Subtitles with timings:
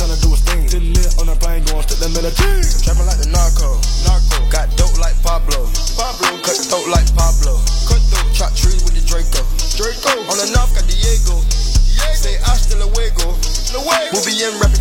[0.00, 0.64] tryna do a sting.
[0.64, 2.64] Did lit on the plane, going straight to military.
[2.64, 3.76] Trapping like the narco,
[4.08, 4.40] narco.
[4.48, 6.40] Got dope like Pablo, Pablo.
[6.40, 8.28] Cut throat like Pablo, cut throat.
[8.32, 9.44] Chop trees with the Draco,
[9.76, 10.24] Draco.
[10.32, 12.16] On the north got Diego, Diego.
[12.16, 13.36] Say hasta luego,
[13.76, 14.16] luego.
[14.16, 14.79] We'll be in rapping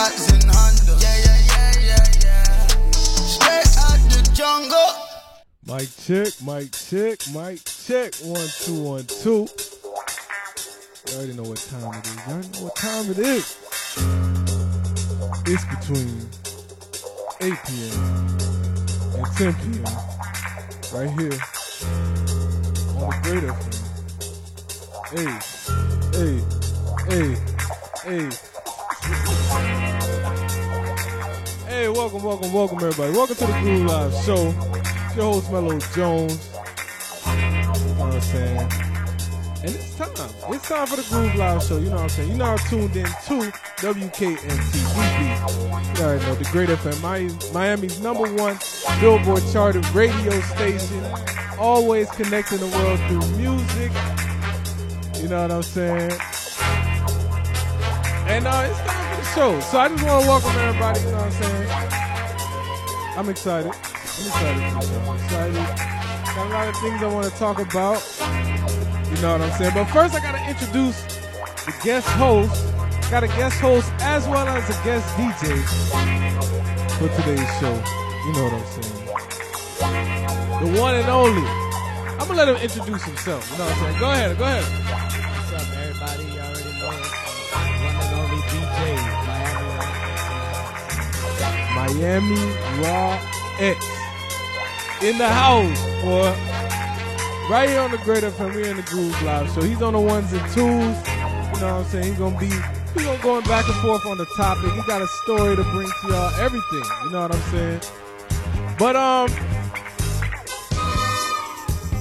[0.00, 2.66] Spots in Honda, yeah, yeah, yeah, yeah, yeah.
[3.28, 4.90] Straight out the jungle.
[5.66, 8.14] Mic check, mic check, mic check.
[8.24, 9.46] One, two, one, two.
[11.04, 12.16] You already know what time it is.
[12.16, 13.58] You already know what time it is.
[15.44, 16.30] It's between
[17.42, 17.92] 8 p.m.
[19.16, 19.84] and 10 p.m.
[20.94, 21.36] Right here
[22.96, 23.76] on the Great FM.
[26.16, 26.40] Hey,
[27.04, 27.36] hey,
[28.06, 28.49] hey,
[32.00, 33.12] welcome, welcome, welcome, everybody.
[33.12, 34.54] Welcome to the Groove Live Show.
[34.74, 36.48] It's your host, Mellow Jones.
[37.26, 38.56] You know what I'm saying?
[39.60, 40.30] And it's time.
[40.48, 41.76] It's time for the Groove Live Show.
[41.76, 42.28] You know what I'm saying?
[42.30, 43.52] You're now tuned in to
[43.84, 45.18] WKNTVB.
[45.98, 48.58] You already know the Great FM, Miami's number one
[48.98, 51.04] Billboard charted radio station.
[51.58, 53.92] Always connecting the world through music.
[55.22, 56.12] You know what I'm saying?
[58.26, 58.99] And uh, it's time
[59.34, 59.60] show.
[59.60, 61.00] So I just want to welcome everybody.
[61.00, 61.68] You know what I'm saying?
[63.16, 63.70] I'm excited.
[63.70, 64.62] I'm excited.
[65.06, 65.54] I'm excited.
[66.34, 67.98] Got a lot of things I want to talk about.
[69.10, 69.74] You know what I'm saying?
[69.74, 71.02] But first, I got to introduce
[71.64, 72.66] the guest host.
[73.10, 75.62] Got a guest host as well as a guest DJ
[76.98, 77.74] for today's show.
[78.26, 79.00] You know what I'm saying?
[80.60, 81.46] The one and only.
[82.18, 83.50] I'm gonna let him introduce himself.
[83.50, 83.98] You know what I'm saying?
[83.98, 84.38] Go ahead.
[84.38, 85.09] Go ahead.
[91.94, 92.36] Miami
[92.82, 93.18] Raw
[93.58, 93.84] X
[95.02, 96.30] in the house, boy.
[97.50, 99.50] Right here on the Great FM, we're in the Groove Live.
[99.50, 100.56] So he's on the ones and twos.
[100.56, 102.04] You know what I'm saying?
[102.04, 104.72] He's gonna be he's gonna going back and forth on the topic.
[104.72, 106.84] He got a story to bring to y'all, everything.
[107.04, 107.80] You know what I'm saying?
[108.78, 109.28] But um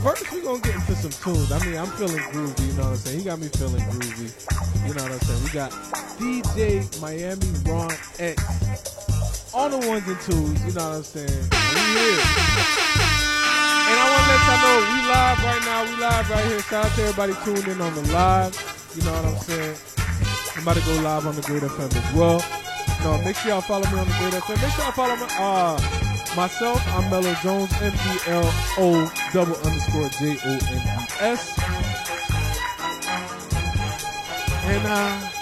[0.04, 1.52] First, we're gonna get into some tunes.
[1.52, 3.20] I mean, I'm feeling groovy, you know what I'm saying?
[3.20, 4.88] He got me feeling groovy.
[4.88, 5.44] You know what I'm saying?
[5.44, 5.72] We got
[6.20, 7.90] DJ Miami Raw
[8.20, 9.09] X
[9.54, 11.28] on the ones and twos, you know what I'm saying?
[11.28, 12.22] We here.
[13.90, 15.80] And I want to let y'all know we live right now.
[15.84, 16.62] We live right here.
[16.62, 18.54] Shout out to everybody tuned in on the live.
[18.96, 19.78] You know what I'm saying?
[20.56, 22.44] I'm about to go live on the Great FM as well.
[23.04, 24.62] No, make sure y'all follow me on the Great FM.
[24.62, 26.86] Make sure y'all follow my, uh, myself.
[26.96, 31.58] I'm Mellow Jones, M E L O double underscore J O N E S.
[34.70, 35.39] And uh,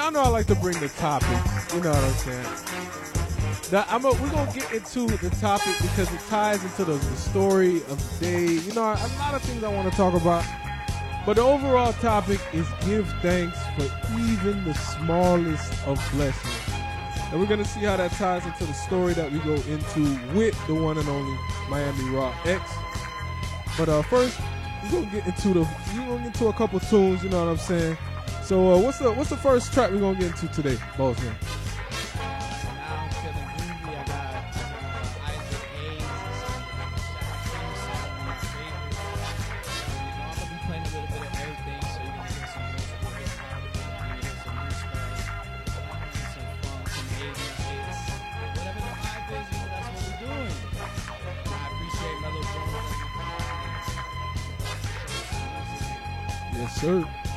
[0.00, 1.28] y'all know I like to bring the topic.
[1.74, 3.70] You know what I'm saying?
[3.70, 7.16] Now, I'm a, we're gonna get into the topic because it ties into the, the
[7.16, 8.46] story of the day.
[8.46, 10.42] You know, a lot of things I want to talk about.
[11.26, 13.84] But the overall topic is give thanks for
[14.18, 16.54] even the smallest of blessings.
[17.30, 20.56] And we're gonna see how that ties into the story that we go into with
[20.66, 21.38] the one and only
[21.68, 22.62] Miami Raw X.
[23.76, 24.40] But uh, first,
[24.82, 27.22] we're gonna get into the we're gonna get into a couple tunes.
[27.22, 27.98] You know what I'm saying?
[28.42, 31.36] So uh, what's the what's the first track we're gonna get into today, boss man?
[31.36, 33.94] Now I'm feeling groovy.
[33.94, 34.34] I got
[35.22, 36.02] Isaac Hayes.
[36.40, 38.98] Shout out to my favorite.
[39.70, 42.48] You know, I'm gonna be playing a little bit of everything, so you can hear
[42.50, 45.46] some old school hip hop, you can hear some new stuff,
[46.34, 48.02] some funk, some 80s hits,
[48.58, 49.46] whatever the vibe is.
[49.46, 50.58] You know, that's what we're doing.
[51.46, 52.98] I appreciate Mellow Jones.
[56.58, 57.29] Yes, sir.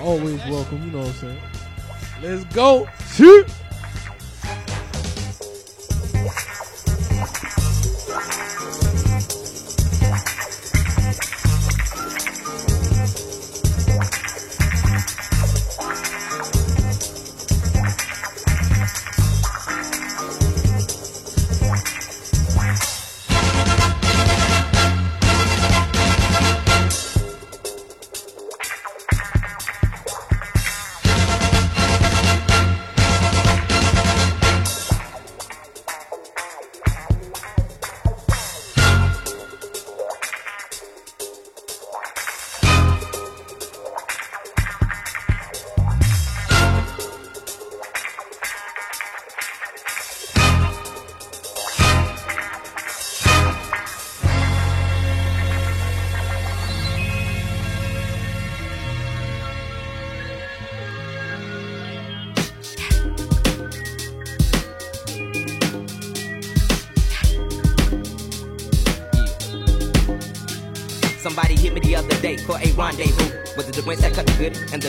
[0.00, 0.84] Always welcome.
[0.84, 1.38] You know what I'm saying?
[2.22, 2.88] Let's go.
[3.12, 3.48] Shoot.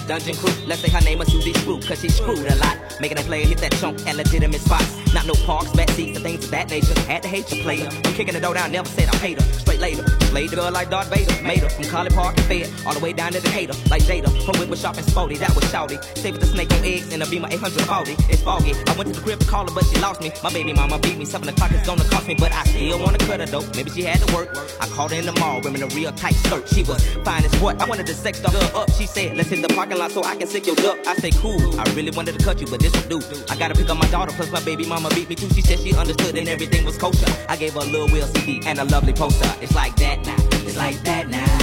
[0.09, 0.51] Dungeon crew?
[0.65, 2.77] Let's say her name was Susie Screw, cause she screwed a lot.
[2.99, 5.13] Making a player hit that chunk at legitimate spots.
[5.13, 6.99] Not no parks, back seats, and things of that nature.
[7.01, 7.87] Had to hate the player.
[7.87, 9.53] I'm kicking the door down, never said I paid her.
[9.53, 10.03] Straight later.
[10.29, 11.33] Played the girl like Darth Vader.
[11.41, 12.69] Made her from College Park and Fed.
[12.85, 13.73] All the way down to Decatur.
[13.89, 14.29] Like Jada.
[14.45, 15.97] Her whip was sharp and sporty, that was shouty.
[16.17, 18.13] Save with the snake on eggs and a Beamer 840.
[18.31, 18.73] It's foggy.
[18.73, 20.31] I went to the crib to call her, but she lost me.
[20.43, 21.25] My baby mama beat me.
[21.25, 23.65] Seven o'clock is gonna cost me, but I still wanna cut her though.
[23.75, 24.55] Maybe she had to work.
[24.79, 26.67] I called her in the mall, wearing a real tight skirt.
[26.69, 27.81] She was fine as what?
[27.81, 28.91] I wanted to sex the her up.
[28.91, 30.99] She said, let's hit the parking lot so I can sick your duck.
[31.07, 31.79] I say, cool.
[31.79, 33.43] I really wanted to cut you, but this will do.
[33.49, 35.49] I gotta pick up my daughter, plus my baby mama beat me too.
[35.49, 37.25] She said she understood and everything was kosher.
[37.47, 39.49] I gave her a little Will CD and a lovely poster.
[39.61, 40.23] It's like that
[40.79, 41.58] like that now.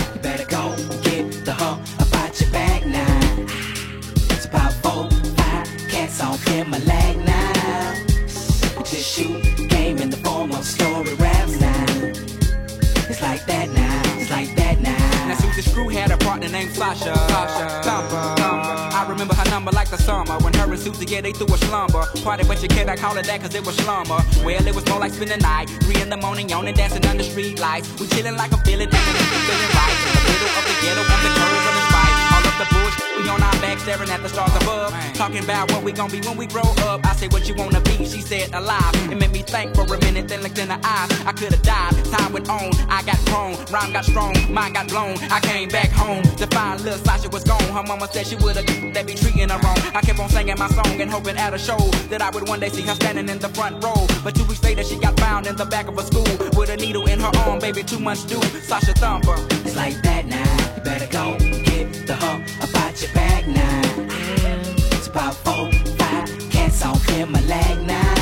[21.08, 22.04] Yeah, they threw a slumber.
[22.22, 24.18] Party your kid, I call it that cause it was slumber.
[24.44, 25.68] Well, it was more like spending the night.
[25.84, 27.88] Three in the morning, yawning, dancing under street lights.
[28.00, 29.96] We chilling like a feeling, feeling right.
[30.06, 32.16] In the middle of the ghetto, on the curve of the spike.
[32.34, 32.85] All of the bullshit,
[33.16, 34.92] we on our back, staring at the stars above.
[35.14, 37.04] Talking about what we gon' be when we grow up.
[37.04, 38.94] I say what you wanna be, she said alive.
[39.10, 41.10] It made me think for a minute, then looked in her eyes.
[41.26, 42.70] I could've died, time went on.
[42.88, 45.16] I got grown, rhyme got strong, mind got blown.
[45.30, 47.62] I came back home to find little Sasha was gone.
[47.72, 49.78] Her mama said she would've that be treating her wrong.
[49.94, 51.78] I kept on singing my song and hoping at a show
[52.10, 54.06] that I would one day see her standing in the front row.
[54.24, 56.26] But two weeks later, she got found in the back of a school
[56.56, 58.42] with a needle in her arm, baby, two months due.
[58.60, 59.36] Sasha Thumper.
[59.64, 60.76] It's like that now.
[60.76, 62.55] You better go get the hump
[62.96, 64.96] about your bag now.
[64.96, 68.14] It's about four, five cats on him my leg now.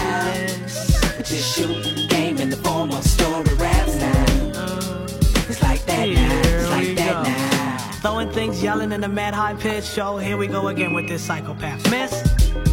[1.18, 5.06] Just shoot game in the form of story raps now.
[5.48, 6.40] It's like that now.
[6.44, 7.78] It's like that now.
[8.00, 10.18] Throwing things, yelling in a mad high pitch show.
[10.18, 11.90] Here we go again with this psychopath.
[11.90, 12.22] Miss,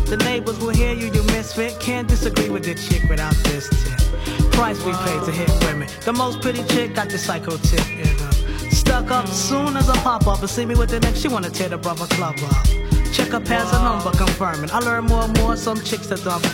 [0.09, 1.79] the neighbors will hear you, you misfit.
[1.79, 4.51] Can't disagree with the chick without this tip.
[4.51, 5.87] Price we pay to hit women.
[6.03, 8.40] The most pretty chick got the psycho tip.
[8.91, 11.49] Stuck up soon as I pop up and see me with the next, she wanna
[11.49, 12.65] tear the brother club up.
[13.13, 14.69] Check her pants a number confirming.
[14.69, 16.45] I learn more and more, some chicks that dump.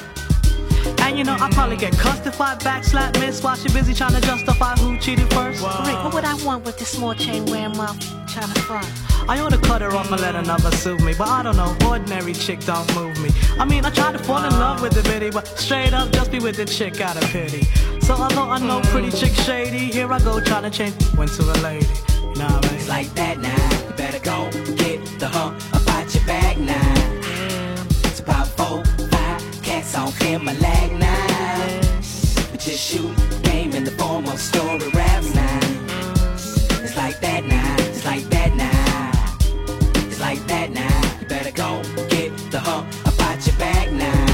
[1.01, 4.13] And you know, I probably get cussed if I backslap miss while she busy trying
[4.13, 5.63] to justify who cheated first.
[5.63, 7.99] Rick, what would I want with this small chain wearing mouth
[8.31, 8.87] trying to front?
[9.27, 11.75] I ought to cut her off and let another sue me, but I don't know,
[11.89, 13.31] ordinary chick don't move me.
[13.57, 16.31] I mean, I try to fall in love with the bitty, but straight up just
[16.31, 17.63] be with the chick out of pity.
[18.01, 21.41] So although I know pretty chick shady, here I go trying to change went to
[21.41, 21.87] a lady.
[22.35, 22.75] I mean?
[22.75, 23.87] It's like that now.
[23.87, 26.93] You better go get the hump about your bag now.
[28.05, 30.11] It's about four, five cats on
[30.59, 31.81] leg now.
[32.57, 35.59] Just shoot game in the form of story raps now.
[36.83, 37.75] It's like that now.
[37.79, 39.11] It's like that now.
[40.07, 41.01] It's like that now.
[41.19, 44.25] You better go get the hump about your bag now.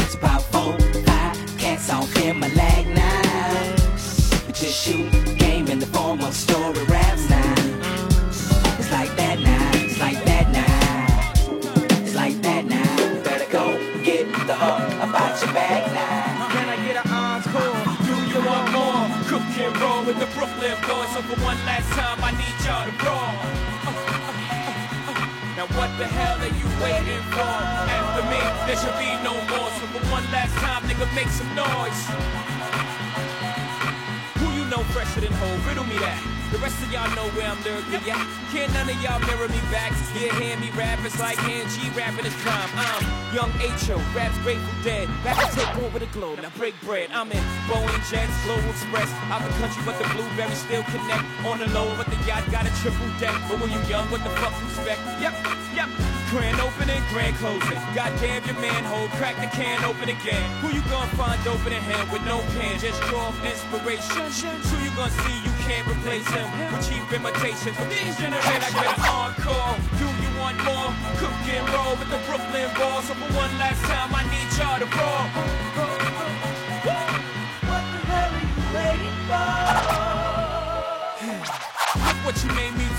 [0.00, 2.06] It's about four, five cats on
[2.54, 3.76] leg now.
[4.52, 5.19] Just shoot
[6.30, 7.54] of story raps now.
[8.78, 9.70] It's like that now.
[9.82, 12.04] It's like that now.
[12.06, 12.90] It's like that now.
[13.02, 16.46] You better go get the hump about your bag now.
[16.54, 17.78] Can I get an encore?
[18.06, 19.02] Do you want more?
[19.26, 21.10] Cook and roll with the Brooklyn boys.
[21.14, 23.34] So for one last time, I need y'all to roll.
[25.58, 27.54] Now what the hell are you waiting for?
[27.98, 29.70] After me, there should be no more.
[29.82, 32.02] So for one last time, nigga, make some noise.
[35.20, 35.68] Who you know fresher than whole?
[35.68, 36.20] Riddle me that.
[36.52, 38.26] The rest of y'all know where I'm lyrically at.
[38.50, 39.92] Can't none of y'all mirror me back.
[40.16, 40.98] Yeah, hear me rap.
[41.04, 42.68] It's like hand G rapping his prime.
[42.74, 44.00] I'm young H.O.
[44.16, 45.08] Raps Grateful Dead.
[45.22, 46.40] Back to take over the globe.
[46.42, 47.10] Now break bread.
[47.12, 49.10] I'm in Boeing Jets, Global Express.
[49.30, 51.24] Out the country, but the blueberries still connect.
[51.46, 53.36] On the low, but the yacht got a triple deck.
[53.48, 55.00] But when you young, what the fuck you expect?
[55.20, 55.34] Yep,
[55.76, 56.09] yep.
[56.30, 57.82] Grand opening, grand closing.
[57.92, 60.46] Goddamn your manhole, crack the can open again.
[60.62, 62.78] Who you gonna find open in hand with no pen?
[62.78, 64.30] Just draw inspiration.
[64.70, 67.74] Who you gonna see you can't replace him with cheap imitations?
[67.74, 69.74] But these generation I get encore.
[69.98, 70.94] Do you want more?
[71.18, 73.10] Cook and roll with the Brooklyn Balls.
[73.10, 75.69] So for one last time, I need y'all to roll.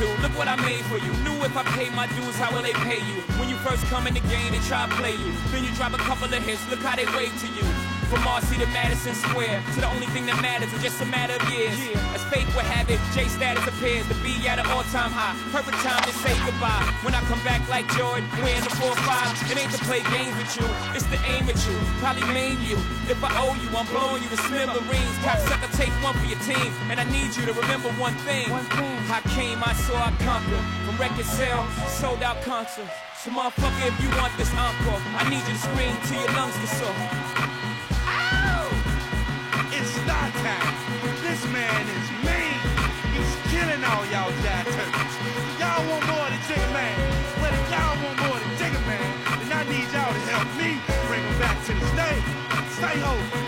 [0.01, 1.13] Look what I made for you.
[1.21, 3.21] Knew if I pay my dues, how will they pay you?
[3.37, 5.31] When you first come in the game, they try to play you.
[5.51, 6.67] Then you drop a couple of hits.
[6.71, 7.90] Look how they wave to you.
[8.11, 11.31] From Marcy to Madison Square, to the only thing that matters is just a matter
[11.31, 11.71] of years.
[12.11, 15.31] As fate would have it, J status appears to be at an all-time high.
[15.55, 16.83] Perfect time to say goodbye.
[17.07, 20.51] When I come back like Jordan, wearing the 4-5, it ain't to play games with
[20.59, 21.71] you, it's to aim at you,
[22.03, 22.75] probably maim you.
[23.07, 25.15] If I owe you, I'm blowing you to smithereens.
[25.23, 28.51] Cocksucker, take one for your team, and I need you to remember one thing.
[28.51, 30.67] I came, I saw, I conquered.
[30.83, 32.91] From record sales, sold out concerts.
[33.23, 36.59] So motherfucker, if you want this encore, I need you to scream till your lungs
[36.59, 37.60] get sore.
[41.61, 42.57] Man is mean.
[43.13, 45.15] He's killing all y'all jive turkeys.
[45.59, 46.95] Y'all want more than Jigga Man.
[47.41, 49.07] Well, if y'all want more than Jigga Man,
[49.39, 50.69] then I need y'all to help me
[51.07, 52.25] bring him back to the stage.
[52.79, 53.40] Say ho.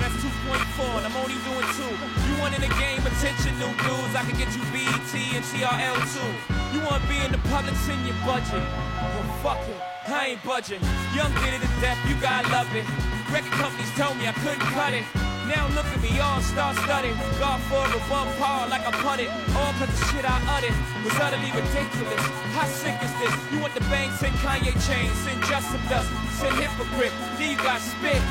[0.00, 1.92] That's 2.4, and I'm only doing two.
[2.26, 4.14] You want in the game, attention, new dudes.
[4.14, 6.32] I can get you BET and TRL too.
[6.74, 8.62] You want to be in the public, send your budget.
[8.62, 10.80] Well, fuck it, I ain't budging.
[11.14, 12.86] Young did it to death, you gotta love it.
[13.32, 15.04] Record companies told me I couldn't cut it.
[15.48, 17.16] Now look at me, all star studded.
[17.40, 19.28] God for above par like I putted.
[19.58, 22.22] All cause the shit I uttered was utterly ridiculous.
[22.54, 23.34] How sick is this?
[23.50, 26.08] You want the bang, send Kanye chains, send Justin Dust,
[26.38, 27.12] send Hypocrite.
[27.38, 28.22] Then you got spit.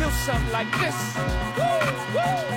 [0.00, 1.14] Feel something like this.
[1.58, 2.49] Woo, woo.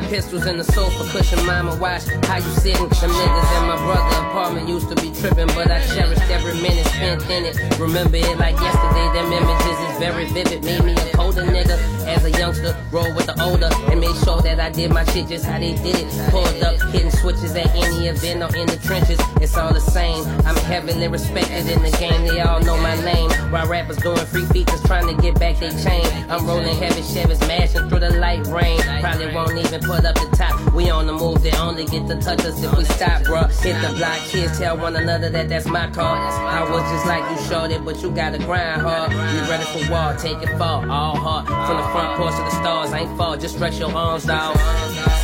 [0.00, 2.88] Got pistols in the sofa cushion, mama watch how you sitting.
[2.88, 6.86] Them niggas in my brother apartment used to be tripping, but I cherished every minute
[6.86, 7.78] spent in it.
[7.78, 10.64] Remember it like yesterday, them images is very vivid.
[10.64, 14.40] Made me a colder nigga as a youngster, roll with the older, and made sure
[14.42, 16.30] that I did my shit just how they did it.
[16.30, 19.20] Pulled up, hitting switches at any event or in the trenches.
[19.40, 20.24] It's all the same.
[20.44, 23.30] I'm heavily respected in the game, they all know my name.
[23.52, 26.04] While rappers doing free features trying to get back their chain.
[26.28, 28.80] I'm rolling heavy Chevys, mashing through the light rain.
[29.00, 30.72] Probably won't even put up the top.
[30.74, 33.48] We on the move, they only get to touch us if we stop, bruh.
[33.62, 36.16] Hit the block, kids tell one another that that's my car.
[36.16, 39.12] I was just like you showed it, but you gotta grind hard.
[39.12, 41.46] You ready for war, take it fall, all hard.
[41.46, 44.56] From the front porch to the stars, I ain't fall, just stretch your arms, dog.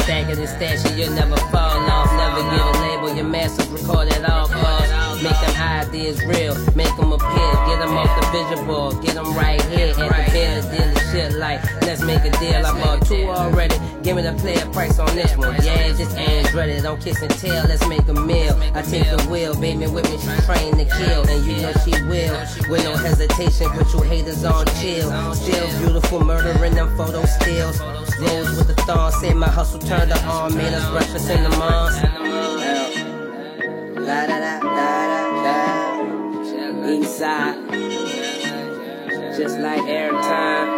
[0.05, 2.11] Stacking and stashing, you'll never fall off.
[2.13, 4.90] Never get a label, your masters record at all costs.
[5.23, 7.53] Make them ideas real, make them appear.
[7.67, 11.63] Get them off the vision board, get them right here at the dealing shit like,
[11.83, 12.65] let's make a deal.
[12.65, 15.55] I bought two already, give me the player price on this one.
[15.63, 18.59] Yeah, this ain't ready, don't kiss and tell, let's make a meal.
[18.75, 21.29] I take the wheel, baby with me, she trained to kill.
[21.29, 22.39] And you know she will,
[22.71, 25.35] with no hesitation, put you haters on chill.
[25.35, 27.81] Still beautiful, murdering them photo stills.
[28.21, 31.51] Rose with the thorn, say my hustle turned her on, made us breakfast in the
[31.51, 32.20] moms.
[34.11, 34.79] Da da da da
[35.45, 35.61] da.
[39.37, 40.73] Just like airtime.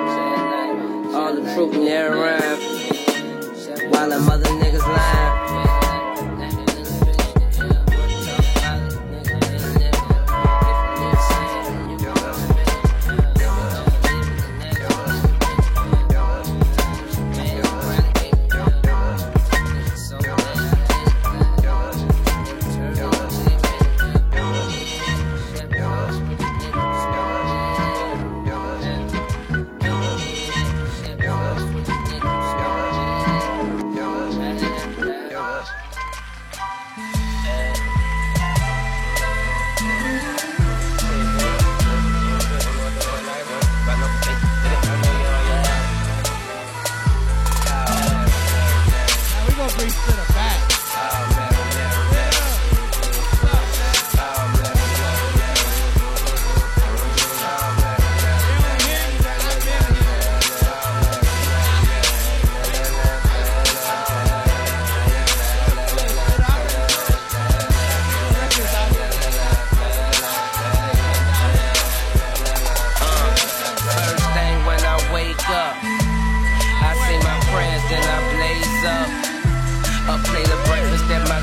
[1.14, 2.60] All the truth their rhyme.
[3.90, 5.41] While the mother niggas lie.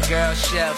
[0.10, 0.74] Girl chef.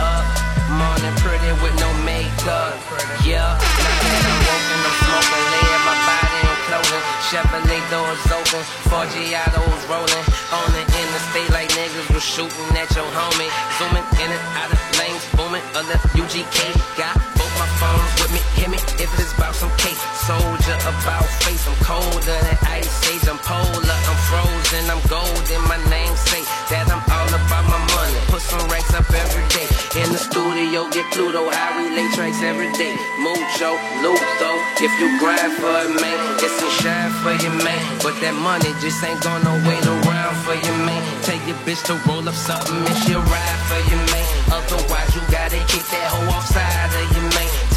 [0.00, 0.24] Up,
[0.72, 2.80] morning pretty with no makeup.
[3.20, 7.04] Yeah, now I'm woken, I'm smoking, laying my body in clothing.
[7.28, 10.26] Chevrolet doors open, four Giottos rolling.
[10.56, 13.52] On the interstate like niggas was shooting at your homie.
[13.76, 15.64] Zooming in and out of lanes, booming.
[15.76, 15.84] A
[16.16, 16.56] UGK,
[16.96, 18.40] got both my phones with me.
[18.56, 20.00] Hit me if it's about some cake.
[20.24, 23.28] Soldier about face, I'm colder than ice age.
[23.28, 25.60] I'm polar, I'm frozen, I'm golden.
[25.68, 26.40] My name say
[26.72, 28.16] that I'm all about my money.
[28.32, 29.68] Put some racks up every day.
[30.00, 32.96] In the studio, get Pluto, I relay tracks every day.
[33.20, 34.50] Mucho, Luto,
[34.80, 37.80] if you grind for it, man, it's some shine for you, man.
[38.00, 41.02] But that money just ain't gonna wait around for you, man.
[41.28, 44.26] Take your bitch to roll up something and she'll ride for you, man.
[44.48, 47.29] Otherwise, you gotta kick that hoe offside of you, man.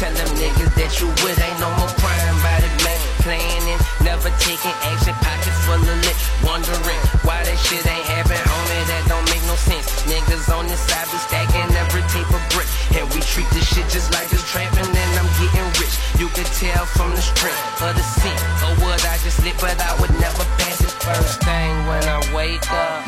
[0.04, 3.00] Tell them niggas that you with ain't no more crime by the man.
[3.24, 6.12] Planning, never taking action, pocket full of lit.
[6.44, 8.84] Wondering why that shit ain't happen, homie.
[8.84, 10.04] That don't make no sense.
[10.04, 12.68] Niggas on this side be stacking every tape of brick.
[13.00, 15.96] And we treat this shit just like it's trapping, and I'm getting rich.
[16.20, 18.36] You can tell from the strength of the scene.
[18.60, 20.92] Or would I just lit, but I would never pass it.
[21.00, 23.00] First thing when I wake up,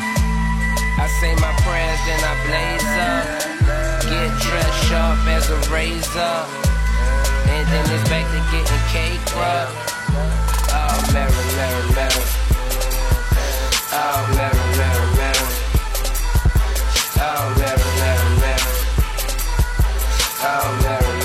[0.97, 3.25] I say my prayers, then I blaze up.
[4.01, 6.76] Get dressed sharp as a razor.
[7.57, 9.17] And then it's back to getting cake.
[9.33, 12.23] Oh, Mary, Mary, Mary.
[13.97, 15.47] Oh, Mary, Mary, Mary.
[17.17, 18.61] Oh, Mary, Mary, Mary.
[20.45, 21.17] Oh, Mary.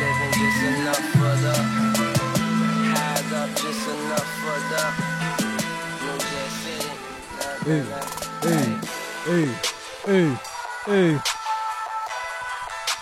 [0.00, 1.60] Living just enough for the.
[9.30, 9.46] Hey,
[10.06, 10.38] hey,
[10.86, 11.10] hey.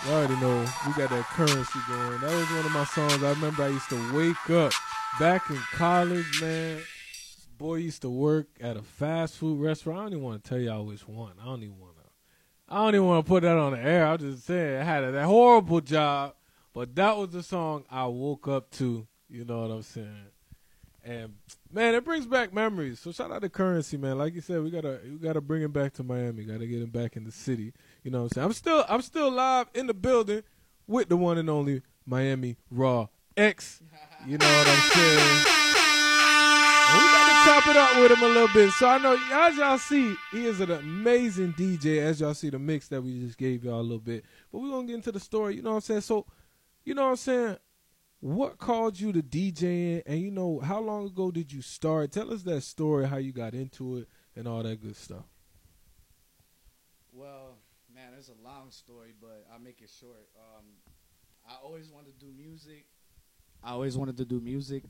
[0.04, 2.20] You already know we got that currency going.
[2.20, 3.22] That was one of my songs.
[3.22, 4.74] I remember I used to wake up
[5.18, 6.82] back in college, man.
[7.56, 10.00] Boy used to work at a fast food restaurant.
[10.00, 11.32] I don't even want to tell y'all which one.
[11.40, 12.02] I don't even want to.
[12.68, 14.06] I don't even want to put that on the air.
[14.06, 16.34] I'm just saying I had a, that horrible job,
[16.74, 19.06] but that was the song I woke up to.
[19.30, 20.26] You know what I'm saying?
[21.02, 21.36] And
[21.72, 23.00] man, it brings back memories.
[23.00, 24.18] So shout out to Currency, man.
[24.18, 26.44] Like you said, we gotta we gotta bring him back to Miami.
[26.44, 27.72] Gotta get him back in the city.
[28.02, 28.44] You know what I'm saying?
[28.46, 30.42] I'm still I'm still live in the building
[30.86, 33.82] with the one and only Miami Raw X.
[34.26, 35.58] You know what I'm saying?
[36.90, 38.70] And we got to chop it up with him a little bit.
[38.72, 41.98] So I know as y'all see, he is an amazing DJ.
[41.98, 44.24] As y'all see the mix that we just gave y'all a little bit.
[44.50, 46.00] But we're gonna get into the story, you know what I'm saying?
[46.00, 46.24] So,
[46.84, 47.56] you know what I'm saying?
[48.20, 52.10] What called you to DJing, and you know how long ago did you start?
[52.10, 55.24] Tell us that story, how you got into it, and all that good stuff.
[57.12, 57.58] Well,
[57.94, 60.28] man, it's a long story, but I'll make it short.
[60.36, 60.64] Um,
[61.48, 62.86] I always wanted to do music.
[63.62, 64.82] I always wanted to do music,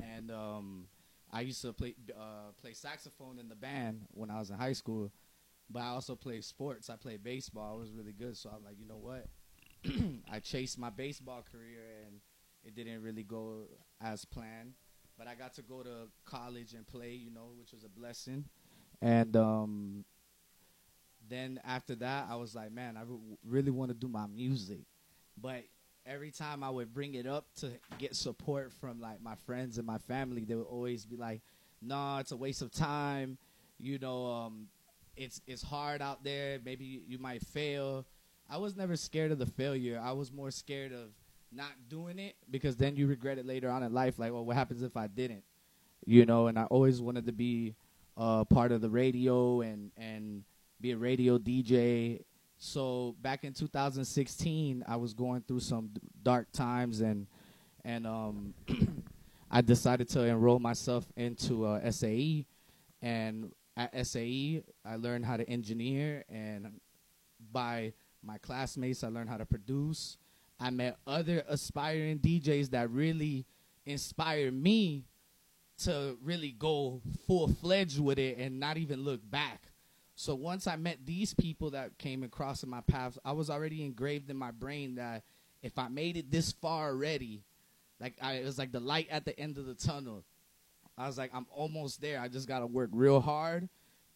[0.00, 0.86] and um,
[1.30, 4.72] I used to play uh, play saxophone in the band when I was in high
[4.72, 5.12] school.
[5.70, 6.88] But I also played sports.
[6.88, 7.74] I played baseball.
[7.74, 9.26] I was really good, so I'm like, you know what?
[10.30, 12.11] I chased my baseball career, and
[12.64, 13.64] it didn't really go
[14.00, 14.74] as planned.
[15.18, 18.44] But I got to go to college and play, you know, which was a blessing.
[19.00, 20.04] And um,
[21.28, 24.80] then after that, I was like, man, I re- really want to do my music.
[25.40, 25.64] But
[26.06, 29.86] every time I would bring it up to get support from like my friends and
[29.86, 31.40] my family, they would always be like,
[31.80, 33.38] "Nah, it's a waste of time.
[33.78, 34.68] You know, um,
[35.16, 36.58] it's it's hard out there.
[36.64, 38.06] Maybe you might fail."
[38.50, 40.00] I was never scared of the failure.
[40.02, 41.10] I was more scared of
[41.54, 44.18] not doing it because then you regret it later on in life.
[44.18, 45.44] Like, well, what happens if I didn't?
[46.04, 47.74] You know, and I always wanted to be
[48.16, 50.44] uh, part of the radio and and
[50.80, 52.24] be a radio DJ.
[52.58, 55.90] So back in 2016, I was going through some
[56.22, 57.26] dark times, and
[57.84, 58.54] and um,
[59.50, 62.46] I decided to enroll myself into uh, SAE.
[63.00, 66.80] And at SAE, I learned how to engineer, and
[67.52, 70.18] by my classmates, I learned how to produce.
[70.62, 73.46] I met other aspiring DJs that really
[73.84, 75.06] inspired me
[75.78, 79.72] to really go full fledged with it and not even look back.
[80.14, 83.84] So once I met these people that came across in my path, I was already
[83.84, 85.24] engraved in my brain that
[85.62, 87.42] if I made it this far already,
[87.98, 90.22] like I, it was like the light at the end of the tunnel.
[90.96, 92.20] I was like, I'm almost there.
[92.20, 93.68] I just gotta work real hard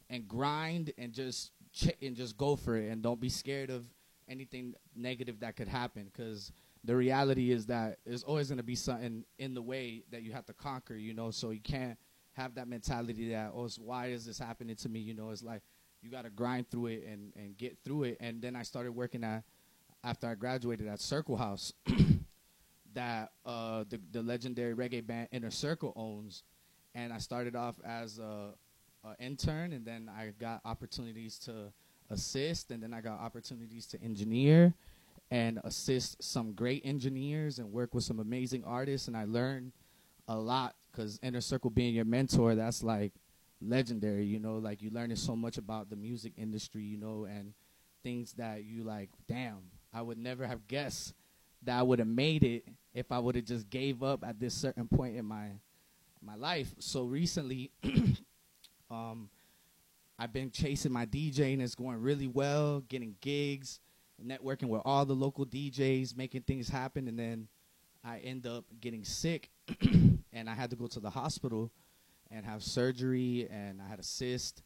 [0.09, 3.85] and grind and just ch- and just go for it and don't be scared of
[4.29, 6.53] anything negative that could happen because
[6.85, 10.33] the reality is that there's always going to be something in the way that you
[10.33, 11.31] have to conquer you know?
[11.31, 11.99] So you can't
[12.33, 15.01] have that mentality that oh why is this happening to me?
[15.01, 15.63] You know it's like
[16.03, 18.17] you got to grind through it and, and get through it.
[18.21, 19.45] And then i started working at
[20.05, 21.73] after i graduated at circle house
[22.97, 26.43] that uh, the the legendary reggae band Inner Circle owns,
[26.95, 28.55] and I started off as a,
[29.05, 31.73] a intern, and then I got opportunities to
[32.11, 34.75] assist, and then I got opportunities to engineer
[35.31, 39.73] and assist some great engineers and work with some amazing artists, and I learned
[40.29, 43.13] a lot because Inner Circle being your mentor, that's like
[43.61, 47.53] legendary, you know, like you learning so much about the music industry, you know, and
[48.03, 49.59] things that you like, damn,
[49.93, 51.15] I would never have guessed
[51.63, 54.55] that I would have made it if I would have just gave up at this
[54.55, 55.49] certain point in my
[56.23, 56.75] my life.
[56.79, 57.71] So recently,
[58.91, 59.29] um,
[60.19, 63.81] I've been chasing my DJ and It's going really well, getting gigs,
[64.25, 67.49] networking with all the local DJs, making things happen, and then
[68.03, 69.51] I end up getting sick,
[70.33, 71.71] and I had to go to the hospital
[72.31, 74.63] and have surgery, and I had a cyst.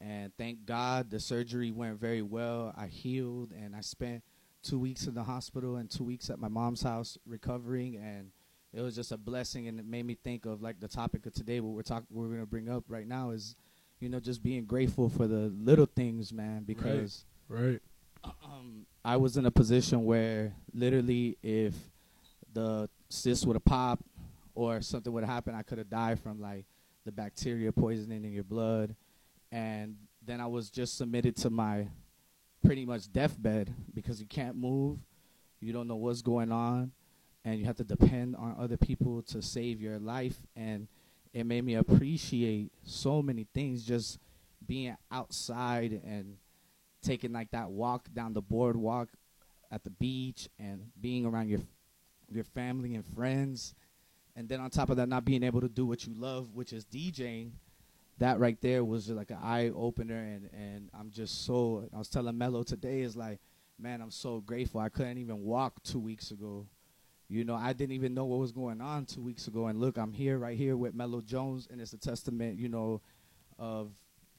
[0.00, 2.72] And thank God the surgery went very well.
[2.76, 4.22] I healed, and I spent
[4.62, 8.30] two weeks in the hospital and two weeks at my mom's house recovering, and
[8.72, 9.68] it was just a blessing.
[9.68, 11.60] And it made me think of like the topic of today.
[11.60, 13.56] What we're talking, we're gonna bring up right now is,
[14.00, 16.64] you know, just being grateful for the little things, man.
[16.64, 17.80] Because right.
[18.24, 21.74] um, I was in a position where literally, if
[22.52, 24.02] the cyst would have popped
[24.54, 26.64] or something would have happened, I could have died from like
[27.04, 28.94] the bacteria poisoning in your blood.
[29.52, 31.86] And then I was just submitted to my
[32.64, 34.98] pretty much deathbed because you can't move,
[35.60, 36.90] you don't know what's going on,
[37.44, 40.36] and you have to depend on other people to save your life.
[40.56, 40.88] And
[41.36, 44.18] it made me appreciate so many things just
[44.66, 46.38] being outside and
[47.02, 49.10] taking like that walk down the boardwalk
[49.70, 51.60] at the beach and being around your
[52.30, 53.74] your family and friends.
[54.34, 56.72] And then on top of that not being able to do what you love which
[56.72, 57.50] is DJing
[58.16, 62.08] that right there was like an eye opener and and I'm just so I was
[62.08, 63.40] telling Mello today is like
[63.78, 64.80] man I'm so grateful.
[64.80, 66.66] I couldn't even walk 2 weeks ago
[67.28, 69.96] you know I didn't even know what was going on 2 weeks ago and look
[69.98, 73.00] I'm here right here with Mello Jones and it's a testament you know
[73.58, 73.90] of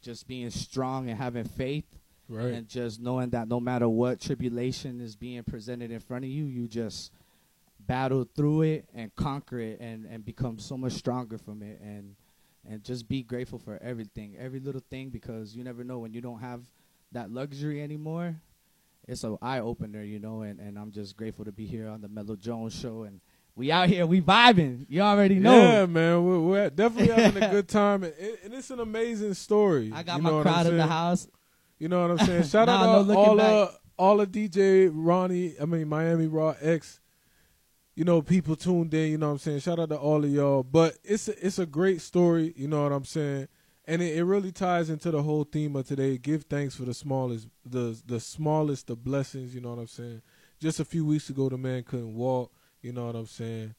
[0.01, 1.85] just being strong and having faith
[2.29, 2.53] Right.
[2.53, 6.43] and just knowing that no matter what tribulation is being presented in front of you,
[6.43, 7.13] you just
[7.79, 12.15] battle through it and conquer it and, and become so much stronger from it and
[12.69, 16.19] and just be grateful for everything, every little thing because you never know when you
[16.19, 16.63] don't have
[17.13, 18.35] that luxury anymore.
[19.07, 22.01] It's an eye opener, you know, and, and I'm just grateful to be here on
[22.01, 23.21] the Mellow Jones show and
[23.55, 24.85] we out here, we vibing.
[24.87, 25.55] You already know.
[25.57, 29.33] Yeah, man, we're, we're definitely having a good time, and, it, and it's an amazing
[29.33, 29.91] story.
[29.91, 31.27] I got you my know what I'm crowd in the house.
[31.79, 32.43] You know what I'm saying?
[32.49, 33.45] Shout Nah, out no all back.
[33.51, 35.55] of all of DJ Ronnie.
[35.59, 36.99] I mean Miami Raw X.
[37.95, 39.09] You know, people tuned in.
[39.09, 39.59] You know what I'm saying?
[39.61, 40.61] Shout out to all of y'all.
[40.61, 42.53] But it's a, it's a great story.
[42.55, 43.47] You know what I'm saying?
[43.87, 46.17] And it, it really ties into the whole theme of today.
[46.17, 49.55] Give thanks for the smallest, the the smallest of blessings.
[49.55, 50.21] You know what I'm saying?
[50.59, 52.51] Just a few weeks ago, the man couldn't walk.
[52.81, 53.75] You know what I'm saying?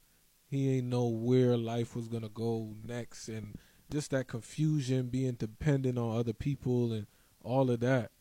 [0.47, 3.55] He ain't know where life was gonna go next, and
[3.91, 7.05] just that confusion, being dependent on other people, and
[7.43, 8.11] all of that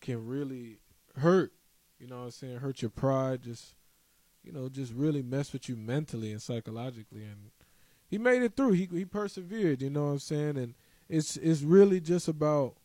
[0.00, 0.80] can really
[1.16, 1.52] hurt.
[1.98, 2.58] You know what I'm saying?
[2.58, 3.42] Hurt your pride.
[3.42, 3.74] Just
[4.44, 7.22] you know, just really mess with you mentally and psychologically.
[7.22, 7.50] And
[8.08, 8.72] he made it through.
[8.72, 9.80] He he persevered.
[9.80, 10.56] You know what I'm saying?
[10.58, 10.74] And
[11.10, 12.76] it's it's really just about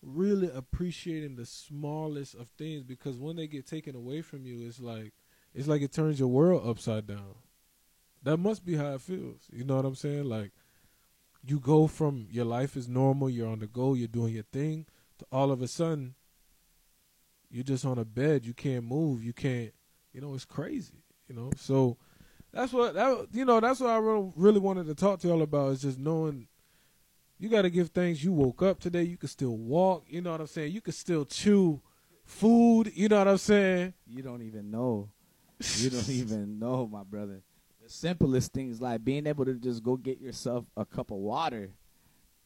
[0.00, 4.80] really appreciating the smallest of things because when they get taken away from you, it's
[4.80, 5.12] like
[5.52, 7.34] it's like it turns your world upside down.
[8.22, 9.42] That must be how it feels.
[9.50, 10.24] You know what I'm saying?
[10.24, 10.52] Like
[11.44, 14.86] you go from your life is normal, you're on the go, you're doing your thing,
[15.18, 16.14] to all of a sudden
[17.50, 19.72] you're just on a bed, you can't move, you can't,
[20.12, 21.50] you know, it's crazy, you know.
[21.56, 21.96] So
[22.52, 23.98] that's what that you know, that's what I
[24.36, 26.46] really wanted to talk to y'all about is just knowing
[27.40, 30.32] you got to give thanks you woke up today, you can still walk, you know
[30.32, 30.72] what I'm saying?
[30.72, 31.80] You can still chew
[32.22, 33.94] food, you know what I'm saying?
[34.06, 35.08] You don't even know.
[35.78, 37.40] You don't even know, my brother.
[37.82, 41.70] The simplest things like being able to just go get yourself a cup of water,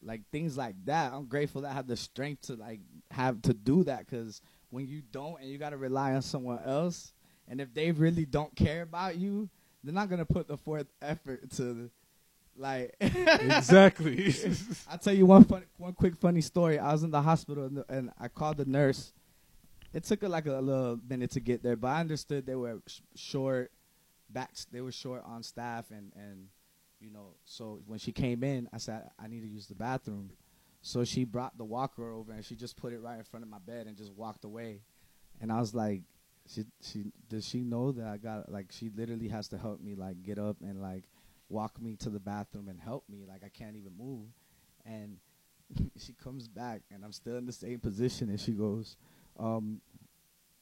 [0.01, 1.13] like things like that.
[1.13, 2.81] I'm grateful that I have the strength to like
[3.11, 6.61] have to do that because when you don't and you got to rely on someone
[6.65, 7.13] else,
[7.49, 9.51] and if they really don't care about you,
[9.83, 11.91] they're not gonna put the forth effort to
[12.57, 14.35] like Exactly.
[14.91, 16.79] I'll tell you one fun, one quick funny story.
[16.79, 19.13] I was in the hospital and, and I called the nurse.
[19.93, 22.81] It took her like a, little minute to get there, but I understood they were
[22.87, 23.71] sh- short
[24.29, 24.67] backs.
[24.71, 26.49] They were short on staff, and and
[27.01, 30.31] you know, so when she came in, I said I need to use the bathroom.
[30.83, 33.49] So she brought the walker over and she just put it right in front of
[33.49, 34.83] my bed and just walked away.
[35.41, 36.03] And I was like,
[36.47, 39.95] she she does she know that I got like she literally has to help me
[39.95, 41.05] like get up and like
[41.55, 44.27] walk me to the bathroom and help me like I can't even move.
[44.85, 45.19] And
[45.97, 48.97] she comes back and I'm still in the same position and she goes,
[49.39, 49.81] um,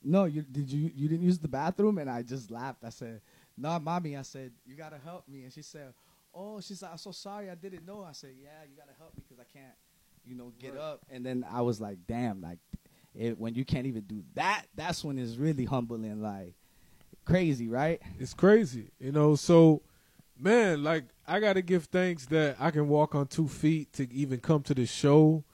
[0.05, 1.99] no, you did you you didn't use the bathroom?
[1.99, 2.85] And I just laughed.
[2.85, 3.21] I said,
[3.57, 5.95] "Nah, mommy," I said, "You gotta help me," and she said,
[6.35, 9.17] "Oh," she said, "I'm so sorry, I didn't know." I said, "Yeah, you gotta help
[9.17, 9.75] me because I can't,
[10.25, 12.59] you know, get up." And then I was like, "Damn, like,
[13.15, 16.55] it, when you can't even do that, that's when it's really humbling, like,
[17.25, 19.37] crazy, right?" It's crazy, you know.
[19.37, 19.83] So,
[20.43, 24.41] man, like I gotta give thanks that I can walk on two feet to even
[24.41, 25.45] come to the show.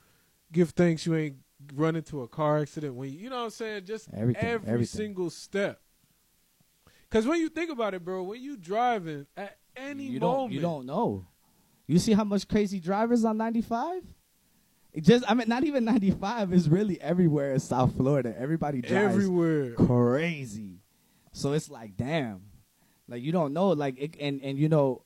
[0.51, 1.37] Give thanks you ain't
[1.75, 3.85] run into a car accident when you, you know what I'm saying.
[3.85, 4.87] Just Everything, every everything.
[4.99, 5.81] single step.
[7.09, 10.53] Because when you think about it, bro, when you driving at any you moment, don't
[10.53, 11.27] you don't know.
[11.87, 14.03] You see how much crazy drivers on 95?
[14.93, 18.35] It just I mean not even 95 is really everywhere in South Florida.
[18.39, 19.73] Everybody drives everywhere.
[19.75, 20.81] crazy.
[21.33, 22.43] So it's like damn.
[23.09, 25.03] Like you don't know like it, and and you know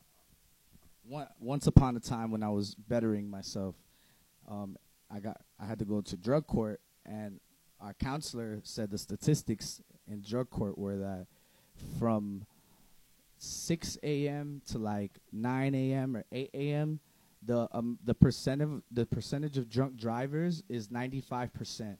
[1.09, 3.75] one, once upon a time when I was bettering myself
[4.49, 4.77] um
[5.11, 7.41] I got I had to go to drug court and
[7.81, 11.27] our counselor said the statistics in drug court were that
[11.99, 12.47] from
[13.38, 14.62] 6 a.m.
[14.69, 16.17] to like 9 a.m.
[16.17, 17.01] or 8 a.m.
[17.43, 21.99] the um the percent of the percentage of drunk drivers is 95 percent.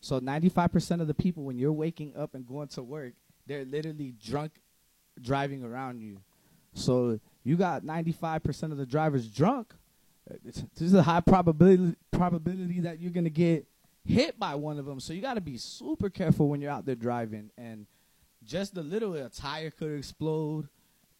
[0.00, 3.14] So 95 percent of the people when you're waking up and going to work,
[3.46, 4.52] they're literally drunk
[5.20, 6.20] driving around you.
[6.74, 9.72] So you got 95 percent of the drivers drunk.
[10.42, 13.66] This is a high probability probability that you're gonna get
[14.04, 15.00] hit by one of them.
[15.00, 17.86] So you got to be super careful when you're out there driving and
[18.44, 20.68] just the little a tire could explode,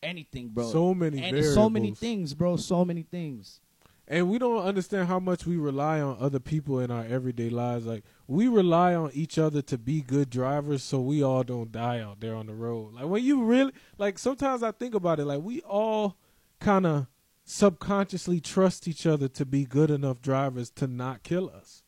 [0.03, 0.71] anything, bro.
[0.71, 2.57] So many and so many things, bro.
[2.57, 3.61] So many things.
[4.07, 7.87] And we don't understand how much we rely on other people in our everyday lives.
[7.87, 12.01] Like we rely on each other to be good drivers, so we all don't die
[12.01, 12.95] out there on the road.
[12.95, 15.25] Like when you really like, sometimes I think about it.
[15.25, 16.17] Like we all
[16.61, 17.07] kind of
[17.45, 21.83] subconsciously trust each other to be good enough drivers to not kill us.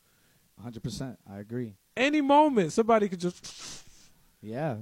[0.57, 0.83] 100.
[0.83, 1.77] percent I agree.
[1.97, 3.85] Any moment, somebody could just.
[4.41, 4.77] Yeah.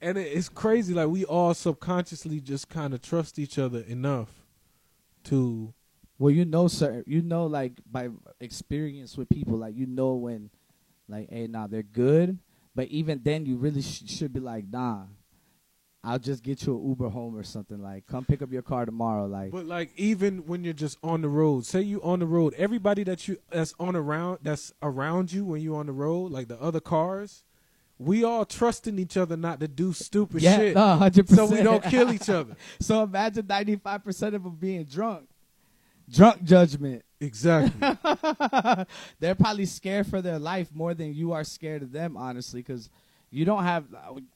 [0.00, 0.94] And it's crazy.
[0.94, 4.45] Like we all subconsciously just kind of trust each other enough
[5.26, 5.72] to
[6.18, 8.08] Well, you know, sir, you know, like by
[8.40, 10.50] experience with people, like you know when,
[11.08, 12.38] like, hey, nah, they're good,
[12.74, 15.04] but even then, you really sh- should be like, nah,
[16.02, 17.82] I'll just get you an Uber home or something.
[17.82, 19.26] Like, come pick up your car tomorrow.
[19.26, 22.54] Like, But like even when you're just on the road, say you on the road,
[22.56, 26.46] everybody that you that's on around that's around you when you're on the road, like
[26.48, 27.42] the other cars,
[27.98, 30.74] we all trusting each other not to do stupid yeah, shit.
[30.74, 32.56] no, hundred so we don't kill each other.
[32.80, 35.28] so imagine ninety five percent of them being drunk,
[36.10, 37.02] drunk judgment.
[37.20, 37.80] Exactly.
[39.20, 42.90] They're probably scared for their life more than you are scared of them, honestly, because
[43.30, 43.84] you don't have.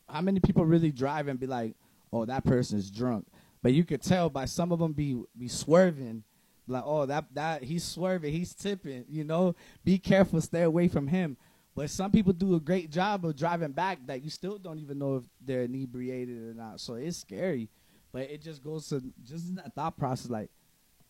[0.09, 1.75] How many people really drive and be like,
[2.13, 3.27] "Oh, that person is drunk,"
[3.63, 6.25] but you could tell by some of them be be swerving,
[6.67, 11.09] like, "Oh, that that he's swerving, he's tipping." You know, be careful, stay away from
[11.09, 11.37] him.
[11.75, 14.99] But some people do a great job of driving back that you still don't even
[14.99, 16.81] know if they're inebriated or not.
[16.81, 17.69] So it's scary,
[18.13, 20.51] but it just goes to just that thought process, like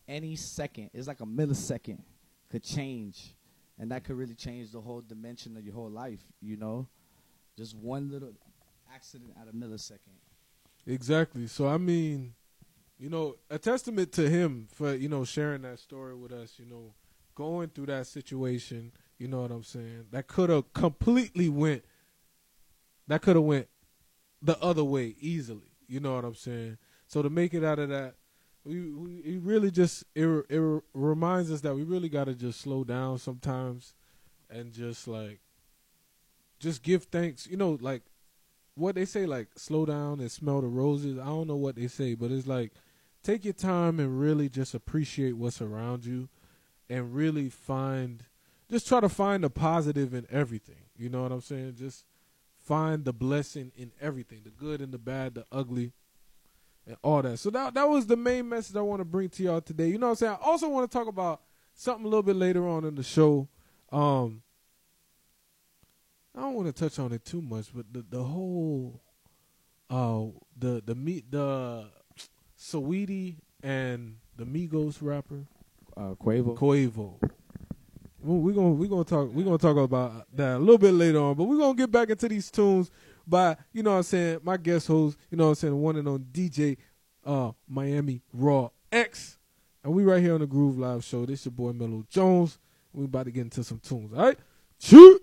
[0.07, 1.99] any second, it's like a millisecond,
[2.49, 3.33] could change,
[3.79, 6.21] and that could really change the whole dimension of your whole life.
[6.41, 6.87] You know,
[7.57, 8.33] just one little
[8.93, 10.19] accident at a millisecond.
[10.85, 11.47] Exactly.
[11.47, 12.33] So I mean,
[12.99, 16.53] you know, a testament to him for you know sharing that story with us.
[16.57, 16.93] You know,
[17.35, 18.91] going through that situation.
[19.21, 20.05] You know what I'm saying?
[20.09, 21.85] That could have completely went.
[23.07, 23.67] That could have went
[24.41, 25.75] the other way easily.
[25.87, 26.79] You know what I'm saying?
[27.05, 28.15] So to make it out of that,
[28.65, 32.61] we we it really just it it reminds us that we really got to just
[32.61, 33.93] slow down sometimes,
[34.49, 35.39] and just like,
[36.59, 37.45] just give thanks.
[37.45, 38.01] You know, like
[38.73, 41.19] what they say like slow down and smell the roses.
[41.19, 42.71] I don't know what they say, but it's like
[43.21, 46.27] take your time and really just appreciate what's around you
[46.89, 48.23] and really find
[48.71, 50.83] just try to find the positive in everything.
[50.97, 51.75] You know what I'm saying?
[51.77, 52.05] Just
[52.59, 55.91] find the blessing in everything, the good and the bad, the ugly
[56.87, 57.37] and all that.
[57.37, 59.87] So that that was the main message I want to bring to y'all today.
[59.87, 60.37] You know what I'm saying?
[60.41, 61.41] I also want to talk about
[61.73, 63.47] something a little bit later on in the show.
[63.91, 64.41] Um
[66.35, 69.01] I don't want to touch on it too much, but the the whole
[69.89, 70.25] uh
[70.57, 71.89] the the meet the
[72.57, 75.45] Saweetie and the Migos rapper
[75.97, 76.57] Uh, Quavo.
[76.57, 77.31] Quavo.
[78.23, 81.35] We're gonna we're gonna talk we're gonna talk about that a little bit later on,
[81.35, 82.91] but we're gonna get back into these tunes
[83.25, 85.95] by you know what I'm saying my guest host you know what I'm saying one
[85.95, 86.77] and on DJ
[87.25, 89.37] uh Miami Raw X,
[89.83, 91.25] and we right here on the Groove Live Show.
[91.25, 92.59] This your boy Mellow Jones.
[92.93, 94.13] We about to get into some tunes.
[94.13, 94.37] All right,
[94.79, 95.21] shoot.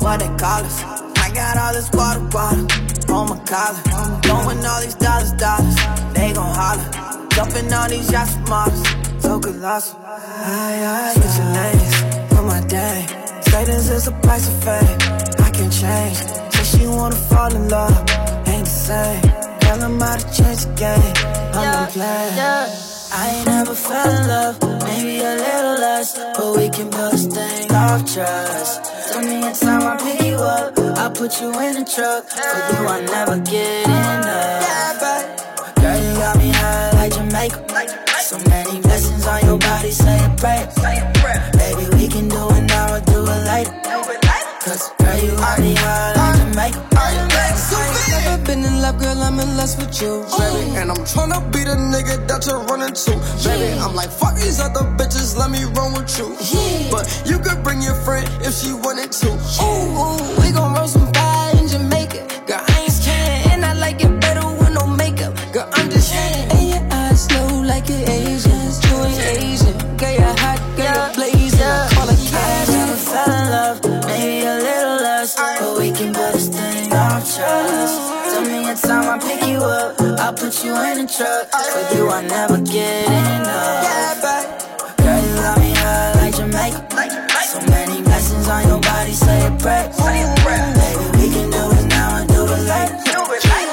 [0.00, 0.82] What they call us.
[1.18, 2.66] I got all this water, water.
[3.12, 3.80] on my collar.
[4.22, 5.76] Throwing all these dollars, dollars,
[6.14, 6.88] they gon' holler.
[7.30, 8.88] Jumping on these yachts with models,
[9.20, 9.98] so colossal.
[10.04, 11.94] Aye, aye, switching lanes
[12.32, 13.06] for my day.
[13.42, 14.98] Status is a price of fame.
[15.46, 16.16] I can change.
[16.54, 17.98] Say she wanna fall in love,
[18.48, 19.22] ain't the same.
[19.60, 21.14] Girl, I'm out to change the game.
[21.54, 22.32] I'm yeah, gonna play.
[22.36, 22.84] Yeah.
[23.10, 27.26] I ain't never fell in love, maybe a little less, but we can build this
[27.26, 28.97] thing off trust.
[29.18, 32.28] Me a time I pick you up, I'll put you in the truck.
[32.28, 35.00] For you, I never get enough.
[35.00, 37.66] But girl, you got me high like Jamaica.
[38.20, 40.68] So many blessings on your body, say a prayer.
[41.52, 42.57] Baby, we can do it
[48.88, 50.64] Never been in love, girl, I'm in lust with you, baby.
[50.72, 50.76] Oh.
[50.80, 53.12] And I'm tryna be the nigga that you're running to,
[53.44, 53.78] baby.
[53.78, 56.32] I'm like, fuck these other bitches, let me run with you.
[56.90, 59.28] But you could bring your friend if she wanted to.
[59.28, 62.24] Ooh, ooh, we gon' roll some fire in Jamaica.
[62.46, 65.36] Girl, I ain't scared, and I like it better with no makeup.
[65.52, 66.48] Girl, I'm just saying.
[66.56, 69.76] And your eyes slow like an Asian, you ain't Asian.
[70.00, 71.60] Girl, you're hot, girl, you're blazing.
[71.60, 72.68] I call it cash.
[72.68, 76.92] I never fell in love, maybe a little less, but we can build this thing
[76.92, 78.17] off trust.
[78.78, 81.50] A time I pick you up, I'll put you in the truck.
[81.50, 84.22] For you, I never get enough.
[84.98, 86.86] Girl, you got me high like Jamaica.
[87.48, 89.88] So many blessings on your body, say a prayer.
[89.98, 92.94] Baby, we can do it now and do it later.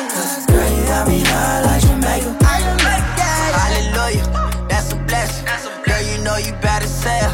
[0.09, 2.37] Cause girl, you got me high like Jamaica.
[3.53, 4.25] Hallelujah,
[4.69, 5.45] that's a blessing.
[5.83, 7.29] Girl, you know you better sell.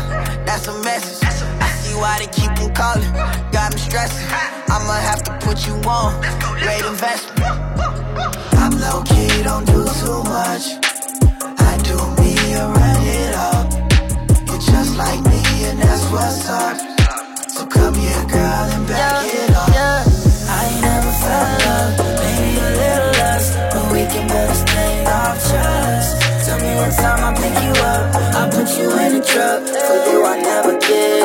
[0.46, 1.24] That's a message.
[1.62, 3.12] I see why they keep on calling.
[3.52, 4.28] Got me stressing.
[4.68, 6.20] I'ma have to put you on.
[6.60, 7.61] Great investment.
[9.42, 10.78] Key, don't do too much.
[11.58, 13.72] I do me and run it up.
[14.48, 16.78] You're just like me, and that's what's up.
[17.50, 19.70] So come here, girl, and back it up.
[20.48, 25.08] I ain't never fell in love, maybe a little less, but we can this thing
[25.08, 26.46] off trust.
[26.46, 29.62] Tell me one time I pick you up, I'll put you in the truck.
[29.66, 31.21] For you, I never get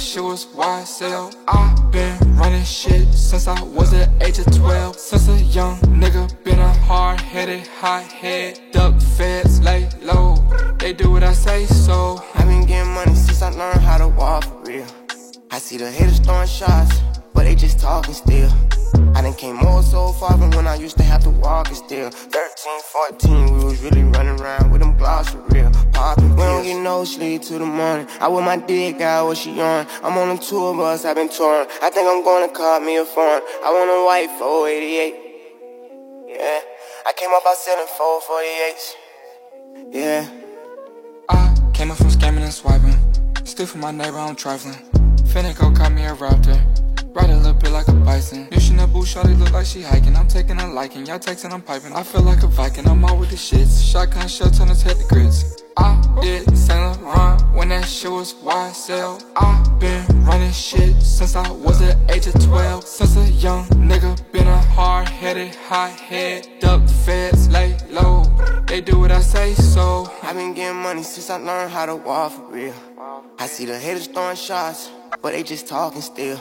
[0.00, 1.34] Shit was YSL.
[1.46, 4.96] I been running shit since I was the age of 12.
[4.96, 8.58] Since a young nigga, been a hard headed, hot head.
[8.72, 10.36] Duck feds, lay low.
[10.78, 12.24] They do what I say so.
[12.34, 14.86] i been getting money since I learned how to walk for real.
[15.52, 17.00] I see the haters throwing shots,
[17.34, 18.48] but they just talking still.
[19.16, 21.76] I done came more so far from when I used to have to walk and
[21.76, 22.08] still.
[22.08, 22.80] 13,
[23.18, 25.68] 14, we was really running around with them gloss for real.
[25.92, 28.06] Popping We don't get no sleep till the morning.
[28.20, 29.88] I with my dick out, what she on?
[30.04, 31.68] I'm on a tour bus, I've been touring.
[31.82, 33.42] I think I'm gonna call me a foreign.
[33.64, 35.14] I want a white 488.
[36.28, 36.60] Yeah,
[37.06, 38.94] I came up out selling 448s.
[39.92, 40.28] Yeah.
[41.28, 42.96] I came up from scamming and swiping.
[43.44, 44.99] Still for my neighbor, I'm trifling.
[45.30, 46.58] Finna go me a raptor.
[47.14, 48.48] Ride a little bit like a bison.
[48.50, 50.16] Mission a boo shawty look like she hiking.
[50.16, 51.06] I'm taking a liking.
[51.06, 51.92] Y'all texting, I'm piping.
[51.92, 52.88] I feel like a Viking.
[52.88, 53.80] I'm all with the shits.
[53.80, 55.62] Shotgun shell turn his head to grits.
[55.76, 59.22] I did Saint Laurent when that shit was YSL.
[59.36, 62.84] I been running shit since I was the age of 12.
[62.84, 66.48] Since a young nigga, been a hard headed, hot head.
[66.58, 68.24] Duck feds, lay low.
[68.66, 70.12] They do what I say so.
[70.24, 72.74] i been getting money since I learned how to walk for real.
[73.38, 74.90] I see the haters throwing shots,
[75.22, 76.40] but they just talking still.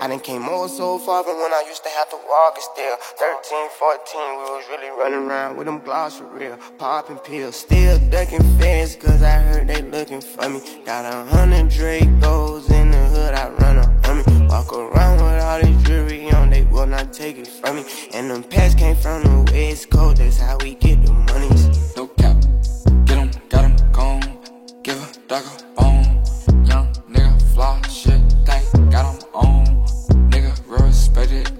[0.00, 2.62] I done came more so far from when I used to have to walk and
[2.62, 2.96] still.
[3.18, 6.56] 13, 14, we was really running around with them gloss for real.
[6.78, 10.60] Popping pills, still ducking feds, cause I heard they looking for me.
[10.84, 14.46] Got a hundred Dracos in the hood, I run up on me.
[14.46, 17.84] Walk around with all this jewelry on, they will not take it from me.
[18.14, 21.96] And them pets came from the West Coast, that's how we get the monies.
[21.96, 22.36] No cap.
[23.04, 24.38] Get 'em, got 'em, gone.
[24.84, 25.67] Give a dog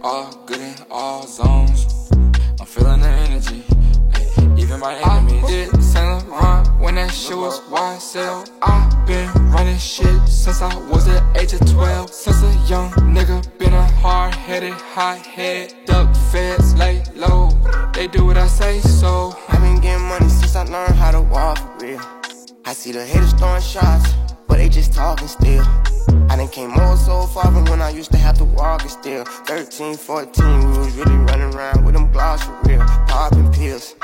[0.09, 2.09] all good in all zones.
[2.59, 3.63] I'm feeling the energy,
[4.15, 8.49] ay, even my ah, enemy did Saint Laurent when that shit was YSL.
[8.63, 12.11] I been running shit since I was the age of 12.
[12.11, 15.75] Since a young nigga, been a hard headed, hot head.
[15.85, 17.51] Duck feds lay low,
[17.93, 19.37] they do what I say so.
[19.49, 22.01] I been getting money since I learned how to walk for real.
[22.65, 24.09] I see the haters throwing shots
[24.59, 25.65] they just talking still.
[26.29, 28.91] I done came more so far from when I used to have to walk it
[28.91, 29.25] still.
[29.25, 33.95] 13, 14, we was really running around with them gloss for real, popping pills.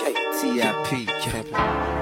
[0.00, 1.97] K-T-I-P.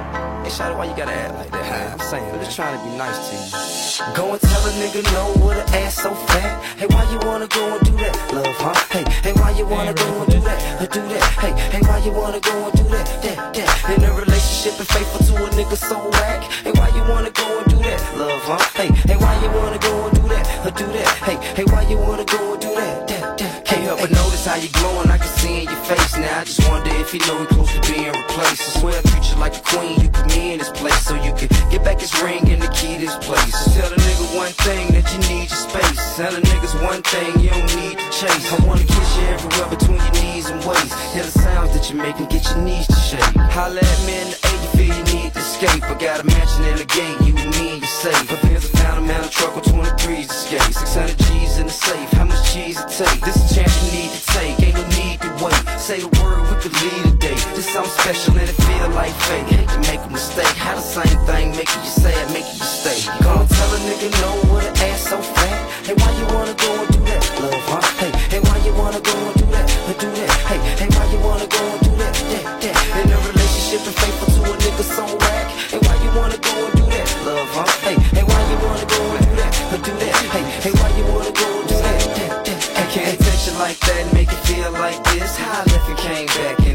[0.46, 1.90] Hey, Shawty, why you gotta act like that?
[1.90, 4.14] I'm saying, I'm just trying to be nice to you.
[4.14, 6.62] Go and tell a nigga no with an ass so fat.
[6.78, 8.78] Hey, why you wanna go and do that, love, huh?
[8.94, 11.24] Hey, hey, why you wanna go and do that, uh, do that?
[11.42, 13.90] Hey, hey, why you wanna go and do that, that, that?
[13.90, 16.44] In a relationship and faithful to a nigga so whack.
[16.62, 18.62] Hey, why you wanna go and do that, love, huh?
[18.78, 21.10] Hey, hey, why you wanna go and do that, uh, do that?
[21.26, 23.64] Hey, hey, why you wanna go and do that, that, that?
[23.64, 26.38] Can't help but notice how you glowing, I can see in your face now.
[26.38, 28.62] I just wonder if you know we close to being replaced.
[28.62, 31.32] I swear I treat you like a queen, you put in this place so you
[31.34, 33.54] can get back his ring and the key to this place.
[33.74, 35.98] Tell the nigga one thing that you need your space.
[36.16, 38.52] Tell the niggas one thing you don't need to chase.
[38.52, 40.92] I wanna kiss you everywhere between your knees and waist.
[41.14, 43.36] Hear the sounds that you make and get your knees to shake.
[43.56, 45.82] Holla at me in the A, you feel you need to escape.
[45.84, 48.28] I got a mansion in the gate, you and me you safe.
[48.48, 50.74] Here's a found a man a truck with 23s to skate.
[50.74, 53.20] 600 G's in the safe, how much cheese it take?
[53.22, 55.62] This a chance you need to take, ain't no need to wait.
[55.78, 57.38] Say the word, we could lead a day.
[57.54, 59.46] This something special and it feel like fake.
[59.54, 62.98] Hate to make a mistake, how the same thing making you sad, making you stay.
[63.22, 65.86] Go and tell a nigga no with an ass so fat.
[65.86, 67.82] Hey, why you wanna go and do that, love, huh?
[68.02, 70.30] Hey, hey, why you wanna go and do that, uh, do that?
[70.50, 72.76] Hey, hey, why you wanna go and do that, that, that?
[72.98, 75.46] In a relationship and faithful to a nigga so whack.
[75.70, 77.70] Hey, why you wanna go and do that, love, huh?
[77.86, 80.14] Hey, hey, why you wanna go and do that, uh, do that?
[80.34, 82.60] Hey, hey, why you wanna go and do that, that, that?
[82.82, 85.36] I can't touch you like that and make it feel like this.
[85.36, 86.65] How I left and came back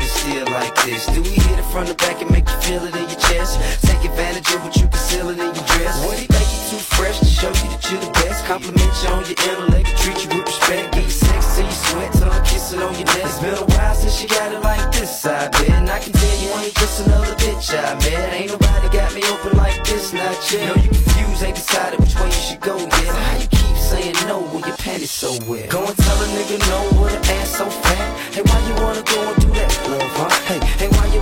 [0.72, 1.06] like this.
[1.08, 3.60] Do we hit it from the back and make you feel it in your chest?
[3.86, 5.96] Take advantage of what you conceal it in your dress.
[6.06, 8.46] Would he make you too fresh to show you that you're the best?
[8.46, 10.94] Compliment you on your intellect, treat you with respect.
[10.94, 13.26] Get you sex till you sweat, tongue kissing on your neck.
[13.26, 15.70] It's been a while since you got it like this, I bet.
[15.70, 18.34] And I can tell you ain't just another bitch I met.
[18.34, 20.68] Ain't nobody got me open like this, not yet.
[20.68, 23.12] No, you confused, ain't decided which way you should go yet.
[23.12, 25.70] How you keep saying no when your panties so wet?
[25.70, 25.86] Go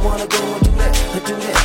[0.09, 1.58] wanna go and do that, uh, do that?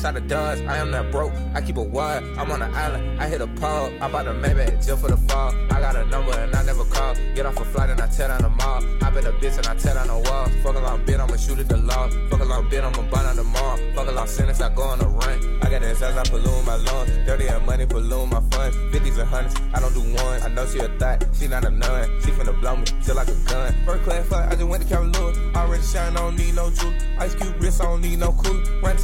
[0.00, 2.66] Off, inside the Dodge, I am that broke, I keep a wide, I'm on the
[2.66, 5.96] island, I hit a pub, I bought a Maybach just for the fall, I got
[5.96, 8.48] a number and I never call, get off a flight and I tear down the
[8.48, 11.20] mall, I bet a bitch and I tear down the wall, fuck a long bit,
[11.20, 14.08] I'ma shoot at the law, fuck a long bit, I'ma burn on the mall, fuck
[14.08, 16.76] a long sentence, I go on the run, I got this as I balloon my
[16.76, 20.48] lungs, dirty and money, balloon my funds, 50s and hundreds, I don't do one, I
[20.48, 23.36] know she a thot, she not a nun, she finna blow me, just like a
[23.46, 23.74] gun.
[23.84, 26.98] First class flight, I just went to Cavalier, already shine, I don't need no jewelry,
[27.18, 28.49] ice cube wrist, I don't need no run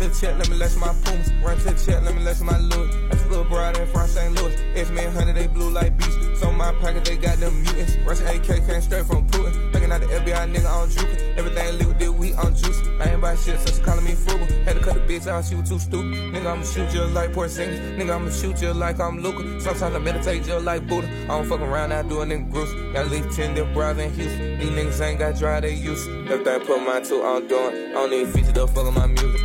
[0.06, 1.32] to the check, let me lash my Pumas.
[1.42, 2.90] Run to the check, let me lash my Louis.
[3.08, 4.34] That's a little broad in front St.
[4.34, 4.54] Louis.
[4.74, 6.14] It's me and Hunter, they blue like bees.
[6.38, 7.96] So my pocket, they got them mutants.
[8.04, 9.72] Russian AK came straight from Putin.
[9.72, 11.36] Thinking out the FBI nigga on juking.
[11.36, 12.80] Everything legal, did we on juice.
[13.00, 14.46] I ain't buy shit, so she calling me frugal.
[14.64, 16.12] Had to cut the bitch out, she was too stupid.
[16.32, 17.96] Nigga, I'ma shoot you like Porzingis.
[17.96, 19.60] Nigga, I'ma shoot you like I'm Luka.
[19.60, 21.08] Sometimes I meditate just like Buddha.
[21.24, 22.72] I don't fuck around, I do it in groups.
[22.92, 24.58] Got at least 10 different brothers in Houston.
[24.58, 26.06] These niggas ain't got dry, they use.
[26.30, 27.90] Everything put my two on doing.
[27.90, 29.35] I don't need feature the fuck on my music.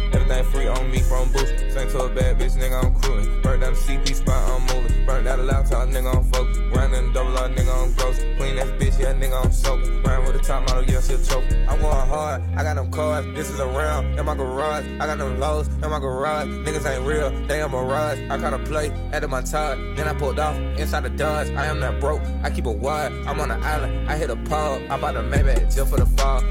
[0.41, 1.53] Got free on me from boost.
[1.71, 3.41] Same to a bad bitch, nigga, I'm cruising.
[3.43, 5.05] Burnt down the CP spot, I'm moving.
[5.05, 6.59] Burnt out a laptop, nigga, I'm focused.
[6.73, 8.17] Roundin' double R, nigga, I'm gross.
[8.37, 9.87] Clean that bitch, yeah, nigga, I'm soaked.
[10.03, 11.43] Round with the top model, yeah, she choke.
[11.69, 13.23] I'm going hard, I got them cars.
[13.35, 14.83] This is a round in my garage.
[14.99, 16.47] I got them lows in my garage.
[16.47, 18.19] Niggas ain't real, they a mirage.
[18.31, 19.77] I caught a play, added my tide.
[19.95, 21.51] Then I pulled off inside the Dodge.
[21.51, 23.11] I am not broke, I keep a wide.
[23.27, 24.81] I'm on an island, I hit a pub.
[24.89, 26.41] I bought a Maybach just for the fall.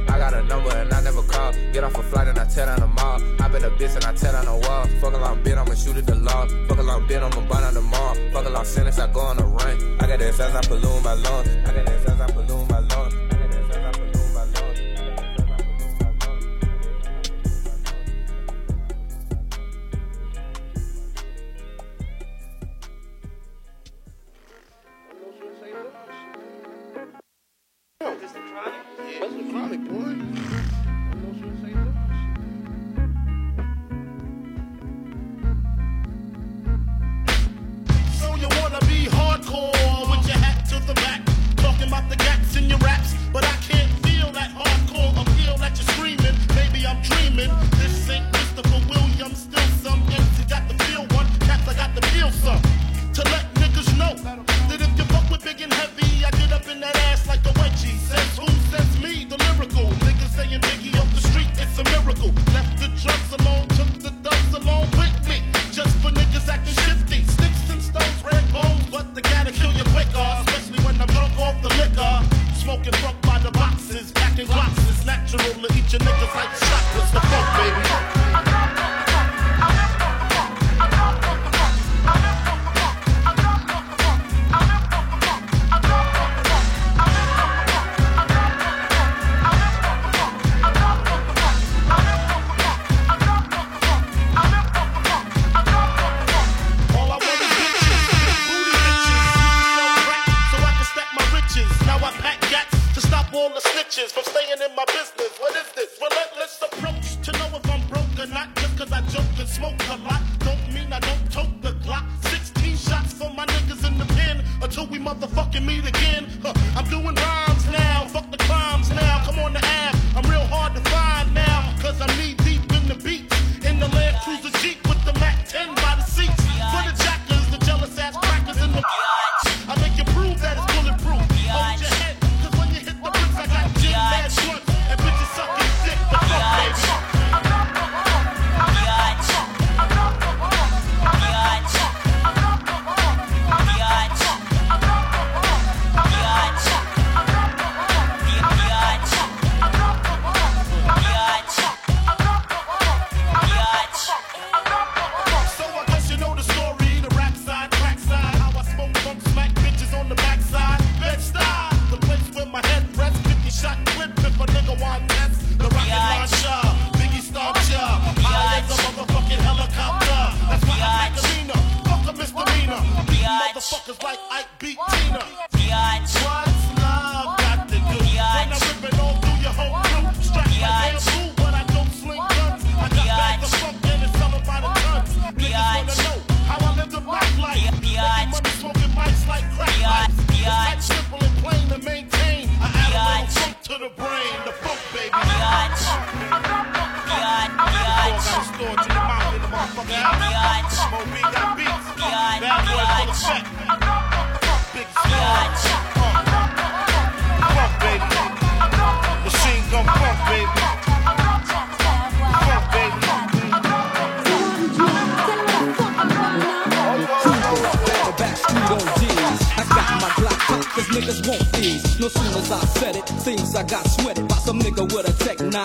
[3.62, 4.86] a bitch and I tell on the wall.
[5.00, 6.46] Fuck a long bit, I'ma shoot at the law.
[6.68, 8.14] Fuck a long bit, I'ma buy on the mall.
[8.32, 9.96] Fuck a long sentence, I go on the run.
[10.00, 11.48] I got that as I balloon my lungs.
[11.48, 12.59] I got that as I balloon.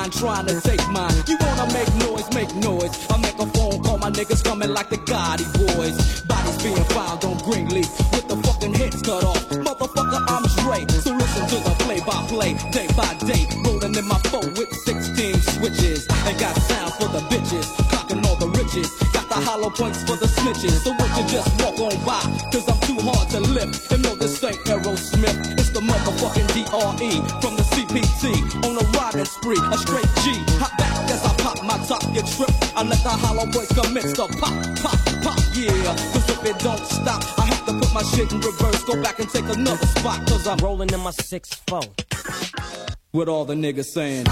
[0.05, 0.74] mind trying to say
[38.35, 38.83] in reverse.
[38.83, 40.27] Go back and take another spot.
[40.27, 42.91] Cause I'm rolling in my 6-4.
[43.13, 44.25] With all the niggas saying.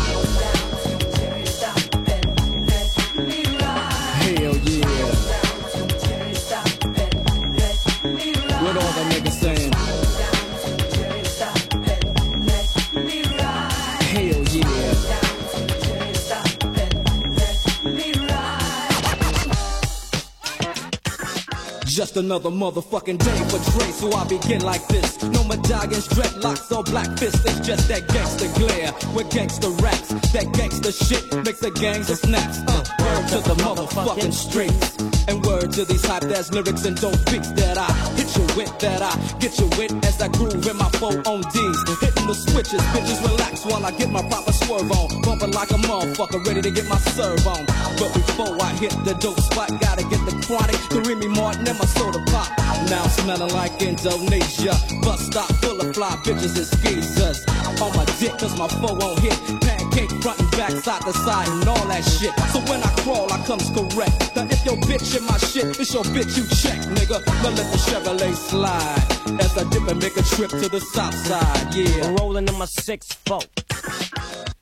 [21.94, 25.22] Just another motherfucking day for Dre, so I begin like this.
[25.22, 27.46] No medallions, dreadlocks, or black fists.
[27.46, 30.08] It's just that gangster glare with gangster raps.
[30.32, 32.62] That gangster shit makes the gangs of snaps.
[32.62, 35.13] Uh, to the motherfucking streets.
[35.28, 38.78] And word to these hype ass lyrics and dope beats that I hit you with,
[38.80, 41.80] that I get you with as I groove in my four on D's.
[42.02, 45.22] Hitting the switches, bitches relax while I get my proper swerve on.
[45.22, 47.66] Bumping like a motherfucker, ready to get my serve on.
[47.98, 51.78] But before I hit the dope spot, gotta get the chronic, the Remy Martin and
[51.80, 52.50] my soda pop.
[52.90, 54.76] Now smelling like Indonesia.
[55.02, 57.46] Bus stop full of fly bitches and skeezers.
[57.82, 59.63] On my dick, cause my foe won't hit.
[59.94, 62.34] Pancake front and back, side to side, and all that shit.
[62.52, 64.36] So when I crawl, I comes correct.
[64.36, 67.24] Now if your bitch in my shit, it's your bitch you check, nigga.
[67.44, 69.40] Now let the Chevrolet slide.
[69.40, 72.16] As I dip and make a trip to the south side, yeah.
[72.20, 73.46] Rolling in my 6-4.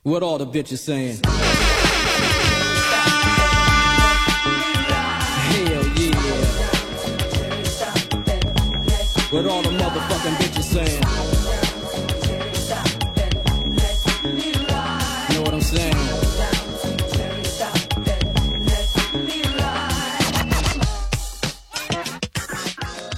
[0.02, 1.20] What all the bitches saying?
[5.48, 6.12] Hell yeah.
[9.30, 10.41] What all the motherfucking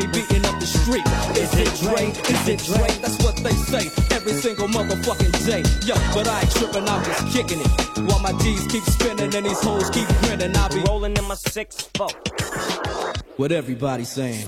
[0.00, 1.06] me beating up the street.
[1.36, 2.08] Is it Dre?
[2.08, 2.88] Is it Dre?
[3.00, 5.62] That's what they say every single motherfucking day.
[5.86, 7.68] Yo, but I ain't tripping, I'm just kicking it.
[8.08, 11.34] While my G's keep spinning and these hoes keep grinning, I'll be rolling in my
[11.34, 12.10] 6-4.
[13.36, 14.46] What everybody saying?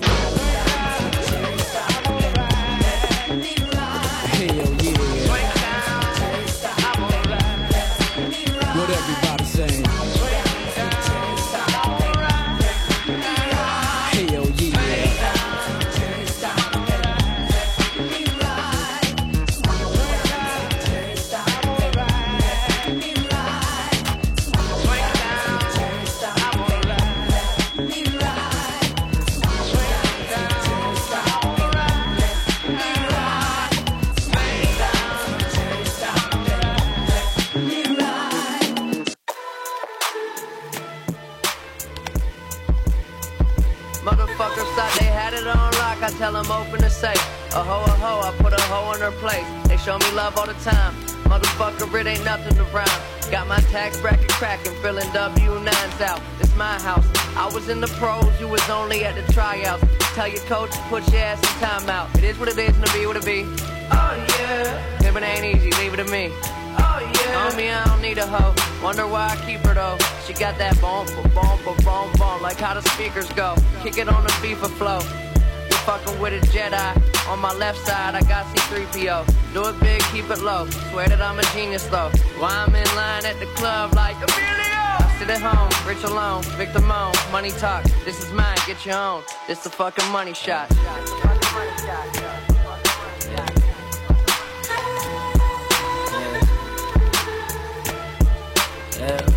[46.17, 47.17] Tell them open the safe.
[47.53, 49.45] A hoe, a hoe, I put a hoe in her place.
[49.67, 50.93] They show me love all the time.
[51.25, 53.01] Motherfucker, it ain't nothing around.
[53.31, 56.21] Got my tax bracket cracking, filling W9s out.
[56.39, 57.05] It's my house.
[57.35, 59.83] I was in the pros, you was only at the tryouts.
[60.13, 62.15] Tell your coach to put your ass in timeout.
[62.17, 63.45] It is what it is, and it be what it be.
[63.91, 65.07] Oh yeah.
[65.07, 66.29] If it ain't easy, leave it to me.
[66.31, 67.47] Oh yeah.
[67.47, 68.53] On me, I don't need a hoe.
[68.83, 69.97] Wonder why I keep her though.
[70.25, 73.55] She got that bump, bump, bump, bump, like how the speakers go.
[73.81, 75.32] Kick it on the FIFA flow.
[75.85, 77.27] Fucking with a Jedi.
[77.27, 79.53] On my left side, I got C3PO.
[79.53, 80.65] Do it big, keep it low.
[80.91, 82.09] Swear that I'm a genius though.
[82.39, 84.63] Why I'm in line at the club like Emilio?
[84.63, 87.83] I sit at home, rich alone, victim own, money talk.
[88.05, 89.23] This is mine, get your own.
[89.45, 90.71] This the fucking money shot.
[98.99, 99.19] Yeah.
[99.19, 99.32] It's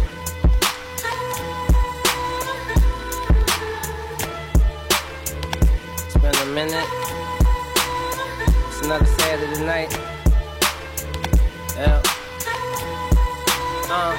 [6.47, 6.89] a minute.
[8.69, 9.93] It's another Saturday night.
[11.77, 12.03] Yeah.
[13.91, 14.17] Uh,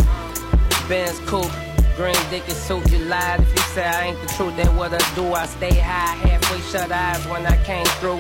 [0.88, 1.52] Ben's coupe,
[1.96, 2.92] green dick and suit.
[2.92, 4.56] You lied if you say I ain't the truth.
[4.58, 5.34] Then what I do?
[5.34, 8.20] I stay high, halfway shut eyes when I came through.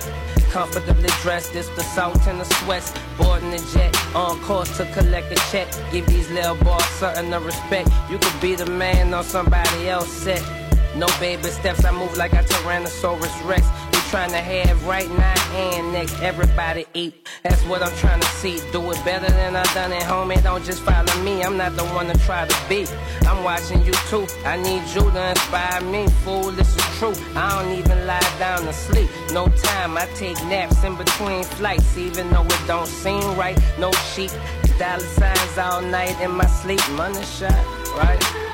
[0.51, 2.93] Comfortably dressed, it's the salt and the sweats.
[3.17, 5.67] Boarding the jet, on course to collect a check.
[5.91, 7.89] Give these little boys something to respect.
[8.09, 10.67] You could be the man on somebody else's set.
[10.95, 13.67] No baby steps, I move like a Tyrannosaurus Rex
[14.09, 16.21] trying to have right now and next.
[16.21, 17.27] Everybody eat.
[17.43, 18.59] That's what I'm trying to see.
[18.71, 20.31] Do it better than I done at home.
[20.31, 21.43] And don't just follow me.
[21.43, 22.85] I'm not the one to try to be.
[23.27, 24.25] I'm watching you too.
[24.45, 26.07] I need you to inspire me.
[26.23, 27.13] Fool, this is true.
[27.35, 29.09] I don't even lie down to sleep.
[29.31, 29.97] No time.
[29.97, 33.59] I take naps in between flights, even though it don't seem right.
[33.77, 34.31] No sheep.
[34.79, 36.81] Dollar signs all night in my sleep.
[36.91, 37.51] Money shot,
[37.97, 38.46] right?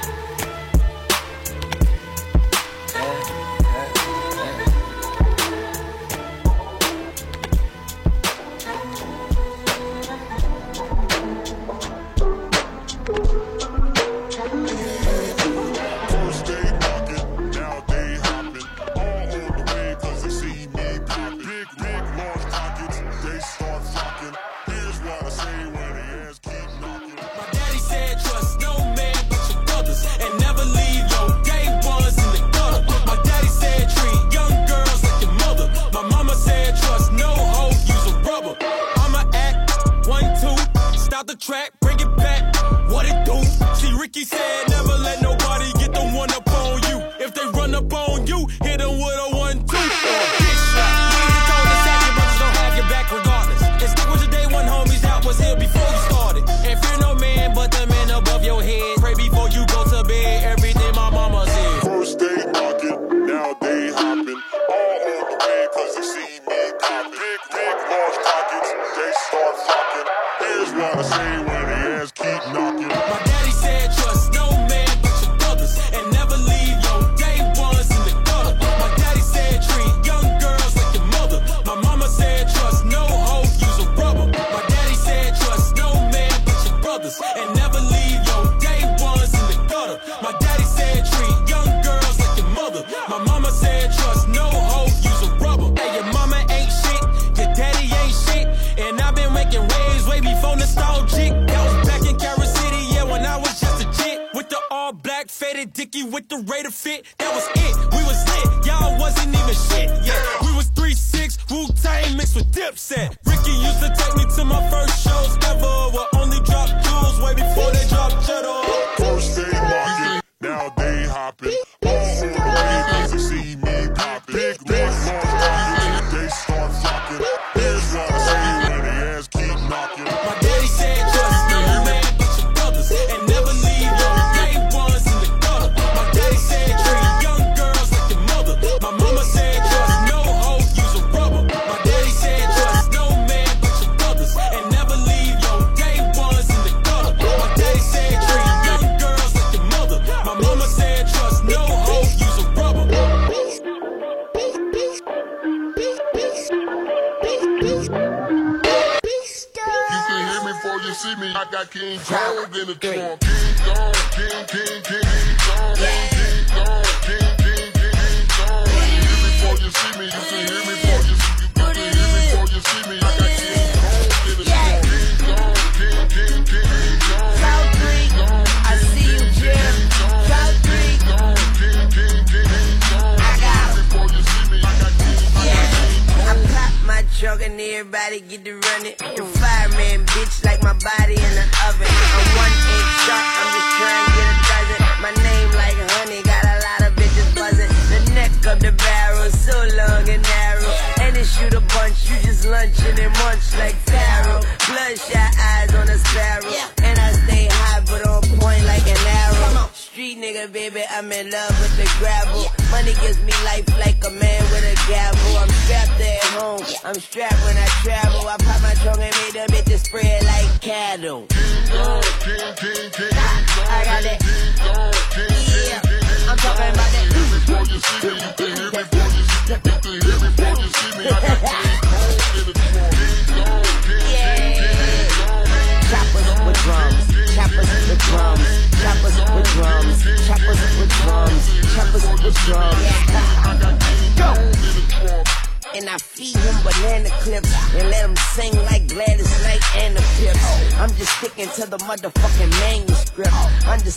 [161.74, 163.32] King Cole than a trunk.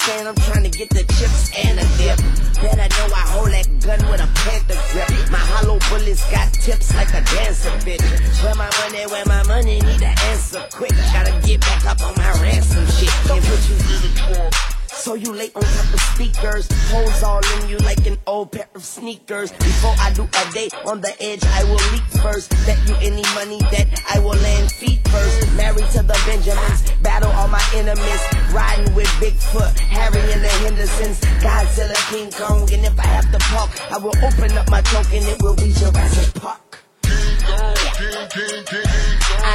[0.06, 0.26] saying?
[0.26, 2.18] I'm trying to get the chips and a dip.
[2.62, 5.30] Better know I hold that gun with a panther grip.
[5.30, 8.04] My hollow bullets got tips like a dancer bitch.
[8.42, 10.94] Where my money, where my money, need an answer quick.
[11.12, 13.12] Gotta get back up on my ransom shit.
[13.26, 14.06] Don't put you need
[15.06, 18.66] so you lay on top of speakers, holes all in you like an old pair
[18.74, 19.52] of sneakers.
[19.52, 22.50] Before I do a day on the edge, I will leap first.
[22.66, 25.52] Bet you any money that I will land feet first.
[25.54, 26.90] Married to the Benjamins,
[27.76, 28.22] enemies.
[28.52, 31.20] Riding with Bigfoot, Harry and the Hendersons.
[31.44, 35.12] Godzilla, King Kong, and if I have to park, I will open up my trunk
[35.12, 36.78] and it will be Jurassic Park.
[37.04, 37.10] I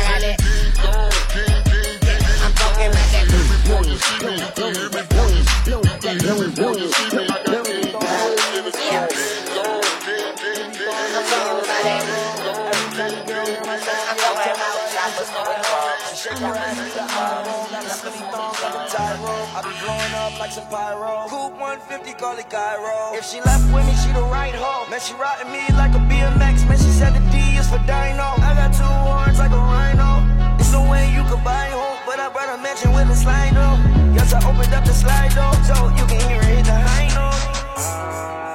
[0.07, 0.37] got it.
[2.43, 3.25] I'm talking like that.
[3.31, 7.20] Boom, boom, boom, boom, boom, boom, boom, boom, boom.
[19.51, 21.27] I be blowing up like some pyro.
[21.27, 23.11] Coupe 150, call it Cairo.
[23.11, 24.87] If she left with me, she the right hoe.
[24.87, 26.63] Man, she riding me like a BMX.
[26.71, 28.39] Man, she said the D is for Dino.
[28.39, 30.23] I got two horns like a rhino.
[30.55, 33.51] There's no way you could buy home, but I brought a mansion with a slide
[33.51, 33.75] door.
[34.15, 38.50] Yes, I opened up the slide door so you can hear it the high note.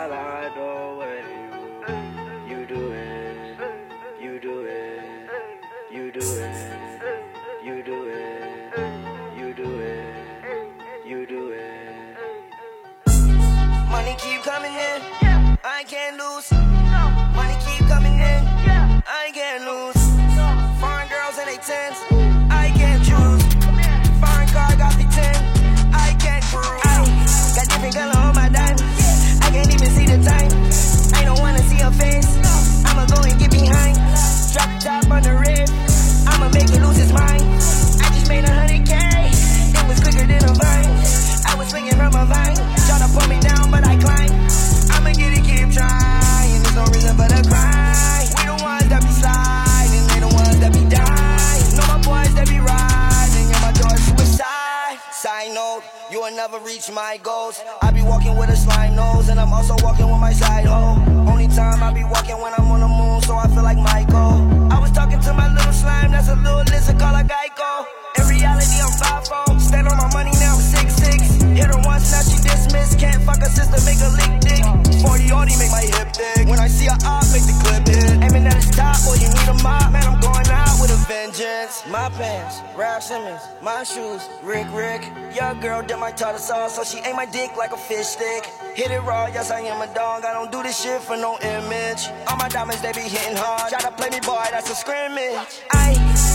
[85.61, 88.45] Girl did my tartar sauce, so she ate my dick like a fish stick.
[88.75, 90.25] Hit it raw, yes, I am a dog.
[90.25, 92.09] I don't do this shit for no image.
[92.29, 93.71] All my diamonds, they be hitting hard.
[93.71, 95.63] Try to play me, boy, that's a scrimmage.
[95.73, 95.95] I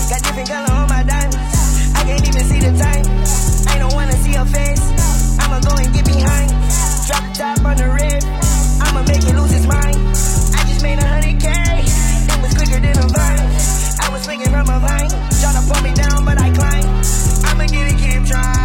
[0.10, 1.38] got different color on my diamonds.
[1.96, 3.06] I can't even see the time.
[3.74, 4.84] I don't wanna see her face.
[5.40, 6.50] I'ma go and get behind.
[7.06, 8.24] Drop top on the rib.
[8.82, 9.98] I'ma make it lose his mind.
[10.56, 11.48] I just made a hundred K.
[11.52, 13.50] It was quicker than a vine.
[14.02, 15.12] I was swinging from a vine.
[15.40, 16.90] Try to pull me down, but I climb.
[17.46, 18.61] I'ma get it, keep trying.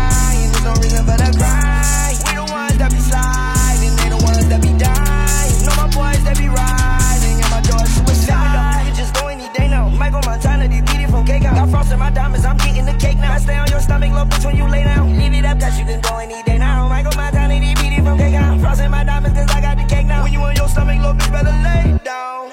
[0.67, 2.11] No reason for the cry.
[2.27, 3.95] We the ones that be sliding.
[4.03, 5.55] They the ones that be dying.
[5.63, 7.39] Know my boys that be riding.
[7.39, 8.83] Yeah, my door's suicide.
[8.83, 9.89] You just go any day now.
[9.95, 11.55] Michael Montana, they beat from cake out.
[11.55, 13.33] Got frost in my diamonds, I'm getting the cake now.
[13.33, 15.17] I stay on your stomach, low bitch, when you lay down.
[15.17, 16.89] Leave it up, cause you can go any day now.
[16.89, 18.59] Michael Montana, they beat it from cake out.
[18.59, 20.25] Frost in my diamonds, cause I got the cake now.
[20.25, 22.51] When you on your stomach, low bitch, better lay down.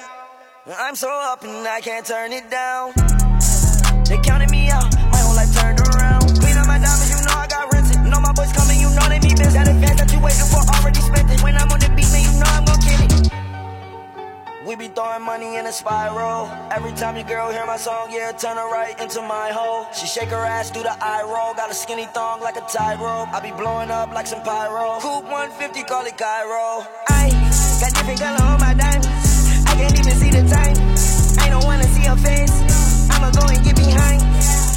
[0.70, 2.93] I'm so up and I can't turn it down.
[4.05, 4.93] They counted me out,
[14.66, 16.47] We be throwing money in a spiral.
[16.72, 19.88] Every time your girl hear my song, yeah, turn her right into my hole.
[19.91, 21.53] She shake her ass, do the eye roll.
[21.53, 23.28] Got a skinny thong like a tightrope.
[23.34, 24.99] I be blowing up like some pyro.
[25.01, 26.88] Coupe 150, call it Cairo.
[27.09, 27.28] I
[27.82, 29.68] got different color on my diamonds.
[29.68, 30.80] I can't even see the time.
[31.43, 32.55] I don't wanna see her face.
[33.11, 34.24] I'ma go and get behind.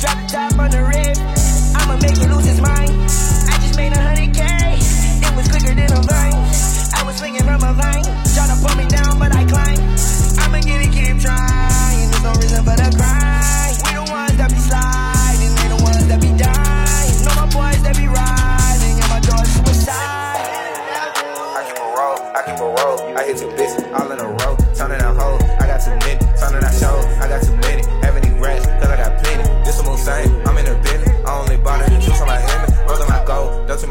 [0.03, 1.15] Drop the top on the rib.
[1.79, 2.91] I'ma make it lose his mind.
[2.91, 4.43] I just made a hundred K.
[4.43, 6.36] It was quicker than a vine.
[7.27, 8.05] I was swinging from a vine.
[8.35, 9.83] Try to pull me down, but I climb.
[10.47, 12.11] I'ma get it, keep trying.
[12.11, 13.75] There's no reason for the cry.
[13.83, 15.51] We the ones that be sliding.
[15.59, 17.15] They the ones that be dying.
[17.27, 18.95] Know my boys that be riding.
[18.95, 20.39] Yeah, my door's suicide.
[20.39, 23.19] I keep a roll, I keep a roll.
[23.19, 24.55] I hit two bitches all in a row.
[24.79, 26.23] Turning out hoes, I got too many.
[26.39, 27.76] Turning out shows, I got too many.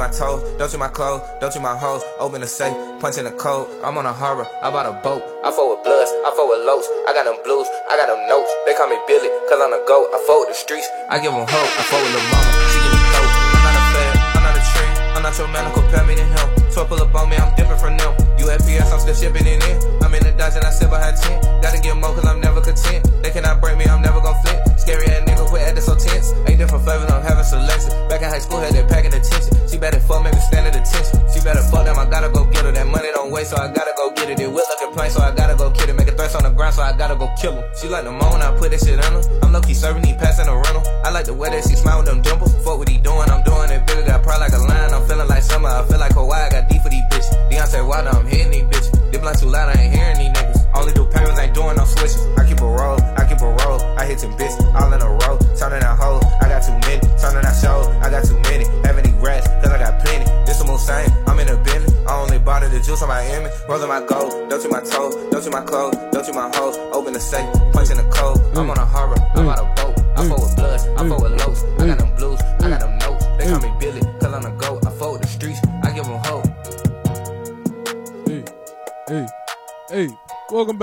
[0.05, 2.03] My toes, don't to my clothes, don't to my hoes.
[2.19, 3.65] Open the safe, punch in the code.
[3.83, 5.23] I'm on a harbor, I bought a boat.
[5.43, 6.85] I fought with bloods, I fought with lows.
[7.09, 8.51] I got them blues, I got them notes.
[8.65, 10.13] They call me Billy, cause I'm a goat.
[10.13, 11.49] I with the streets, I give them hope.
[11.49, 13.33] I fought with the mama, she give me dope.
[13.33, 14.93] I'm not a fan, I'm not a trend.
[15.17, 16.47] I'm not your man, compare me to him.
[16.69, 18.13] So pull up on me, I'm different from them.
[18.37, 20.04] UFPS, I'm still shipping it in.
[20.05, 21.41] I'm in the dungeon, I sit behind tent.
[21.65, 23.09] Gotta get more cause I'm never content.
[23.25, 24.61] They cannot break me, I'm never gonna flip.
[24.77, 26.29] Scary ass nigga, quit acting so tense.
[26.45, 27.89] Ain't different flavors, I'm having selection.
[28.05, 29.49] Back in high school, had that packing attention.
[29.65, 31.25] She better fuck, make me stand at attention.
[31.33, 32.71] She better fuck them, I gotta go get her.
[32.71, 34.39] That money don't wait, so I gotta go get it.
[34.39, 35.97] It will looking plain, so I gotta go get it.
[35.97, 37.65] Make a threats on the ground, so I gotta go kill her.
[37.73, 39.25] She like the moan, I put that shit on her.
[39.41, 40.85] I'm low key serving, he passing a rental.
[41.01, 42.53] I like the way that she smile with them dimples.
[42.61, 44.05] Fuck what he doing, I'm doing it bigger.
[44.05, 45.69] Got pride like a lion, I'm feeling like summer.
[45.69, 47.33] I feel like Hawaii, I got deep for these bitches.
[47.49, 48.84] Beyonce Wilder, I'm hitting these bitches.
[49.15, 50.67] They blunt too loud, I ain't hearing these niggas.
[50.75, 52.19] Only do payments, ain't doing no switches.
[52.35, 53.79] I keep a roll, I keep a roll.
[53.95, 55.39] I hit 10 bitches, all in a row.
[55.55, 56.99] Turning out hoes, I got too many.
[57.15, 58.65] Turning out shows, I got too many.
[58.83, 60.25] Have any rats, cause I got plenty.
[60.43, 61.95] This a same, I'm in a Bentley.
[62.05, 63.53] I only bought it the juice on my image.
[63.69, 66.75] Rolling my gold, don't you my toes, don't you my clothes, don't you my hoes.
[66.91, 68.37] Open the safe, punch in the code.
[68.57, 69.55] I'm on a harbor, I'm mm.
[69.55, 69.94] on a boat.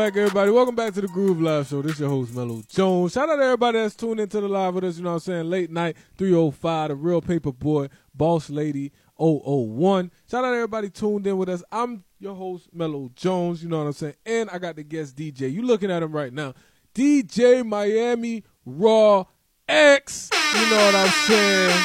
[0.02, 0.50] Back, everybody.
[0.50, 1.80] Welcome back to the Groove Live Show.
[1.80, 3.12] This is your host, Mellow Jones.
[3.12, 4.96] Shout out to everybody that's tuned into the live with us.
[4.96, 5.44] You know what I'm saying?
[5.48, 10.10] Late night, 305, the real paper boy, boss lady, 001.
[10.28, 11.62] Shout out to everybody tuned in with us.
[11.70, 13.62] I'm your host, Mellow Jones.
[13.62, 14.14] You know what I'm saying?
[14.26, 15.52] And I got the guest DJ.
[15.52, 16.54] You looking at him right now.
[16.96, 19.26] DJ Miami Raw
[19.68, 20.30] X.
[20.32, 21.80] You know what I'm saying?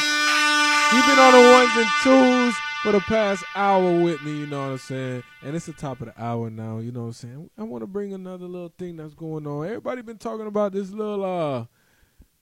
[0.90, 4.62] He been on the ones and twos for the past hour with me, you know
[4.62, 5.24] what I'm saying?
[5.42, 7.50] And it's the top of the hour now, you know what I'm saying?
[7.58, 9.66] I want to bring another little thing that's going on.
[9.66, 11.66] Everybody been talking about this little uh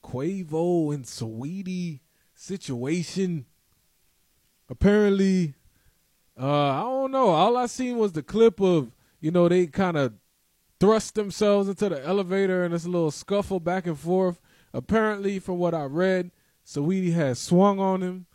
[0.04, 2.00] Quavo and Saweetie
[2.34, 3.46] situation.
[4.68, 5.54] Apparently,
[6.38, 7.30] uh I don't know.
[7.30, 10.14] All I seen was the clip of, you know, they kind of
[10.78, 14.38] thrust themselves into the elevator and a little scuffle back and forth.
[14.74, 16.30] Apparently, from what I read,
[16.64, 18.26] Saweetie had swung on him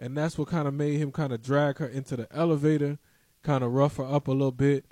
[0.00, 2.98] and that's what kind of made him kind of drag her into the elevator,
[3.42, 4.86] kind of rough her up a little bit.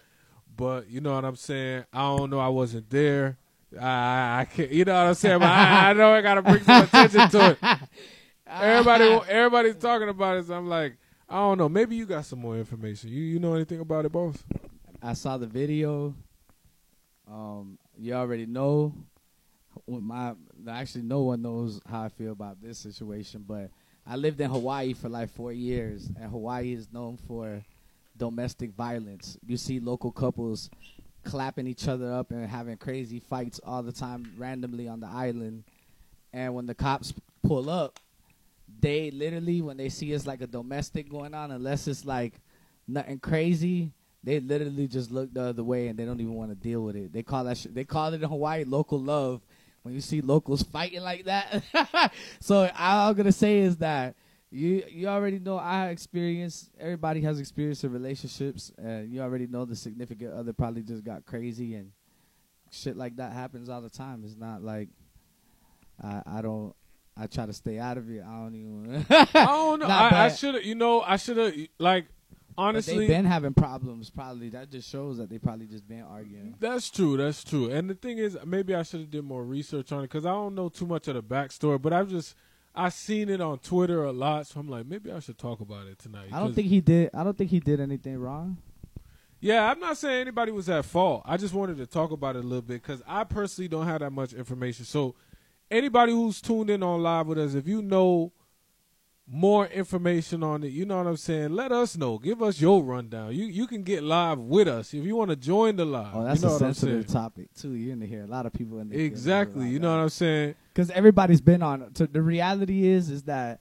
[0.55, 1.87] But you know what I'm saying?
[1.93, 2.39] I don't know.
[2.39, 3.39] I wasn't there.
[3.81, 4.71] I, I can't.
[4.71, 5.39] You know what I'm saying?
[5.39, 7.59] But I, I know I gotta bring some attention to it.
[8.51, 10.47] Everybody, everybody's talking about it.
[10.47, 10.97] So I'm like,
[11.29, 11.69] I don't know.
[11.69, 13.11] Maybe you got some more information.
[13.11, 14.37] You you know anything about it, boss?
[15.03, 16.15] I saw the video.
[17.31, 18.95] Um, you already know.
[19.85, 20.35] When my
[20.69, 23.71] actually, no one knows how I feel about this situation, but
[24.09, 27.63] I lived in Hawaii for like four years, and Hawaii is known for
[28.17, 29.37] domestic violence.
[29.47, 30.71] You see local couples
[31.25, 35.65] clapping each other up and having crazy fights all the time randomly on the island.
[36.33, 38.01] And when the cops pull up,
[38.81, 42.33] they literally, when they see it's like a domestic going on, unless it's like
[42.87, 43.93] nothing crazy,
[44.25, 46.97] they literally just look the other way and they don't even want to deal with
[46.97, 47.13] it.
[47.13, 49.43] They call that sh- they call it in Hawaii local love
[49.89, 51.63] when you see locals fighting like that.
[52.41, 54.17] so all I'm gonna say is that
[54.51, 56.71] you you already know I experienced.
[56.79, 61.25] Everybody has experience in relationships, and you already know the significant other probably just got
[61.25, 61.93] crazy and
[62.71, 64.25] shit like that happens all the time.
[64.25, 64.91] It's not like
[66.03, 66.75] I I don't.
[67.17, 68.23] I try to stay out of it.
[68.23, 69.07] I don't even.
[69.09, 69.87] I don't know.
[69.89, 70.65] I, I should have.
[70.65, 71.55] You know, I should have.
[71.79, 72.09] Like
[72.59, 74.11] honestly, they've been having problems.
[74.11, 76.57] Probably that just shows that they probably just been arguing.
[76.61, 77.17] That's true.
[77.17, 77.71] That's true.
[77.71, 80.33] And the thing is, maybe I should have did more research on it because I
[80.33, 81.81] don't know too much of the backstory.
[81.81, 82.35] But I've just
[82.75, 85.87] I seen it on Twitter a lot, so I'm like, maybe I should talk about
[85.87, 86.29] it tonight.
[86.33, 87.11] I don't think he did.
[87.15, 88.59] I don't think he did anything wrong.
[89.41, 91.23] Yeah, I'm not saying anybody was at fault.
[91.25, 94.01] I just wanted to talk about it a little bit because I personally don't have
[94.01, 94.85] that much information.
[94.85, 95.15] So,
[95.71, 98.33] anybody who's tuned in on live with us, if you know
[99.31, 101.51] more information on it, you know what I'm saying.
[101.51, 102.19] Let us know.
[102.19, 103.35] Give us your rundown.
[103.35, 106.15] You you can get live with us if you want to join the live.
[106.15, 107.75] Oh, that's you know a sensitive topic too.
[107.75, 108.25] You're in here.
[108.25, 108.99] A lot of people in there.
[108.99, 109.69] Exactly.
[109.69, 110.55] You know what I'm saying.
[110.73, 111.95] Because everybody's been on.
[111.95, 113.61] So the reality is, is that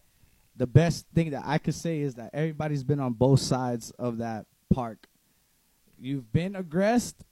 [0.55, 4.19] the best thing that I could say is that everybody's been on both sides of
[4.19, 5.07] that park.
[5.99, 7.25] You've been aggressed,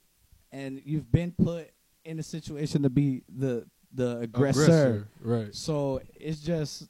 [0.52, 1.70] and you've been put
[2.04, 4.62] in a situation to be the the aggressor.
[4.62, 5.54] Aggressor, right.
[5.54, 6.88] So it's just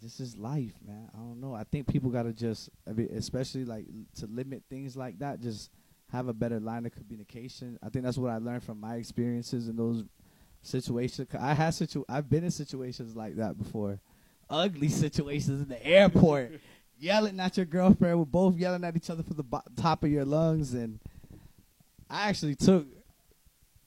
[0.00, 1.08] this is life, man.
[1.14, 1.54] I don't know.
[1.54, 3.86] I think people gotta just, I mean, especially like
[4.18, 5.40] to limit things like that.
[5.40, 5.70] Just
[6.10, 7.78] have a better line of communication.
[7.82, 10.04] I think that's what I learned from my experiences in those
[10.60, 11.28] situations.
[11.38, 13.98] I had situ, I've been in situations like that before,
[14.48, 16.60] ugly situations in the airport,
[16.98, 18.18] yelling at your girlfriend.
[18.18, 21.00] We're both yelling at each other from the bo- top of your lungs, and
[22.08, 22.86] I actually took.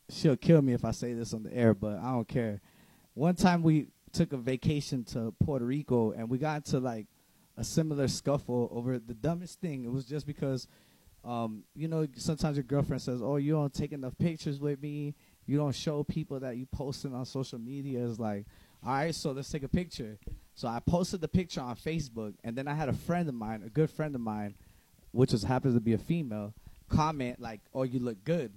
[0.09, 2.61] She'll kill me if I say this on the air, but I don't care.
[3.15, 7.07] One time we took a vacation to Puerto Rico and we got into like
[7.57, 9.83] a similar scuffle over the dumbest thing.
[9.83, 10.67] It was just because,
[11.23, 15.15] um, you know, sometimes your girlfriend says, "Oh, you don't take enough pictures with me.
[15.45, 18.45] You don't show people that you posting on social media." It's like,
[18.85, 20.17] all right, so let's take a picture.
[20.53, 23.63] So I posted the picture on Facebook, and then I had a friend of mine,
[23.65, 24.55] a good friend of mine,
[25.11, 26.53] which was happens to be a female,
[26.89, 28.53] comment like, "Oh, you look good."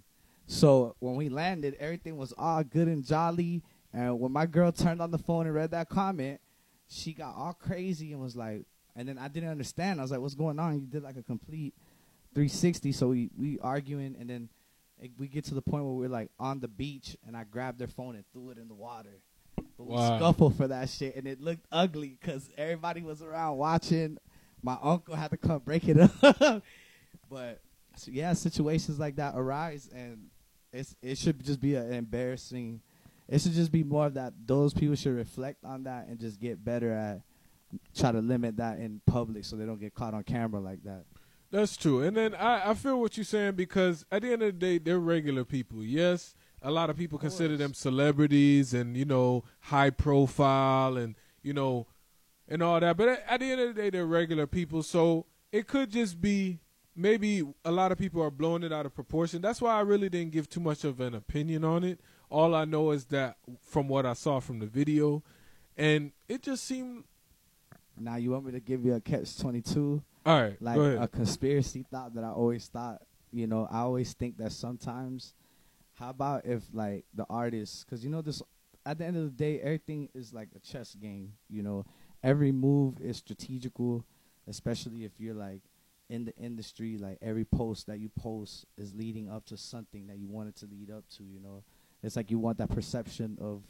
[0.47, 3.63] So when we landed, everything was all good and jolly.
[3.93, 6.41] And when my girl turned on the phone and read that comment,
[6.89, 8.67] she got all crazy and was like,
[8.97, 10.01] and then I didn't understand.
[10.01, 11.75] I was like, "What's going on?" You did like a complete
[12.35, 12.93] 360.
[12.93, 14.49] So we we arguing, and then
[15.01, 17.79] it, we get to the point where we're like on the beach, and I grabbed
[17.79, 19.21] their phone and threw it in the water.
[19.77, 20.17] But we Wow.
[20.19, 24.19] scuffled for that shit, and it looked ugly because everybody was around watching.
[24.63, 26.63] My uncle had to come break it up.
[27.31, 27.61] but
[27.97, 30.27] so yeah, situations like that arise, and
[30.73, 32.81] it's it should just be an embarrassing.
[33.29, 34.33] It should just be more of that.
[34.47, 37.23] Those people should reflect on that and just get better at
[37.95, 41.05] try to limit that in public so they don't get caught on camera like that.
[41.51, 42.03] That's true.
[42.03, 44.79] And then I, I feel what you're saying because at the end of the day,
[44.79, 45.83] they're regular people.
[45.83, 51.53] Yes, a lot of people consider them celebrities and, you know, high profile and, you
[51.53, 51.87] know,
[52.49, 52.97] and all that.
[52.97, 54.83] But at, at the end of the day, they're regular people.
[54.83, 56.61] So it could just be
[56.95, 59.41] maybe a lot of people are blowing it out of proportion.
[59.41, 62.01] That's why I really didn't give too much of an opinion on it.
[62.31, 65.23] All I know is that from what I saw from the video,
[65.77, 67.05] and it just seemed
[68.01, 70.03] Now you want me to give you a catch twenty two?
[70.25, 73.03] All right, like a conspiracy thought that I always thought.
[73.33, 75.35] You know, I always think that sometimes,
[75.95, 78.43] how about if like the artist, because you know this,
[78.87, 81.33] at the end of the day, everything is like a chess game.
[81.49, 81.85] You know,
[82.23, 84.05] every move is strategical,
[84.47, 85.63] especially if you're like
[86.09, 86.99] in the industry.
[86.99, 90.67] Like every post that you post is leading up to something that you wanted to
[90.67, 91.25] lead up to.
[91.25, 91.65] You know,
[92.03, 93.63] it's like you want that perception of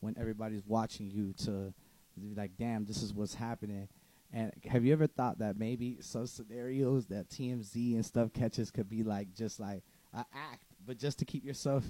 [0.00, 1.72] when everybody's watching you to
[2.20, 3.88] be like, damn, this is what's happening.
[4.32, 8.88] And have you ever thought that maybe some scenarios that TMZ and stuff catches could
[8.88, 9.82] be like just like
[10.12, 11.84] an act, but just to keep yourself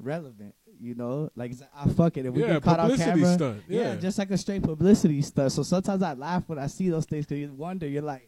[0.00, 1.30] relevant, you know?
[1.36, 2.26] Like, it's- ah, fuck it.
[2.26, 3.96] If we Yeah, get caught on camera, stunt, yeah.
[3.96, 5.52] just like a straight publicity stunt.
[5.52, 8.27] So sometimes I laugh when I see those things because you wonder, you're like,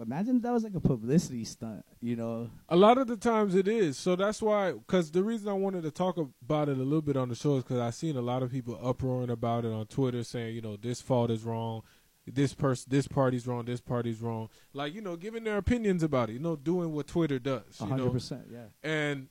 [0.00, 2.50] imagine that was like a publicity stunt, you know?
[2.68, 3.96] A lot of the times it is.
[3.96, 7.16] So that's why, because the reason I wanted to talk about it a little bit
[7.16, 9.86] on the show is because I've seen a lot of people uproaring about it on
[9.86, 11.82] Twitter saying, you know, this fault is wrong,
[12.26, 14.48] this person, this party's wrong, this party's wrong.
[14.72, 17.80] Like, you know, giving their opinions about it, you know, doing what Twitter does.
[17.80, 18.10] You hundred know?
[18.10, 18.66] percent, yeah.
[18.82, 19.28] And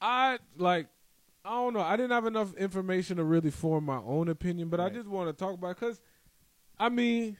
[0.00, 0.88] I, like,
[1.44, 1.80] I don't know.
[1.80, 5.28] I didn't have enough information to really form my own opinion, but I just want
[5.28, 6.00] to talk about because,
[6.78, 7.36] I mean,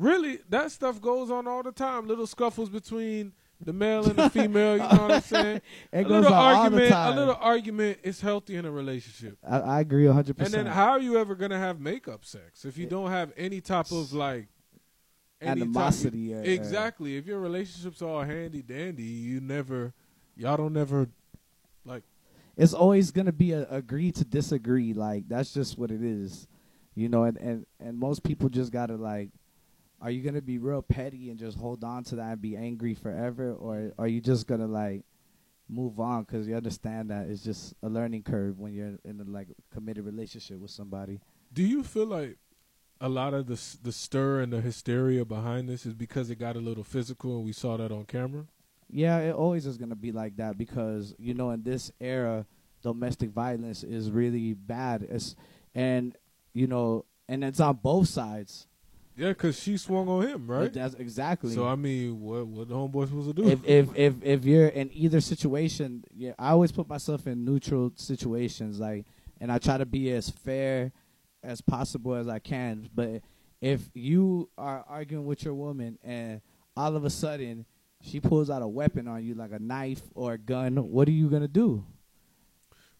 [0.00, 2.06] really, that stuff goes on all the time.
[2.08, 3.32] Little scuffles between
[3.62, 4.72] the male and the female.
[4.72, 5.60] You know what I'm saying?
[5.92, 6.90] It a goes little on all the argument.
[6.90, 7.12] time.
[7.12, 9.36] A little argument is healthy in a relationship.
[9.46, 10.54] I, I agree hundred And percent.
[10.54, 13.60] And then, how are you ever gonna have makeup sex if you don't have any
[13.60, 14.48] type of like
[15.42, 17.16] Animosity, uh, exactly.
[17.16, 19.94] If your relationship's all handy dandy, you never,
[20.36, 21.08] y'all don't never,
[21.86, 22.02] like.
[22.58, 24.92] it's always gonna be a agree to disagree.
[24.92, 26.46] Like that's just what it is,
[26.94, 27.24] you know.
[27.24, 29.30] And and and most people just gotta like,
[30.00, 32.94] are you gonna be real petty and just hold on to that and be angry
[32.94, 35.04] forever, or are you just gonna like
[35.70, 39.30] move on because you understand that it's just a learning curve when you're in a
[39.30, 41.20] like committed relationship with somebody.
[41.52, 42.38] Do you feel like
[43.00, 46.56] a lot of the the stir and the hysteria behind this is because it got
[46.56, 48.46] a little physical and we saw that on camera?
[48.90, 52.46] Yeah, it always is gonna be like that because you know in this era,
[52.82, 55.06] domestic violence is really bad.
[55.08, 55.36] It's
[55.74, 56.16] and
[56.52, 58.66] you know and it's on both sides.
[59.16, 60.72] Yeah, because she swung on him, right?
[60.72, 61.54] That's exactly.
[61.54, 63.48] So I mean, what what the homeboy supposed to do?
[63.48, 67.92] if if if if you're in either situation, yeah, I always put myself in neutral
[67.96, 69.04] situations, like,
[69.40, 70.92] and I try to be as fair
[71.42, 72.88] as possible as I can.
[72.94, 73.22] But
[73.60, 76.40] if you are arguing with your woman and
[76.76, 77.66] all of a sudden
[78.02, 81.12] she pulls out a weapon on you, like a knife or a gun, what are
[81.12, 81.84] you gonna do?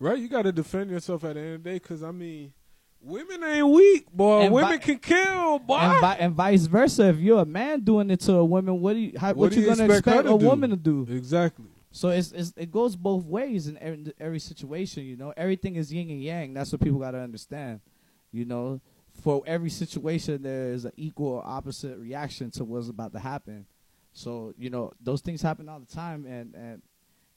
[0.01, 1.74] right, you got to defend yourself at the end of the day.
[1.74, 2.53] Because I mean,
[3.02, 4.40] women ain't weak, boy.
[4.43, 5.77] And women vi- can kill, boy.
[5.77, 7.09] And, vi- and vice versa.
[7.09, 9.51] If you're a man doing it to a woman, what do you how, what, What
[9.52, 10.47] do you you gonna expect expect a do?
[10.47, 11.06] woman to do?
[11.10, 11.66] Exactly.
[11.93, 15.05] So it's, it's it goes both ways in every, every situation.
[15.05, 16.55] You know, everything is yin and yang.
[16.55, 17.81] That's what people got to understand.
[18.32, 18.81] You know,
[19.22, 23.66] for every situation, there is an equal or opposite reaction to what's about to happen.
[24.12, 26.82] So you know, those things happen all the time, and and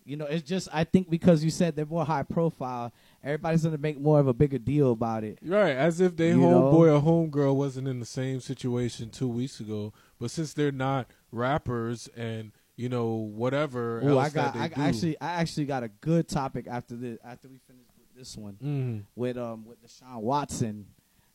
[0.06, 2.92] you know, it's just I think because you said they're more high profile,
[3.24, 5.40] everybody's gonna make more of a bigger deal about it.
[5.42, 9.94] Right, as if they homeboy or homegirl wasn't in the same situation two weeks ago.
[10.20, 14.54] But since they're not rappers and you know whatever Ooh, else I got.
[14.56, 17.18] that I do, actually, I actually got a good topic after this.
[17.24, 19.04] After we finish with this one, Mhm.
[19.16, 20.86] with um, with Deshaun Watson,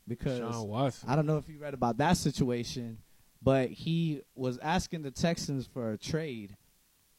[0.06, 1.08] because Deshaun Watson.
[1.08, 2.98] I don't know if you read about that situation,
[3.42, 6.56] but he was asking the Texans for a trade,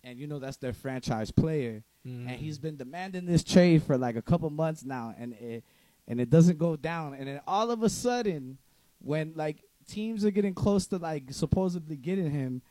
[0.04, 2.28] and you know that's their franchise player, Mhm.
[2.28, 5.64] and he's been demanding this trade for like a couple months now, and it
[6.08, 8.58] and it doesn't go down, and then all of a sudden,
[9.00, 12.62] when like teams are getting close to like supposedly getting him,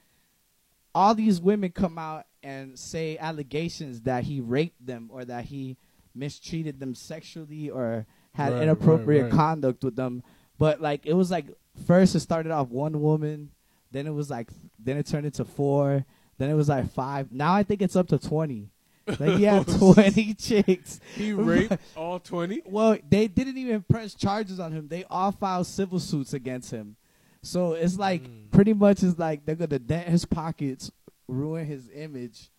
[0.94, 5.76] all these women come out and say allegations that he raped them or that he
[6.14, 9.36] mistreated them sexually or had Right, inappropriate right, right.
[9.36, 10.22] conduct with them.
[10.58, 11.46] But like it was like
[11.86, 13.50] first it started off one woman,
[13.92, 16.04] then it was like then it turned into four,
[16.38, 17.32] Then it was like five.
[17.32, 18.70] Now I think it's up to twenty.
[19.06, 21.00] Like he had twenty chicks.
[21.14, 22.62] He raped all twenty.
[22.64, 24.88] Well, they didn't even press charges on him.
[24.88, 26.96] They all filed civil suits against him.
[27.42, 28.50] So it's like Mm.
[28.50, 30.90] pretty much is like they're gonna dent his pockets,
[31.26, 32.50] ruin his image,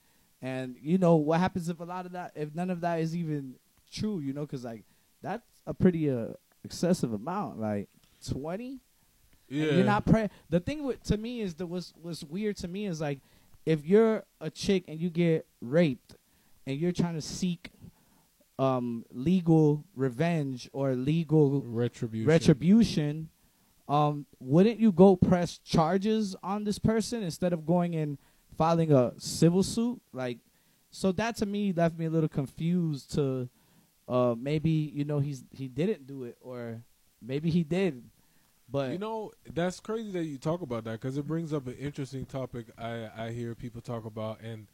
[0.42, 3.16] and you know what happens if a lot of that, if none of that is
[3.16, 3.56] even
[3.92, 4.84] true, you know, because like
[5.22, 6.28] that's a pretty uh,
[6.64, 7.88] excessive amount, like
[8.28, 8.80] twenty.
[9.50, 9.72] And Yeah.
[9.74, 10.30] you're not pre.
[10.50, 13.20] The thing with to me is that was was weird to me is like
[13.66, 16.16] if you're a chick and you get raped
[16.66, 17.72] and you're trying to seek
[18.58, 22.28] um legal revenge or legal Retribution.
[22.28, 23.30] retribution
[23.88, 28.18] um wouldn't you go press charges on this person instead of going and
[28.58, 30.40] filing a civil suit like
[30.92, 33.48] so that to me left me a little confused to
[34.10, 36.82] uh maybe you know he's he didn't do it or
[37.22, 38.04] maybe he did
[38.72, 41.76] but you know that's crazy that you talk about that because it brings up an
[41.76, 44.68] interesting topic I I hear people talk about, and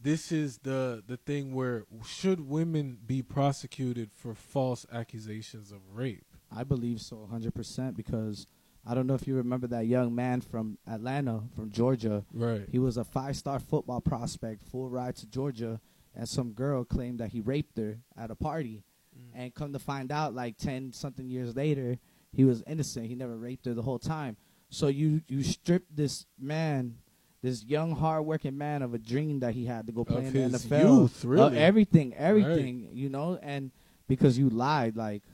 [0.00, 6.26] this is the the thing where should women be prosecuted for false accusations of rape?
[6.54, 7.96] I believe so, hundred percent.
[7.96, 8.46] Because
[8.86, 12.24] I don't know if you remember that young man from Atlanta, from Georgia.
[12.32, 12.66] Right.
[12.68, 15.80] He was a five-star football prospect, full ride to Georgia,
[16.16, 18.82] and some girl claimed that he raped her at a party,
[19.16, 19.30] mm.
[19.34, 21.98] and come to find out, like ten something years later,
[22.32, 23.06] he was innocent.
[23.06, 24.36] He never raped her the whole time.
[24.70, 26.96] So you you strip this man.
[27.42, 30.52] This young, hard-working man of a dream that he had to go play Of in
[30.52, 31.58] the NFL, youth, really.
[31.58, 33.72] everything, everything, you know, and
[34.06, 35.24] because you lied, like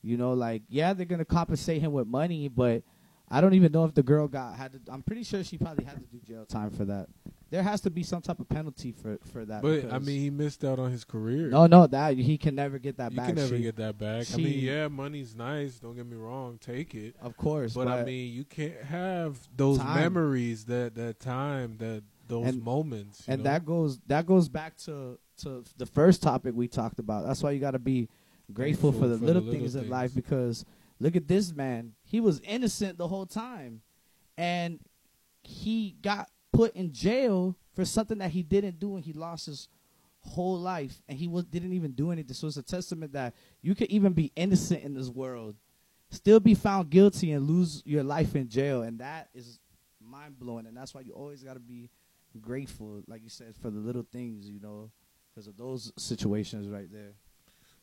[0.00, 2.84] you know, like yeah, they're gonna compensate him with money, but
[3.28, 4.72] I don't even know if the girl got had.
[4.74, 7.08] To, I'm pretty sure she probably had to do jail time for that.
[7.50, 9.62] There has to be some type of penalty for for that.
[9.62, 11.48] But I mean, he missed out on his career.
[11.48, 13.28] no, no, that he can never get that you back.
[13.28, 14.26] You can never She- get that back.
[14.32, 15.78] I mean, yeah, money's nice.
[15.78, 17.16] Don't get me wrong, take it.
[17.22, 19.98] Of course, but, I mean, you can't have those Time.
[20.00, 23.26] memories, that that time, that those And- moments.
[23.26, 23.50] you and know?
[23.50, 27.24] that goes that goes back to to the first topic we talked about.
[27.26, 28.08] That's why you got to be
[28.52, 30.64] grateful, Grateful for the for the little little things in life because
[31.00, 31.94] look at this man.
[32.04, 33.80] He was innocent the whole time,
[34.36, 34.80] and
[35.42, 39.68] he got put in jail for something that he didn't do, and he lost his
[40.20, 42.34] whole life, and he was didn't even do anything.
[42.34, 45.54] So it's a testament that you could even be innocent in this world,
[46.10, 49.58] still be found guilty, and lose your life in jail, and that is
[50.00, 50.66] mind blowing.
[50.66, 51.90] And that's why you always got to be
[52.40, 54.90] grateful, like you said, for the little things, you know,
[55.30, 57.12] because of those situations right there.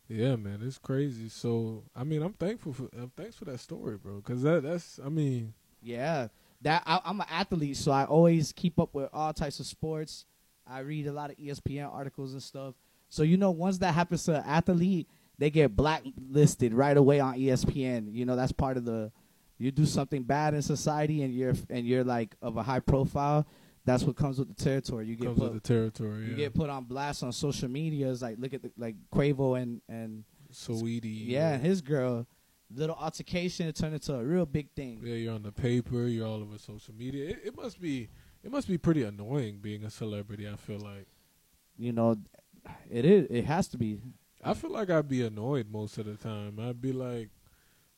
[0.07, 1.29] Yeah, man, it's crazy.
[1.29, 4.17] So, I mean, I'm thankful for uh, thanks for that story, bro.
[4.17, 6.27] Because that that's I mean, Yeah,
[6.65, 10.25] that I, I'm an athlete, so I always keep up with all types of sports.
[10.67, 12.73] I read a lot of ESPN articles and stuff.
[13.07, 17.37] So you know, once that happens to an athlete, they get blacklisted right away on
[17.37, 18.11] ESPN.
[18.11, 19.11] You know, that's part of the.
[19.59, 23.45] You do something bad in society, and you're and you're like of a high profile.
[23.85, 25.05] That's what comes with the territory.
[25.05, 26.23] You get comes put, with the territory.
[26.23, 26.35] You yeah.
[26.37, 28.09] get put on blast on social media.
[28.09, 31.27] It's like look at the, like Quavo and and Saweetie.
[31.27, 32.25] yeah, his girl.
[32.73, 34.99] Little altercation it turned into a real big thing.
[35.03, 36.07] Yeah, you're on the paper.
[36.07, 37.29] You're all over social media.
[37.29, 38.09] It, it must be
[38.43, 40.47] it must be pretty annoying being a celebrity.
[40.49, 41.05] I feel like
[41.77, 42.15] You know,
[42.89, 43.27] it is.
[43.29, 43.99] It has to be.
[44.43, 46.59] I feel like I'd be annoyed most of the time.
[46.59, 47.29] I'd be like,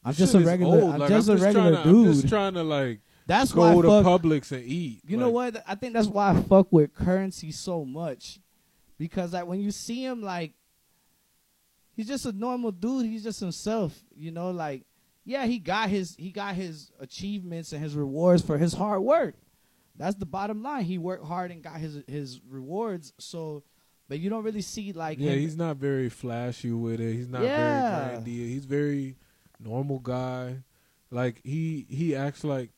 [0.03, 0.91] I'm just a regular-.
[0.93, 3.75] I'm Like, just a regular to, I'm just trying to like That's go why I
[3.75, 5.01] to fuck- Publix and eat.
[5.07, 5.63] You know what?
[5.67, 8.39] I think that's why I fuck with currency so much,
[8.97, 10.53] because like when you see him, like
[11.97, 13.05] he's just a normal dude.
[13.07, 13.93] He's just himself.
[14.15, 14.83] You know, like
[15.25, 19.35] yeah, he got his he got his achievements and his rewards for his hard work.
[19.97, 20.85] That's the bottom line.
[20.85, 23.11] He worked hard and got his his rewards.
[23.19, 23.63] So,
[24.07, 27.13] but you don't really see like Yeah, him- he's not very flashy with it.
[27.13, 27.99] He's not Yeah.
[27.99, 28.47] very grandiose.
[28.49, 29.15] He's very
[29.59, 30.63] normal guy.
[31.11, 32.69] Like he he acts like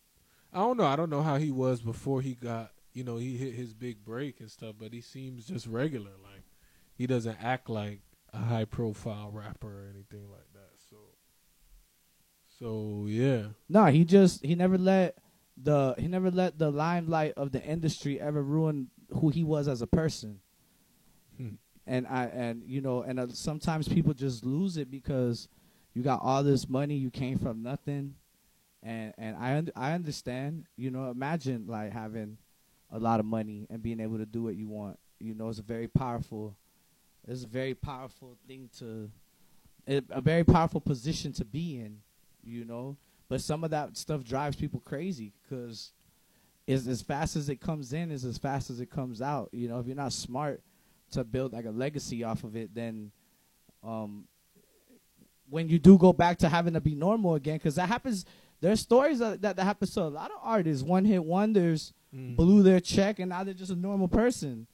[0.54, 0.86] I don't know.
[0.86, 4.04] I don't know how he was before he got you know he hit his big
[4.04, 4.76] break and stuff.
[4.80, 6.12] But he seems just regular.
[6.24, 6.44] Like
[6.96, 8.00] he doesn't act like
[8.34, 10.72] a high profile rapper or anything like that.
[10.90, 10.98] So
[12.60, 13.48] so yeah.
[13.68, 15.18] No, he just he never let
[15.62, 19.82] the he never let the limelight of the industry ever ruin who he was as
[19.82, 20.40] a person.
[21.38, 21.56] Hmm.
[21.88, 25.48] And I and you know and uh, sometimes people just lose it because
[25.94, 28.16] you got all this money, you came from nothing,
[28.84, 30.66] and and I und- I understand.
[30.76, 32.38] You know, imagine like having
[32.92, 35.00] a lot of money and being able to do what you want.
[35.20, 36.56] You know, it's a very powerful.
[37.30, 39.10] It's a very powerful thing to,
[39.88, 41.98] a a very powerful position to be in.
[42.44, 42.98] You know,
[43.28, 45.92] but some of that stuff drives people crazy because
[46.66, 49.50] is as fast as it comes in is as fast as it comes out.
[49.52, 50.62] You know, if you're not smart
[51.12, 53.12] to build like a legacy off of it, then
[53.84, 54.26] um,
[55.50, 58.26] when you do go back to having to be normal again, because that happens.
[58.62, 62.36] There's stories that, that that happens to a lot of artists, one hit wonders Mm.
[62.36, 64.66] blew their check, and now they're just a normal person.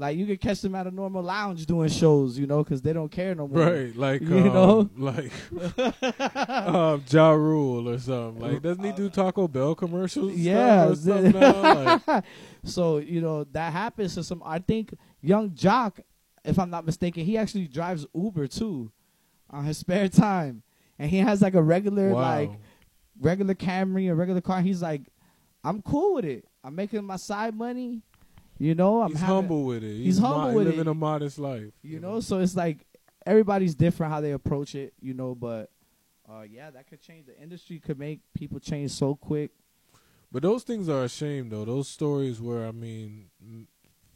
[0.00, 2.92] Like you could catch them at a normal lounge doing shows, you know, because they
[2.92, 3.66] don't care no more.
[3.66, 5.32] Right, like you um, know, like
[6.48, 8.40] um, Ja Rule or something.
[8.40, 10.34] Like, doesn't he do Taco Bell commercials?
[10.34, 10.94] yeah.
[10.94, 12.00] stuff or something now?
[12.06, 12.24] Like,
[12.64, 14.40] so you know that happens to some.
[14.46, 15.98] I think Yung Joc,
[16.44, 18.92] if I'm not mistaken, he actually drives Uber too,
[19.50, 20.62] on his spare time,
[20.96, 22.20] and he has like a regular Wow.
[22.20, 22.50] like
[23.20, 24.60] regular Camry, a regular car.
[24.60, 25.02] He's like,
[25.64, 26.44] I'm cool with it.
[26.62, 28.02] I'm making my side money.
[28.58, 29.96] You know, I'm he's having- humble with it.
[29.96, 30.86] He's, humble mo- with living it.
[30.88, 31.72] a modest life.
[31.82, 32.86] You know, so it's like
[33.24, 34.94] everybody's different how they approach it.
[35.00, 35.70] You know, but
[36.28, 37.26] uh, yeah, that could change.
[37.26, 39.52] The industry could make people change so quick.
[40.30, 41.64] But those things are a shame, though.
[41.64, 43.68] Those stories where I mean, m-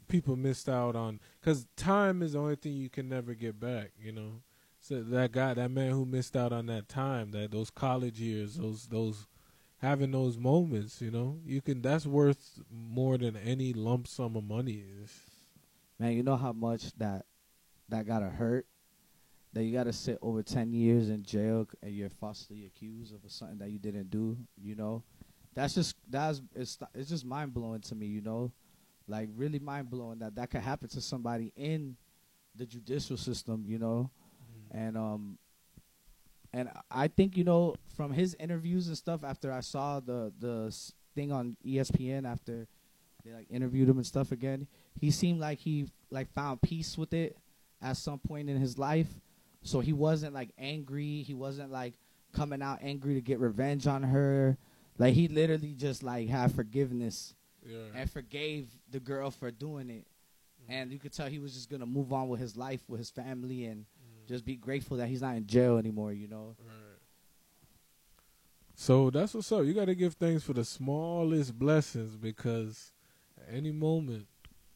[0.07, 3.91] people missed out on because time is the only thing you can never get back.
[3.99, 4.41] You know,
[4.81, 8.55] so that guy, that man who missed out on that time, that those college years,
[8.57, 9.25] those those
[9.83, 11.01] having those moments.
[11.01, 11.81] You know, you can.
[11.81, 15.11] That's worth more than any lump sum of money is.
[15.99, 17.25] Man, you know how much that
[17.89, 18.65] that gotta hurt.
[19.51, 23.59] That you gotta sit over ten years in jail and you're falsely accused of something
[23.59, 24.37] that you didn't do.
[24.59, 25.03] You know,
[25.53, 28.07] that's just that's it's it's just mind blowing to me.
[28.07, 28.51] You know,
[29.07, 31.97] like really mind blowing that that could happen to somebody in
[32.55, 33.65] the judicial system.
[33.67, 34.09] You know,
[34.71, 35.37] and um,
[36.53, 40.75] and I think you know from his interviews and stuff after I saw the the
[41.15, 42.67] thing on ESPN after
[43.25, 44.67] they like interviewed him and stuff again,
[44.99, 47.37] he seemed like he like found peace with it
[47.81, 49.07] at some point in his life.
[49.61, 51.21] So he wasn't like angry.
[51.23, 51.93] He wasn't like
[52.33, 54.57] coming out angry to get revenge on her.
[54.97, 57.33] Like he literally just like had forgiveness
[57.65, 57.77] Yeah.
[57.95, 60.05] and forgave the girl for doing it.
[60.63, 60.71] Mm-hmm.
[60.73, 63.09] And you could tell he was just gonna move on with his life, with his
[63.09, 63.85] family, and
[64.27, 66.13] just be grateful that he's not in jail anymore.
[66.13, 66.55] You know.
[68.75, 69.65] So that's what's up.
[69.65, 72.91] You got to give thanks for the smallest blessings because
[73.37, 74.25] at any moment,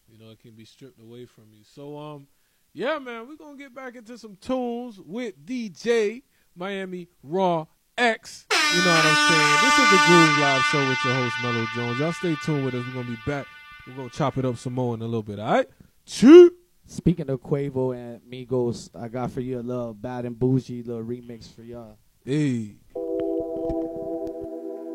[0.07, 1.63] you know, it can be stripped away from you.
[1.63, 2.27] So, um,
[2.73, 6.21] yeah, man, we're gonna get back into some tunes with DJ
[6.55, 7.65] Miami Raw
[7.97, 8.45] X.
[8.51, 9.57] You know what I'm saying?
[9.63, 11.99] This is the Groove Live Show with your host Mellow Jones.
[11.99, 12.85] Y'all stay tuned with us.
[12.85, 13.47] We're gonna be back.
[13.87, 15.39] We're gonna chop it up some more in a little bit.
[15.39, 15.67] All right?
[16.05, 16.56] Chew.
[16.89, 21.03] Speaking of Quavo and Migos, I got for you a little bad and bougie little
[21.03, 21.97] remix for y'all.
[22.23, 22.77] Hey.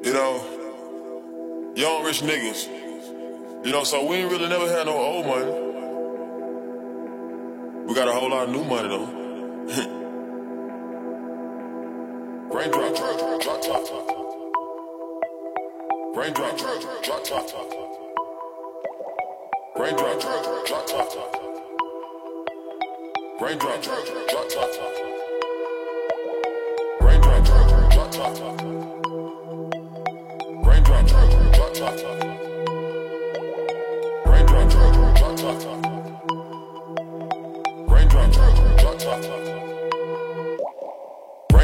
[0.02, 2.66] You know, young rich niggas.
[3.66, 5.52] You know, so we ain't really never had no old money.
[7.86, 9.04] We got a whole lot of new money though.
[12.54, 14.06] Raindrop, drop, drop, drop, drop, drop.
[16.14, 17.24] Drop, drop, drop, drop, drop,
[20.66, 21.51] drop, drop, drop.
[23.42, 24.92] Raindrop, drop, drop, drop, drop, drop.
[27.00, 28.56] Drop, drop, drop, drop, drop.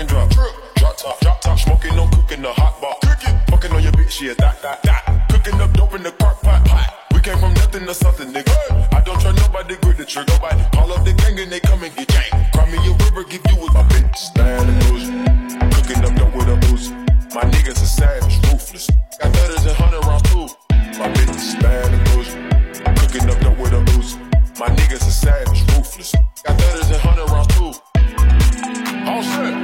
[0.09, 2.97] Drop, drop, drop, top, top, smoking, no cooking the hot bar.
[3.03, 5.29] Cooking, fucking on your bitch, yeah, that, that, that.
[5.31, 7.07] Cooking up dope in the crock pot, pot.
[7.13, 8.93] We came from nothing to something, nigga.
[8.93, 9.01] I
[9.49, 10.33] nobody, grip the trigger.
[10.33, 12.47] Nobody call up the gang and they come and get gang.
[12.53, 14.17] Cry me a river, give you with my bitch.
[14.17, 15.11] Stand and bougie.
[15.75, 16.93] Cooking up dope with a boozy.
[17.35, 18.91] My niggas are savage, ruthless.
[19.21, 20.47] Got thudders and hundred rounds too.
[20.99, 22.37] My bitch is bad and bougie.
[23.01, 24.19] Cooking up dope with a boozy.
[24.61, 26.15] My niggas are savage, ruthless.
[26.45, 27.73] Got thudders and hundred rounds too.
[29.09, 29.55] All set.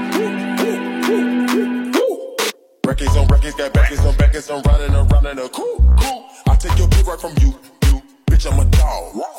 [2.86, 6.24] Records on records, got backers on backers, I'm riding around in a cool, cool.
[6.46, 8.02] I take your bitch right from you, you.
[8.26, 9.33] Bitch, I'm a dog.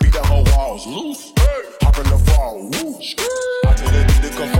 [0.00, 1.32] Beat the whole walls loose.
[1.82, 2.94] Hop in the fall, woo.
[3.66, 4.50] I tell that nigga come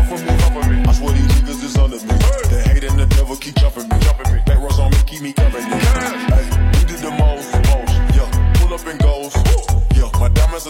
[0.67, 0.83] me.
[0.83, 2.17] I swear these niggas is under me.
[2.51, 4.43] The hate and the devil keep jumping me, jumping me.
[4.67, 7.95] On me, keep me we did the most, most.
[8.59, 8.83] Pull up
[10.19, 10.67] my diamonds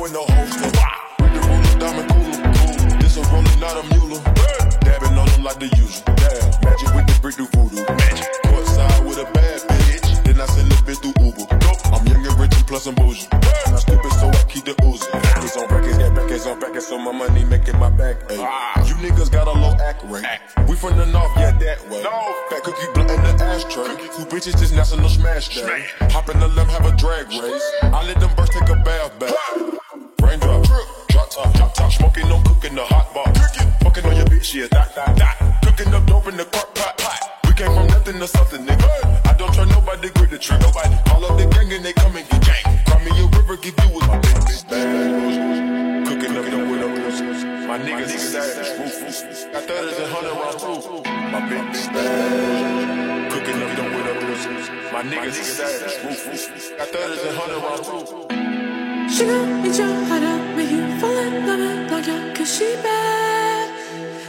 [0.00, 2.40] with no the diamond cooler.
[2.56, 2.98] Cool.
[2.98, 3.22] This a
[3.60, 4.22] not a mule.
[5.44, 5.91] Like the usual.
[20.24, 20.58] Act.
[20.68, 22.02] We from the north, yeah, that way.
[22.02, 22.34] No.
[22.50, 23.96] Fat cookie blunt in the ashtray.
[24.16, 25.86] Two bitches just national smash day.
[26.10, 27.72] Hop in the limb, have a drag race.
[27.82, 29.34] I let them birds take a bath back.
[30.20, 30.64] Raindrop,
[31.08, 33.32] drop top, drop top, smoking, no cooking the hot bar.
[33.82, 35.62] Fucking on your bitch, yeah, that, that, that.
[35.64, 37.40] Cooking up dope in the crock pot, pot.
[37.46, 38.91] We came from nothing to something, nigga.
[56.92, 58.02] Thudders and hundred rounds too.
[59.14, 62.68] She gon' eat your heart out, make you fall in love knock you, cause she
[62.84, 63.66] bad,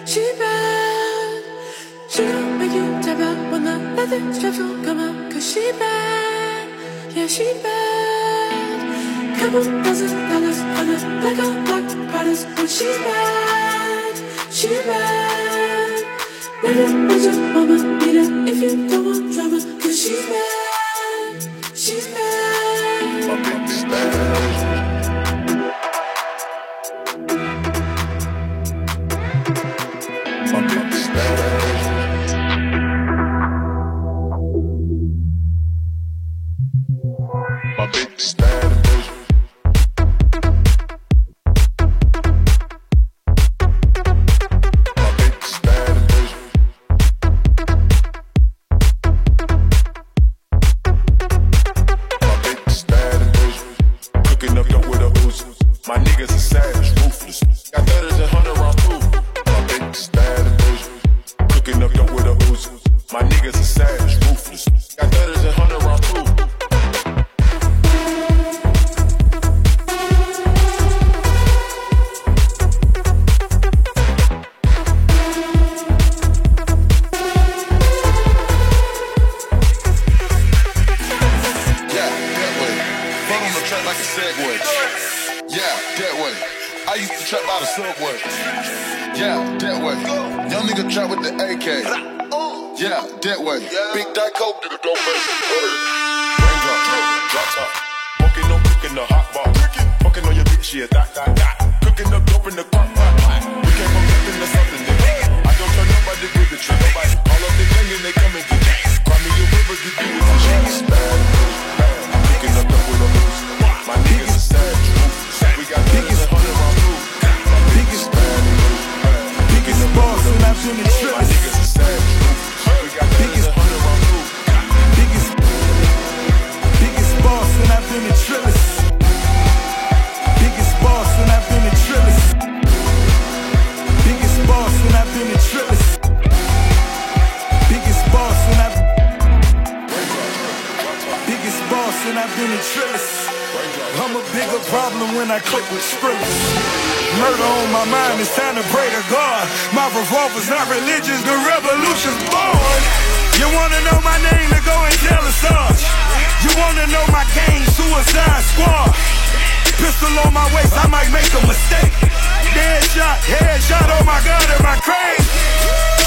[0.08, 1.44] she bad.
[2.08, 5.72] She gon' make you tap out when the leather straps gon' come out, cause she
[5.74, 6.66] bad,
[7.16, 8.80] yeah, she bad.
[9.40, 14.16] Couple thousand dollars on this black on black products, but she's bad,
[14.58, 16.04] she bad.
[16.64, 20.43] Never was your mama, need her if you don't want drama, cause she's bad,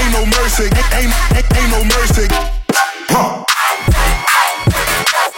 [0.00, 2.26] Ain't, no mercy, ain't, ain't, ain't no mercy.
[3.12, 3.44] Huh.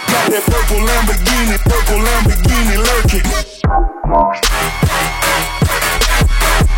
[0.06, 3.26] Got that purple Lamborghini, purple Lamborghini lurking.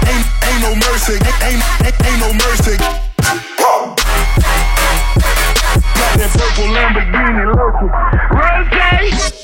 [0.08, 2.76] Ain't, ain't no mercy, ain't, ain't, ain't no mercy.
[6.00, 7.92] Got that purple Lamborghini lurking.
[8.80, 9.43] Don't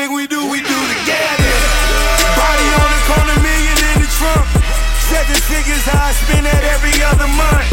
[5.11, 7.67] Seven figures, how I spend that every other month.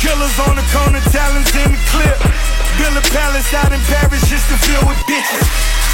[0.00, 2.16] Killers on the corner, talents in the clip.
[2.80, 5.44] Build a palace out in Paris just to fill with bitches.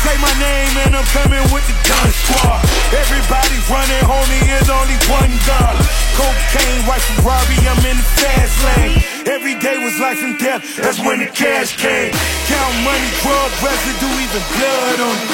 [0.07, 2.63] Say my name and I'm coming with the gun squad.
[2.95, 5.75] Everybody running, homie, is only one God.
[6.15, 9.03] Cocaine, white Ferrari, I'm in the fast lane.
[9.27, 12.15] Every day was life and death, that's when the cash came.
[12.47, 15.31] Count money, drug residue, even blood on it.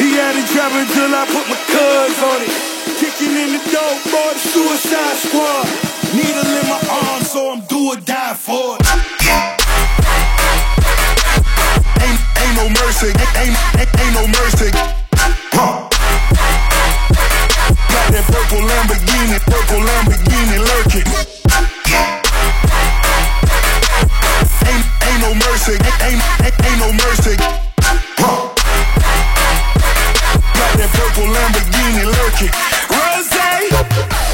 [0.00, 2.65] He had it trapping till I put my cuz on it.
[3.16, 5.64] Knocking in the door for the suicide squad.
[6.12, 8.84] Needle in my arm, so I'm do or die for it.
[12.04, 14.68] Ain't, ain't no mercy, ain't, ain't, ain't no mercy.
[15.56, 15.88] Huh.
[17.88, 21.08] Got that purple Lamborghini, purple Lamborghini lurking.
[24.68, 27.36] Ain't, ain't no mercy, ain't, ain't, ain't no mercy.
[28.20, 28.52] Huh.
[30.52, 32.85] Got that purple Lamborghini lurking.
[33.76, 34.25] stop.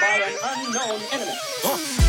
[0.00, 2.05] By an unknown enemy.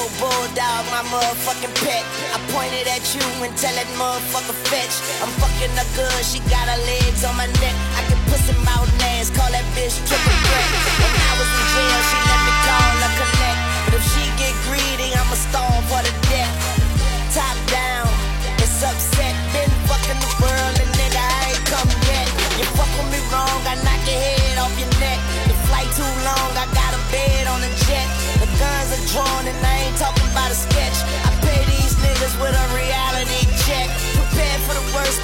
[0.00, 2.04] Fofo bulldog, my motherfucking pet.
[2.32, 4.96] I pointed at you and tell that motherfucker fetch.
[5.20, 7.76] I'm fucking her good, she got her legs on my neck.
[8.00, 10.68] I can pussy mouth ass, call that bitch triple threat.
[11.04, 13.60] When I was in jail, she let me call her collect.
[13.84, 16.19] But if she get greedy, I'ma stall for the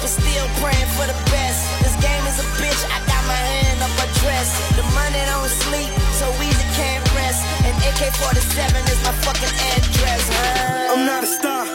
[0.07, 1.59] but still praying for the best.
[1.83, 4.47] This game is a bitch, I got my hand up a dress.
[4.79, 7.43] The money don't sleep, so easy can't rest.
[7.67, 10.23] And AK 47 is my fucking address.
[10.31, 10.93] Huh?
[10.95, 11.65] I'm not a star.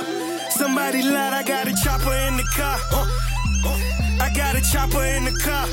[0.50, 2.78] Somebody lied, I got a chopper in the car.
[4.20, 5.66] I got a chopper in the car.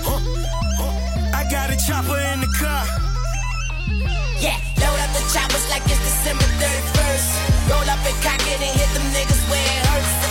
[1.32, 2.84] I got a chopper in the car.
[4.44, 7.72] Yeah, load up the choppers like it's December 31st.
[7.72, 10.29] Roll up and cock it and hit them niggas where it hurts.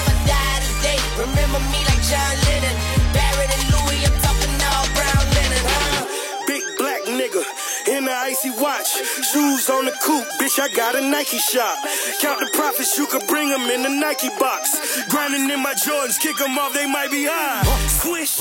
[1.19, 2.77] Remember me like John Lennon.
[3.11, 6.07] Barrett and Louis, I'm talking all brown linen, huh?
[6.47, 7.43] Big black nigga
[7.91, 8.87] in the icy watch.
[9.27, 11.77] Shoes on the coupe, bitch, I got a Nike shop.
[12.23, 14.79] Count the profits, you could bring them in the Nike box.
[15.11, 17.67] Grinding in my Jordans, kick them off, they might be high.
[17.89, 18.39] Swish,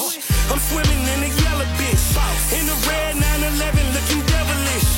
[0.51, 2.05] I'm swimming in the yellow bitch.
[2.53, 4.89] In the red 911, looking devilish.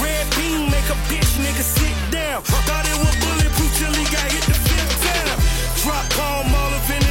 [0.00, 2.42] Red beam make a bitch nigga sit down.
[2.42, 5.38] Thought it was bulletproof till he got hit the fifth time.
[5.84, 7.05] Drop palm olive in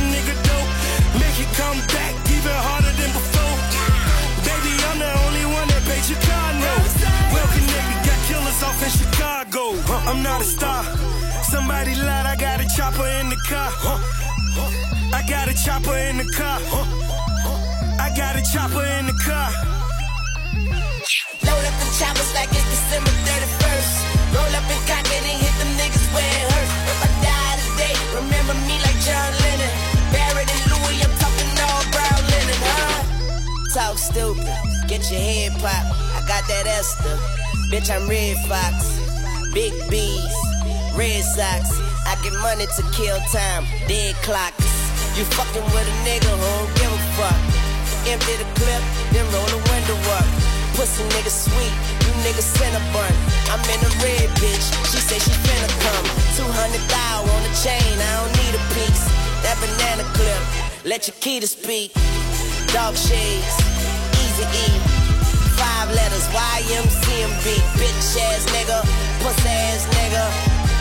[1.55, 3.57] come back even harder than before.
[4.43, 6.03] Baby, I'm the only one that paid
[6.59, 6.91] note.
[7.31, 9.63] Well connected, got killers off in Chicago.
[10.09, 10.83] I'm not a star.
[11.47, 13.71] Somebody lied, I got a chopper in the car.
[15.15, 16.59] I got a chopper in the car.
[18.05, 19.49] I got a chopper in the car.
[21.47, 23.93] Load up the choppers like it's December 31st.
[24.35, 26.73] Roll up and cock it and hit them niggas where it hurts.
[26.91, 29.44] If I die today, remember me like John
[33.75, 34.47] Talk stupid,
[34.87, 35.91] get your head popped.
[36.15, 37.19] I got that Esther.
[37.67, 39.03] Bitch, I'm Redd Foxx.
[39.51, 40.31] Big B's,
[40.95, 41.75] Red Sox.
[42.07, 44.63] I get money to kill time, dead clocks.
[45.19, 47.35] You fucking with a nigga who don't give a fuck.
[48.07, 48.79] Empty the clip,
[49.11, 50.27] then roll the window up.
[50.79, 51.75] Pussy nigga sweet,
[52.07, 52.47] you niggas
[52.95, 53.11] bun.
[53.51, 56.07] I'm in a red bitch, she say she finna come.
[56.39, 59.03] 200 thou on the chain, I don't need a piece.
[59.43, 60.39] That banana clip,
[60.87, 61.91] let your key to speak.
[62.73, 63.55] Dog shades,
[64.23, 64.67] easy E.
[65.57, 67.45] Five letters, YMCMB.
[67.79, 68.79] Bitch ass nigga,
[69.23, 70.25] pussy ass nigga.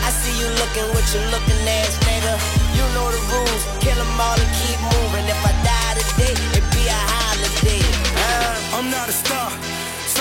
[0.05, 2.33] I see you looking with your looking ass nigga.
[2.77, 5.25] You know the rules, kill 'em all and keep moving.
[5.27, 7.81] If I die today, it be a holiday.
[8.15, 8.77] Uh.
[8.77, 9.74] I'm not a star.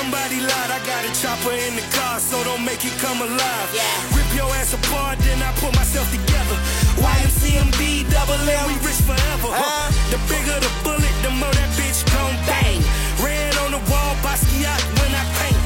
[0.05, 3.69] Somebody lied, I got a chopper in the car, so don't make it come alive.
[4.13, 6.61] Rip your ass apart, then I put myself together.
[7.01, 9.49] YMCMB, double L, we rich forever.
[9.49, 9.89] Huh?
[10.13, 12.85] The bigger the bullet, the more that bitch gon' bang.
[13.25, 15.57] Red on the wall, Basquiat when I paint.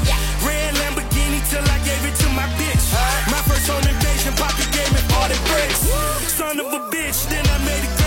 [0.47, 2.87] Red Lamborghini till I gave it to my bitch.
[3.27, 5.83] My first home invasion, Poppy gave me 40 bricks.
[6.31, 7.98] Son of a bitch, then I made a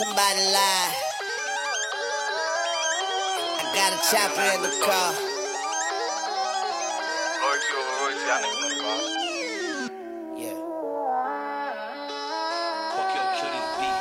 [0.00, 0.96] somebody lied.
[3.60, 5.12] I got got a chopper in the car.
[7.44, 9.04] Royalty over royalty, I nigga know God.
[10.40, 10.56] Yeah.
[12.96, 14.00] Fuck your kill beat.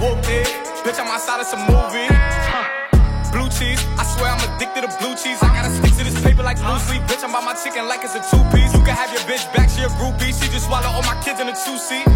[0.00, 0.48] Whoop it,
[0.88, 2.08] bitch, I'm outside of some movie.
[3.28, 5.36] Blue cheese, I swear I'm addicted to blue cheese.
[5.42, 7.02] I gotta stick to this paper like blue sleep.
[7.02, 8.72] Bitch, I'm by my chicken like it's a two piece.
[8.72, 10.32] You can have your bitch back, she a groupie.
[10.32, 12.08] She just swallow all my kids in a two seat.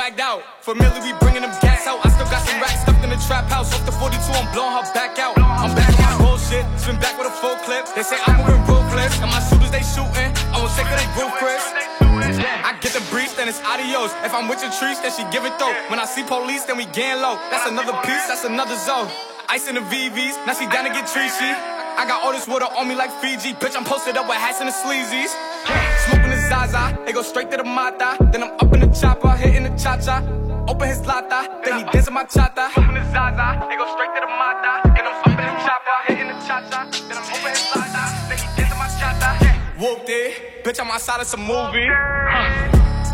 [0.00, 2.00] Swagged out, familiar, we bringing them gas out.
[2.00, 3.68] I still got some racks stuffed in the trap house.
[3.76, 5.36] Off the 42, I'm blowing her back out.
[5.36, 7.84] I'm back on bullshit, spin back with a full clip.
[7.92, 10.32] They say I'm moving ruthless, and my shooters they shooting.
[10.48, 11.60] I won't take her, they roof Chris.
[12.00, 14.08] I get the brief, then it's adios.
[14.24, 15.76] If I'm with your trees, then she give it though.
[15.92, 17.36] When I see police, then we gang low.
[17.52, 19.12] That's another piece, that's another zone.
[19.52, 21.52] Ice in the VVs, now she down to get treachy.
[22.00, 23.52] I got all this water on me like Fiji.
[23.52, 25.36] Bitch, I'm posted up with hats and the sleazies.
[26.50, 28.18] Zaza, it go straight to the Mata.
[28.32, 30.18] Then I'm up in the chopper, hitting the cha cha.
[30.66, 32.74] Open his lata, then he dancing my chata.
[32.74, 34.82] Smoking the Zaza, it go straight to the Mata.
[34.90, 36.90] Then I'm up in the chopper, hitting the cha cha.
[37.06, 39.30] Then I'm open his lata, then he dancing my chata.
[39.78, 41.86] Whooped it, bitch, I'm outside of some movie.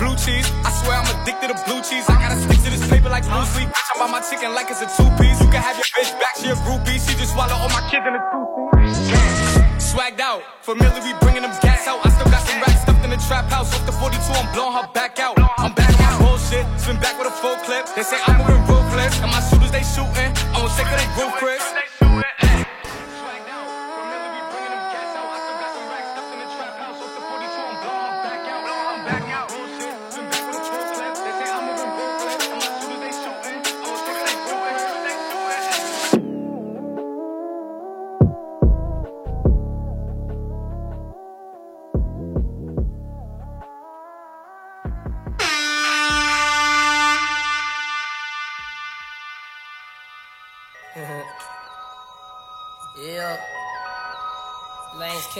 [0.01, 2.09] Blue cheese, I swear I'm addicted to blue cheese.
[2.09, 3.69] I gotta stick to this paper like blue sleep.
[3.69, 5.37] I'm by my chicken like it's a two piece.
[5.45, 6.97] You can have your bitch back, she a groupie.
[7.05, 8.49] She just swallow all my kids in a two
[8.81, 9.93] piece.
[9.93, 12.01] Swagged out, familiar, we bringing them gas out.
[12.01, 13.73] I still got some racks in the trap house.
[13.73, 15.39] Off the 42, I'm blowing her back out.
[15.59, 17.87] I'm back my bullshit, spin back with a full clip.
[17.95, 20.31] They say I'm moving ruthless, and my shooters they shooting.
[20.53, 21.86] I won't take her, they roof Chris.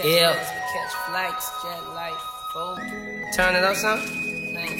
[0.05, 0.31] Yeah.
[0.31, 0.37] we
[0.73, 2.17] catch flights, jet light,
[2.53, 2.79] fold.
[3.33, 3.75] Turn it up,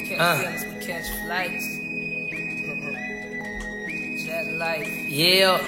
[0.07, 0.85] catch Uh.
[0.85, 1.77] catch flights.
[4.25, 4.87] jet light.
[5.07, 5.61] Yeah.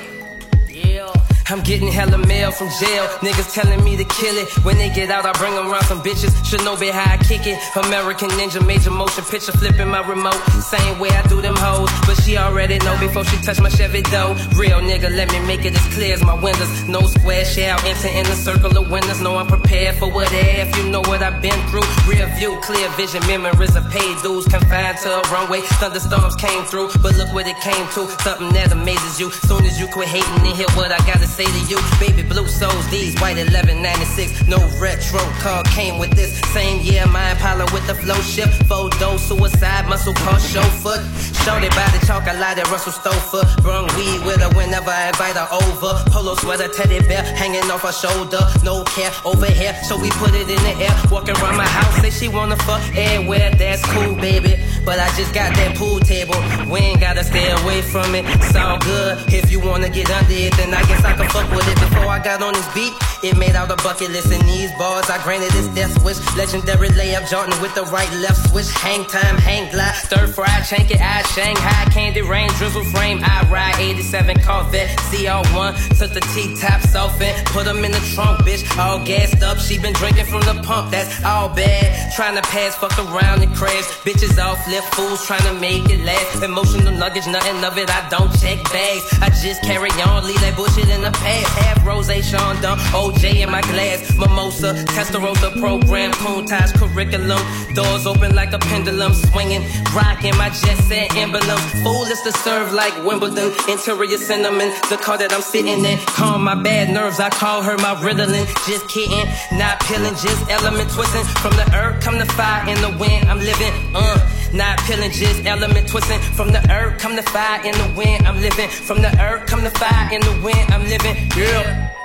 [0.70, 1.14] Yeah.
[1.52, 3.08] I'm getting hella mail from jail.
[3.26, 4.48] Niggas telling me to kill it.
[4.64, 6.30] When they get out, I bring them around some bitches.
[6.46, 7.58] Should know be how I kick it.
[7.76, 10.38] American Ninja, major motion picture, flipping my remote.
[10.62, 11.90] Same way I do them hoes.
[12.06, 14.38] But she already know before she touch my Chevy though.
[14.54, 16.70] Real nigga, let me make it as clear as my windows.
[16.88, 19.20] No square shell, enter in the circle of winners.
[19.20, 21.88] Know I'm prepared for what if you know what I've been through.
[22.08, 24.46] Rear view, clear vision, memories of paid dues.
[24.46, 26.90] Confined to a runway, thunderstorms came through.
[27.02, 28.06] But look what it came to.
[28.22, 29.32] Something that amazes you.
[29.50, 33.14] Soon as you quit hating and hear what I gotta say Baby blue souls, these
[33.20, 34.48] white 1196.
[34.48, 36.40] No retro car came with this.
[36.54, 38.50] Same year, my Impala with the flow ship.
[38.68, 40.40] Photo, suicide, muscle car,
[40.84, 41.02] foot.
[41.44, 43.48] Shorty by the chalk, I lie that Russell Stover.
[43.62, 45.92] Brung weed with her whenever I invite her over.
[46.12, 48.40] Polo sweater, teddy bear hanging off her shoulder.
[48.64, 50.96] No care over here, so we put it in the air.
[51.12, 53.52] Walking around my house, say she wanna fuck everywhere.
[53.56, 54.60] That's cool, baby.
[54.86, 56.40] But I just got that pool table.
[56.70, 58.26] We ain't gotta stay away from it.
[58.56, 59.34] All good.
[59.34, 61.80] If you wanna get under it, then I guess I can fuck with it.
[61.80, 62.94] Before I got on this beat,
[63.24, 64.32] it made out a bucket list.
[64.32, 66.20] In these bars, I granted this death wish.
[66.38, 68.70] Legendary layup, Jordan with the right left switch.
[68.80, 69.96] Hang time, hang glide.
[69.96, 71.86] Stir fried, shank it, I Shanghai.
[71.92, 73.20] Candy rain, drizzle frame.
[73.24, 74.90] I ride 87 Corvette.
[75.10, 75.98] CR1.
[75.98, 78.64] Took the T-tops off and put them in the trunk, bitch.
[78.78, 79.58] All gassed up.
[79.58, 80.92] She been drinking from the pump.
[80.92, 82.14] That's all bad.
[82.14, 83.86] Trying to pass, fuck around and crash.
[84.06, 86.44] Bitches all flip fools trying to make it last.
[86.44, 87.90] Emotional luggage, nothing of it.
[87.90, 89.04] I don't check bags.
[89.22, 91.48] I just carry on, leave that bullshit in the past.
[91.60, 94.16] Half rose, Sean Dunn, oh, OJ in my glass.
[94.18, 97.42] Mimosa, Testarossa program, Coon ties curriculum.
[97.74, 99.64] Doors open like a pendulum, swinging,
[99.96, 101.60] rocking my jet set emblem.
[101.84, 103.52] Fool is to serve like Wimbledon.
[103.68, 105.98] Interior cinnamon, the car that I'm sitting in.
[106.18, 108.46] Calm my bad nerves, I call her my Ritalin.
[108.68, 109.28] Just kidding,
[109.58, 111.24] not peeling, just element twisting.
[111.42, 114.36] From the earth come the fire in the wind, I'm living, uh.
[114.52, 116.20] Not peeling, just element twisting.
[116.34, 118.68] From the earth come the fire in the wind, I'm living.
[118.70, 121.16] From the earth come the fire in the wind, I'm living.
[121.38, 121.99] Yeah.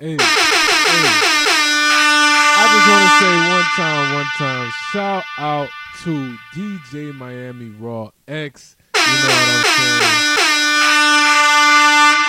[0.00, 0.10] Hey.
[0.12, 0.16] Hey.
[2.54, 5.68] I just want to say one time, one time, shout out
[6.02, 8.76] to DJ Miami Raw X.
[8.94, 10.08] You know what I'm saying?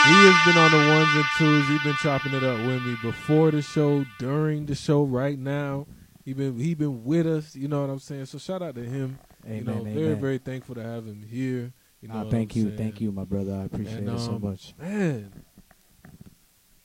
[0.05, 1.67] He has been on the ones and twos.
[1.69, 5.87] He's been chopping it up with me before the show, during the show, right now.
[6.25, 7.55] He been he been with us.
[7.55, 8.25] You know what I'm saying?
[8.25, 9.17] So shout out to him.
[9.47, 11.71] you know, Amen, very very thankful to have him here.
[12.01, 12.77] You know Ah, thank you, saying?
[12.77, 13.53] thank you, my brother.
[13.53, 14.73] I appreciate And, it so um, much.
[14.79, 15.31] Man,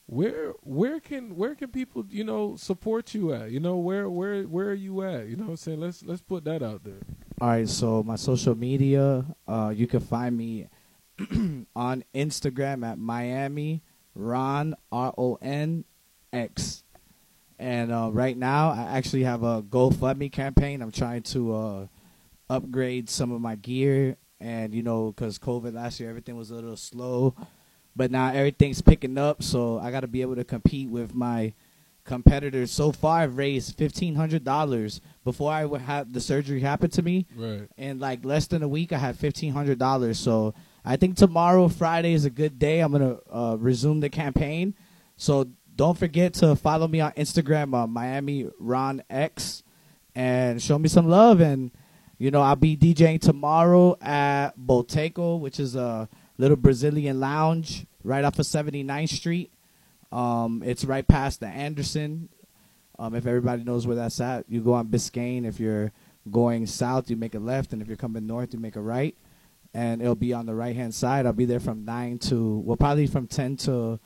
[0.09, 3.51] where where can where can people you know support you at?
[3.51, 5.26] You know where where where are you at?
[5.26, 5.80] You know I'm saying?
[5.80, 7.02] Let's let's put that out there.
[7.40, 10.66] All right, so my social media, uh, you can find me
[11.76, 13.82] on Instagram at Miami
[14.14, 15.85] Ron R O N
[16.32, 16.85] X,
[17.59, 20.80] and uh, right now I actually have a GoFundMe campaign.
[20.80, 21.86] I'm trying to uh,
[22.48, 26.55] upgrade some of my gear, and you know, because COVID last year everything was a
[26.55, 27.36] little slow,
[27.98, 31.52] but now everything's picking up, so I got to be able to compete with my
[32.04, 32.70] competitors.
[32.70, 37.02] So far, I've raised fifteen hundred dollars before I would have the surgery happen to
[37.02, 37.26] me.
[37.36, 37.68] Right.
[37.76, 40.18] In like less than a week, I had fifteen hundred dollars.
[40.20, 40.54] So
[40.84, 42.78] I think tomorrow, Friday, is a good day.
[42.80, 44.74] I'm gonna uh, resume the campaign.
[45.16, 49.64] So don't forget to follow me on Instagram, uh, Miami Ron X,
[50.14, 51.40] and show me some love.
[51.40, 51.72] And
[52.16, 56.08] you know, I'll be DJing tomorrow at Boteco, which is a
[56.38, 59.52] little Brazilian lounge right off of 79th Street.
[60.10, 62.28] Um, it's right past the Anderson.
[62.98, 65.44] Um, if everybody knows where that's at, you go on Biscayne.
[65.44, 65.92] If you're
[66.30, 69.16] going south, you make a left, and if you're coming north, you make a right.
[69.74, 71.26] And it'll be on the right hand side.
[71.26, 74.00] I'll be there from nine to well, probably from ten to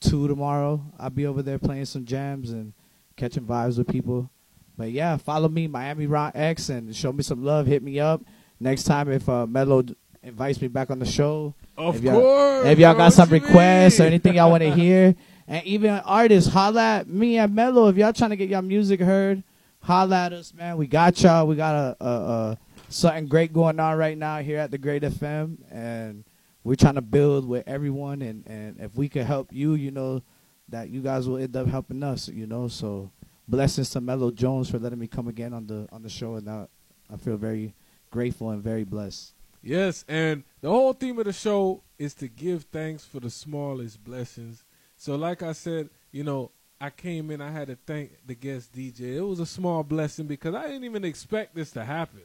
[0.00, 0.92] two tomorrow.
[0.98, 2.74] I'll be over there playing some jams and
[3.16, 4.30] catching vibes with people.
[4.76, 7.66] But yeah, follow me, Miami Ron X, and show me some love.
[7.66, 8.22] Hit me up
[8.60, 9.96] next time if uh, Mello d-
[10.26, 11.54] invites me back on the show.
[11.76, 15.14] Of if course, If y'all got some requests or anything y'all want to hear,
[15.46, 19.00] and even artists, holla at me at Mello if y'all trying to get y'all music
[19.00, 19.42] heard.
[19.80, 20.76] Holla at us, man.
[20.76, 21.46] We got y'all.
[21.46, 22.58] We got a, a, a
[22.88, 26.24] something great going on right now here at the Great FM, and
[26.64, 28.20] we're trying to build with everyone.
[28.22, 30.22] And and if we could help you, you know,
[30.70, 32.28] that you guys will end up helping us.
[32.28, 33.12] You know, so
[33.46, 36.50] blessings to Mello Jones for letting me come again on the on the show, and
[36.50, 36.66] I,
[37.12, 37.72] I feel very
[38.10, 39.34] grateful and very blessed.
[39.66, 44.04] Yes, and the whole theme of the show is to give thanks for the smallest
[44.04, 44.64] blessings.
[44.96, 48.72] So, like I said, you know, I came in, I had to thank the guest
[48.72, 49.16] DJ.
[49.16, 52.22] It was a small blessing because I didn't even expect this to happen.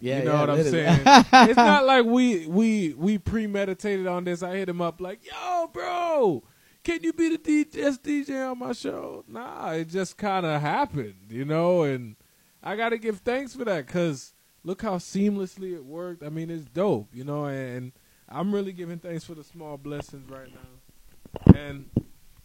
[0.00, 1.00] Yeah, you know yeah, what I'm saying?
[1.50, 4.42] it's not like we we we premeditated on this.
[4.42, 6.44] I hit him up like, "Yo, bro,
[6.84, 9.24] can you be the DJ, DJ on my show?
[9.26, 11.82] Nah, it just kind of happened, you know.
[11.82, 12.16] And
[12.62, 14.33] I got to give thanks for that because
[14.64, 16.22] look how seamlessly it worked.
[16.22, 17.44] I mean, it's dope, you know.
[17.44, 17.92] And
[18.28, 21.54] I'm really giving thanks for the small blessings right now.
[21.54, 21.90] And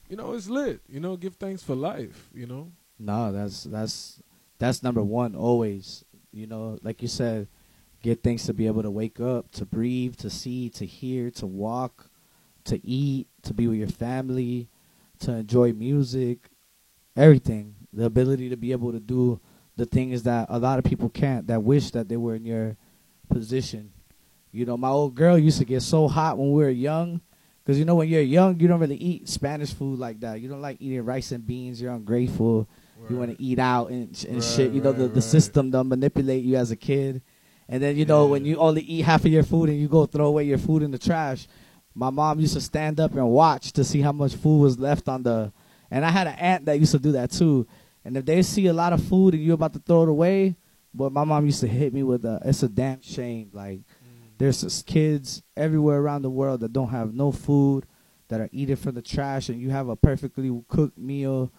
[0.10, 0.82] you know, it's lit.
[0.88, 2.30] You know, give thanks for life.
[2.34, 2.72] You know.
[3.00, 4.22] No, that's that's
[4.60, 6.04] that's number one always.
[6.32, 7.48] You know, like you said,
[8.04, 11.48] get things to be able to wake up, to breathe, to see, to hear, to
[11.48, 12.10] walk,
[12.66, 14.70] to eat, to be with your family,
[15.20, 16.50] to enjoy music,
[17.16, 17.76] everything.
[17.91, 19.40] The ability to be able to do
[19.80, 22.76] the things that a lot of people can't, that wish that they were in your
[23.30, 23.91] position.
[24.51, 27.22] You know, my old girl used to get so hot when we were young.
[27.64, 30.41] Because, you know, when you're young, you don't really eat Spanish food like that.
[30.41, 31.81] You don't like eating rice and beans.
[31.81, 32.68] You're ungrateful.
[33.10, 34.73] You want to eat out and, and Right, shit.
[34.73, 37.22] You know, the, right, the system don't manipulate you as a kid.
[37.69, 40.06] And then, you know, when you only eat half of your food and you go
[40.06, 41.47] throw away your food in the trash,
[41.95, 45.07] my mom used to stand up and watch to see how much food was left
[45.07, 45.53] on the.
[45.89, 47.65] And I had an aunt that used to do that too.
[48.10, 50.56] And if they see a lot of food and you're about to throw it away,
[50.95, 53.52] but my mom used to hit me with a, it's a damn shame.
[53.53, 53.81] Like,
[54.40, 57.86] there's just kids everywhere around the world that don't have no food,
[58.30, 61.53] that are eating from the trash, and you have a perfectly cooked meal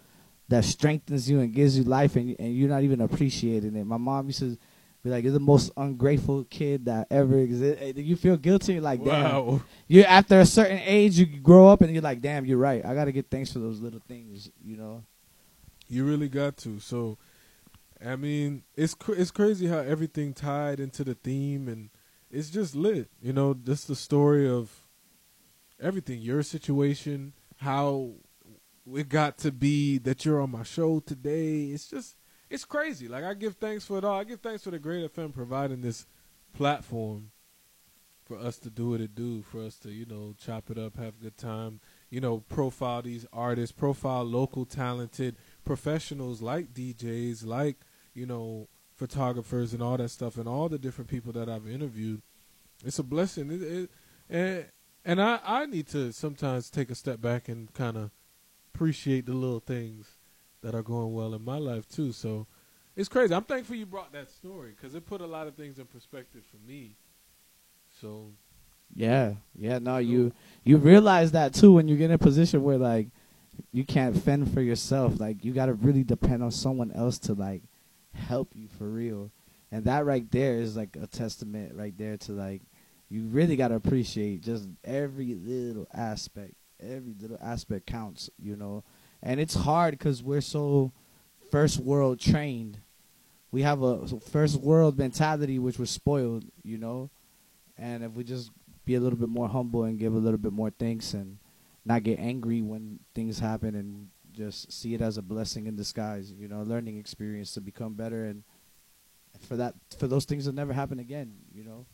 [0.48, 3.86] that strengthens you and gives you life, and, and you're not even appreciating it.
[3.86, 4.58] My mom used to
[5.04, 9.22] be like, "You're the most ungrateful kid that ever existed." You feel guilty, like, "Damn."
[9.22, 9.62] Wow.
[9.86, 12.84] You after a certain age, you grow up, and you're like, "Damn, you're right.
[12.84, 15.04] I got to get thanks for those little things," you know.
[15.90, 16.78] You really got to.
[16.78, 17.18] So,
[18.04, 21.90] I mean, it's cr- it's crazy how everything tied into the theme, and
[22.30, 23.08] it's just lit.
[23.20, 24.70] You know, just the story of
[25.80, 26.20] everything.
[26.20, 28.12] Your situation, how
[28.94, 31.64] it got to be that you're on my show today.
[31.64, 32.16] It's just
[32.48, 33.08] it's crazy.
[33.08, 34.18] Like I give thanks for it all.
[34.18, 36.06] I give thanks for the Great FM providing this
[36.52, 37.32] platform
[38.30, 40.96] for us to do what it do, for us to, you know, chop it up,
[40.96, 41.80] have a good time,
[42.10, 45.34] you know, profile these artists, profile local talented
[45.70, 47.76] professionals like DJs, like,
[48.12, 48.66] you know,
[48.96, 52.22] photographers and all that stuff and all the different people that I've interviewed.
[52.84, 53.52] It's a blessing.
[53.52, 53.90] It, it,
[54.28, 54.64] and
[55.04, 58.10] and I, I need to sometimes take a step back and kind of
[58.74, 60.18] appreciate the little things
[60.60, 62.10] that are going well in my life too.
[62.10, 62.48] So
[62.96, 63.32] it's crazy.
[63.32, 66.42] I'm thankful you brought that story because it put a lot of things in perspective
[66.50, 66.96] for me.
[68.00, 68.32] So
[68.92, 69.78] Yeah, yeah.
[69.78, 70.32] No, you
[70.64, 73.06] you realize that too when you get in a position where like
[73.72, 75.20] you can't fend for yourself.
[75.20, 77.62] Like you got to really depend on someone else to like
[78.14, 79.30] help you for real.
[79.72, 82.62] And that right there is like a testament right there to like
[83.08, 86.54] you really got to appreciate just every little aspect.
[86.80, 88.84] Every little aspect counts, you know.
[89.22, 90.92] And it's hard cuz we're so
[91.50, 92.78] first world trained.
[93.52, 97.10] We have a first world mentality which was spoiled, you know.
[97.76, 98.50] And if we just
[98.84, 101.38] be a little bit more humble and give a little bit more thanks and
[101.90, 106.30] not get angry when things happen and just see it as a blessing in disguise,
[106.32, 108.44] you know, learning experience to become better and
[109.40, 111.86] for that for those things to never happen again, you know.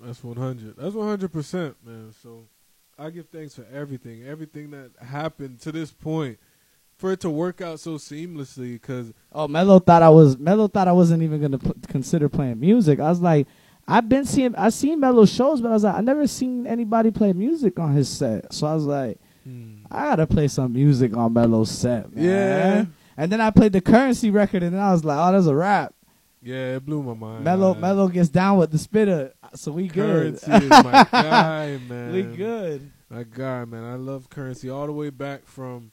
[0.00, 0.76] That's 100.
[0.76, 2.12] That's 100%, man.
[2.22, 2.44] So
[2.98, 6.38] I give thanks for everything, everything that happened to this point,
[6.98, 8.74] for it to work out so seamlessly.
[8.74, 12.60] Because Oh, Mello thought I was Mello thought I wasn't even gonna p- consider playing
[12.60, 13.00] music.
[13.00, 13.46] I was like,
[13.90, 17.10] I've been seeing I seen Mello shows, but I was like, I never seen anybody
[17.10, 18.52] play music on his set.
[18.52, 19.78] So I was like, hmm.
[19.90, 22.24] I gotta play some music on Mello's set, man.
[22.24, 22.84] Yeah.
[23.16, 25.54] And then I played the Curren$y record, and then I was like, oh, that's a
[25.54, 25.94] rap.
[26.42, 27.42] yeah, it blew my mind.
[27.44, 27.80] Mello man.
[27.80, 30.38] Mello gets down with the Spitta, so we good.
[30.40, 32.12] Curren$y is my guy, man.
[32.12, 32.92] We good.
[33.10, 33.84] My guy, man.
[33.84, 35.90] I love Curren$y all the way back from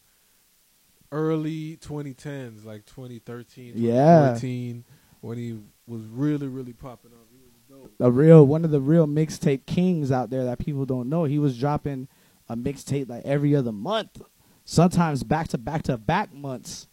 [1.11, 4.35] early 2010s, like 2013, Yeah.
[4.39, 4.83] 2014,
[5.21, 5.57] when he
[5.87, 7.27] was really, really popping up.
[7.31, 7.73] He was dope.
[7.99, 11.23] A real one of the real mixtape kings out there that people don't know.
[11.23, 12.07] He was dropping
[12.49, 14.21] a mixtape like every other month,
[14.63, 16.87] sometimes back to back to back months,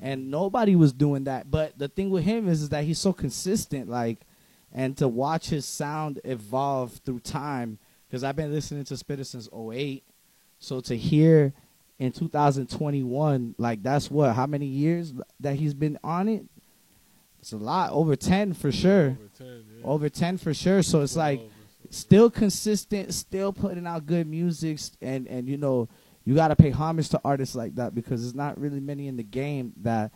[0.00, 1.50] and nobody was doing that.
[1.50, 4.20] But the thing with him is, is that he's so consistent, like,
[4.72, 7.78] and to watch his sound evolve through time.
[8.06, 10.04] Because I've been listening to Spitta since 08.
[10.58, 11.52] so to hear
[11.98, 16.44] in 2021, like that's what how many years that he's been on it.
[17.44, 19.18] It's a lot, over 10 for sure.
[19.84, 20.82] Over 10, for sure.
[20.82, 21.40] So it's like
[21.90, 25.90] still consistent, still putting out good music, and and you know
[26.24, 29.18] you got to pay homage to artists like that because there's not really many in
[29.18, 30.10] the game that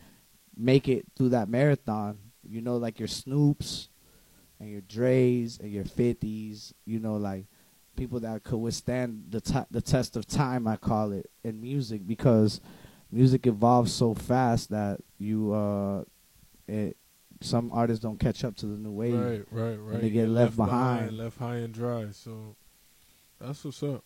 [0.56, 2.16] make it through that marathon.
[2.48, 3.88] You know, like your Snoops
[4.58, 6.72] and your Dre's and your Fifties.
[6.86, 7.44] You know, like
[7.94, 10.66] people that could withstand the t- the test of time.
[10.66, 12.62] I call it in music because
[13.12, 16.04] music evolves so fast that you uh
[16.68, 16.97] it
[17.40, 19.14] some artists don't catch up to the new wave.
[19.14, 19.94] Right, right, right.
[19.94, 21.16] And they get You're left, behind.
[21.16, 22.08] left high and dry.
[22.12, 22.56] So
[23.40, 24.04] that's what's up.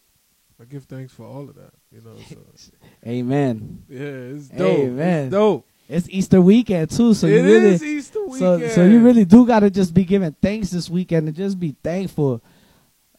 [0.60, 1.72] I give thanks for all of that.
[1.90, 2.16] You know.
[2.28, 2.36] So.
[3.06, 3.84] Amen.
[3.88, 4.78] Yeah, it's dope.
[4.78, 5.24] Amen.
[5.26, 5.66] It's dope.
[5.88, 9.46] It's Easter weekend too, so It you really is Easter So, so you really do
[9.46, 12.42] gotta just be giving thanks this weekend and just be thankful.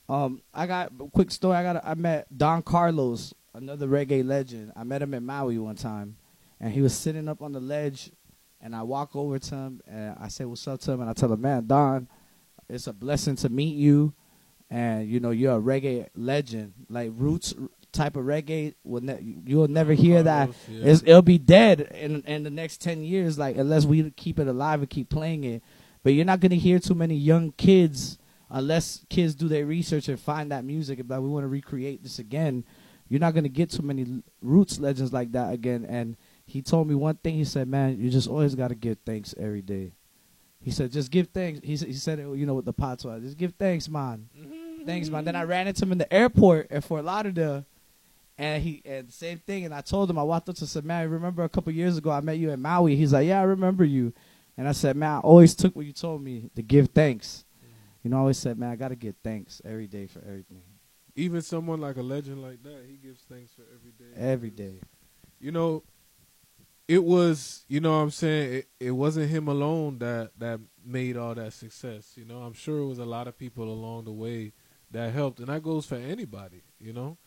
[0.09, 1.57] Um, I got a quick story.
[1.57, 4.71] I got I met Don Carlos, another reggae legend.
[4.75, 6.17] I met him in Maui one time,
[6.59, 8.11] and he was sitting up on the ledge,
[8.63, 11.13] and I walk over to him and I say what's up to him, and I
[11.13, 12.07] tell him, man, Don,
[12.69, 14.13] it's a blessing to meet you,
[14.71, 17.53] and you know you're a reggae legend, like roots
[17.91, 18.73] type of reggae.
[18.83, 20.49] Will ne- you'll never hear that.
[20.69, 20.91] Yeah.
[20.91, 24.47] It's, it'll be dead in in the next ten years, like unless we keep it
[24.47, 25.61] alive and keep playing it.
[26.01, 28.17] But you're not gonna hear too many young kids
[28.49, 32.01] unless kids do their research and find that music and like we want to recreate
[32.01, 32.63] this again.
[33.09, 35.85] You're not gonna get too many roots legends like that again.
[35.87, 36.15] And
[36.45, 37.35] he told me one thing.
[37.35, 39.93] He said, "Man, you just always gotta give thanks every day."
[40.59, 43.19] He said, "Just give thanks." He said, "He said it, you know, with the patois.
[43.19, 44.29] Just give thanks, man.
[44.85, 47.65] Thanks, man." Then I ran into him in the airport at Fort Lauderdale.
[48.37, 49.65] And he and same thing.
[49.65, 51.71] And I told him I walked up to him and said, "Man, remember a couple
[51.71, 54.11] years ago I met you in Maui?" He's like, "Yeah, I remember you."
[54.57, 57.45] And I said, "Man, I always took what you told me to give thanks."
[58.03, 60.61] You know, I always said, "Man, I gotta give thanks every day for everything,
[61.15, 64.19] Even someone like a legend like that, he gives thanks for every day.
[64.19, 64.81] every day."
[65.39, 65.83] you know,
[66.87, 71.15] it was, you know what I'm saying, it, it wasn't him alone that, that made
[71.17, 72.13] all that success.
[72.15, 74.51] You know, I'm sure it was a lot of people along the way
[74.91, 75.39] that helped.
[75.39, 77.17] And that goes for anybody, you know.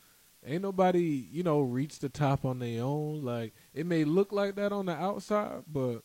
[0.44, 3.24] Ain't nobody, you know, reach the top on their own.
[3.24, 6.02] Like, it may look like that on the outside, but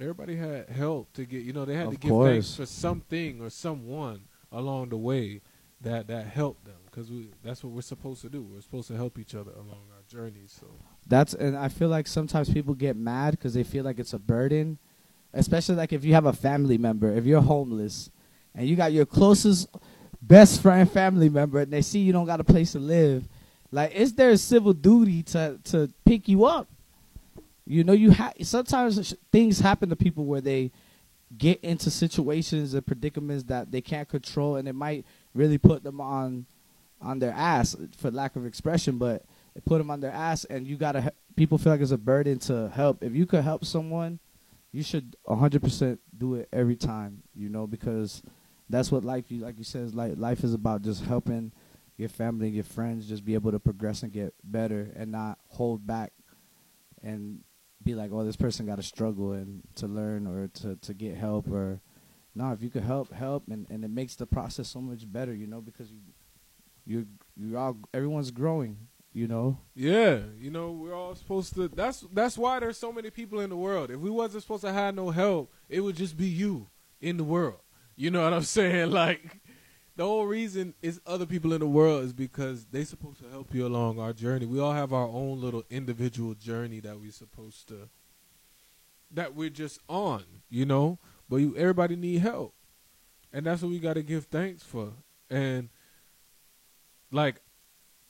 [0.00, 2.56] everybody had help to get, you know, they had Of to give thanks course.
[2.56, 5.42] for something or someone along the way
[5.82, 6.76] that, that helped them.
[6.86, 7.10] Because
[7.44, 8.42] that's what we're supposed to do.
[8.42, 10.44] We're supposed to help each other along our journey.
[10.46, 10.68] So.
[11.08, 14.18] That's and I feel like sometimes people get mad because they feel like it's a
[14.18, 14.78] burden,
[15.32, 18.10] especially like if you have a family member, if you're homeless,
[18.54, 19.68] and you got your closest
[20.20, 23.28] best friend family member, and they see you don't got a place to live,
[23.70, 26.66] like is there a civil duty to to pick you up?
[27.66, 30.72] You know, you have sometimes things happen to people where they
[31.36, 35.04] get into situations and predicaments that they can't control, and it might
[35.34, 36.46] really put them on
[37.00, 39.24] on their ass for lack of expression, but
[39.64, 41.12] put them on their ass, and you gotta.
[41.36, 43.02] People feel like it's a burden to help.
[43.02, 44.20] If you could help someone,
[44.72, 47.22] you should 100% do it every time.
[47.34, 48.22] You know, because
[48.68, 49.30] that's what life.
[49.30, 51.52] You like you said, like life is about just helping
[51.96, 55.86] your family your friends just be able to progress and get better, and not hold
[55.86, 56.12] back
[57.02, 57.40] and
[57.82, 61.16] be like, oh, this person got to struggle and to learn or to to get
[61.16, 61.80] help or.
[62.38, 65.32] No, if you could help, help, and, and it makes the process so much better,
[65.32, 66.00] you know, because you,
[66.84, 68.76] you, you all, everyone's growing,
[69.16, 69.56] you know.
[69.74, 73.48] Yeah, you know, we're all supposed to that's that's why there's so many people in
[73.48, 73.90] the world.
[73.90, 76.68] If we wasn't supposed to have no help, it would just be you
[77.00, 77.60] in the world.
[77.96, 78.90] You know what I'm saying?
[78.90, 79.40] Like
[79.96, 83.54] the whole reason is other people in the world is because they supposed to help
[83.54, 84.44] you along our journey.
[84.44, 87.88] We all have our own little individual journey that we supposed to
[89.10, 90.98] that we're just on, you know?
[91.26, 92.52] But you everybody need help.
[93.32, 94.92] And that's what we got to give thanks for.
[95.30, 95.70] And
[97.10, 97.40] like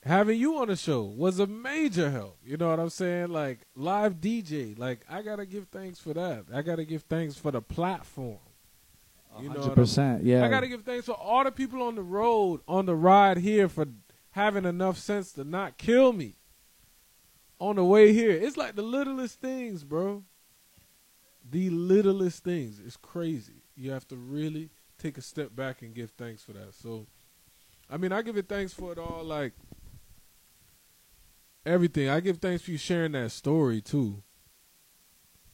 [0.07, 2.37] having you on the show was a major help.
[2.43, 3.29] You know what I'm saying?
[3.29, 4.77] Like live DJ.
[4.77, 6.45] Like I gotta give thanks for that.
[6.53, 8.39] I gotta give thanks for the platform.
[9.39, 10.43] You know what I'm- 100%, yeah.
[10.43, 13.69] I gotta give thanks for all the people on the road, on the ride here
[13.69, 13.85] for
[14.31, 16.35] having enough sense to not kill me
[17.59, 18.31] on the way here.
[18.31, 20.23] It's like the littlest things, bro.
[21.49, 22.79] The littlest things.
[22.83, 23.63] It's crazy.
[23.75, 26.73] You have to really take a step back and give thanks for that.
[26.73, 27.05] So,
[27.89, 29.53] I mean, I give it thanks for it all, like
[31.67, 32.09] everything.
[32.09, 34.23] I give thanks for you sharing that story too,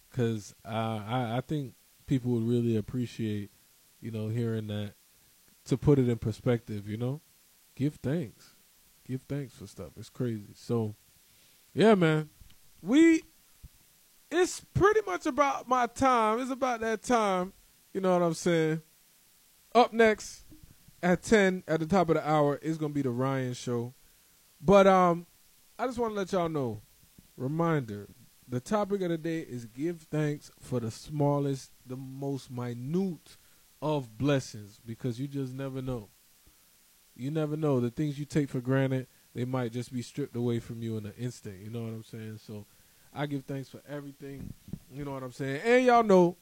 [0.09, 1.73] because uh, I I think
[2.05, 3.51] people would really appreciate,
[3.99, 4.93] you know, hearing that.
[5.67, 7.21] To put it in perspective, you know,
[7.73, 8.55] give thanks,
[9.07, 9.91] give thanks for stuff.
[9.95, 10.49] It's crazy.
[10.55, 10.95] So,
[11.73, 12.29] yeah, man,
[12.81, 13.23] we.
[14.29, 16.41] It's pretty much about my time.
[16.41, 17.53] It's about that time.
[17.93, 18.81] You know what I'm saying?
[19.73, 20.43] Up next
[21.03, 23.93] at 10 at the top of the hour is going to be the Ryan show.
[24.61, 25.27] But um
[25.83, 26.81] I just want to let y'all know
[27.35, 28.07] reminder
[28.47, 33.35] the topic of the day is give thanks for the smallest, the most minute
[33.81, 36.07] of blessings because you just never know.
[37.17, 40.59] You never know the things you take for granted, they might just be stripped away
[40.59, 42.39] from you in an instant, you know what I'm saying?
[42.47, 42.65] So
[43.13, 44.53] I give thanks for everything,
[44.89, 45.63] you know what I'm saying?
[45.65, 46.37] And y'all know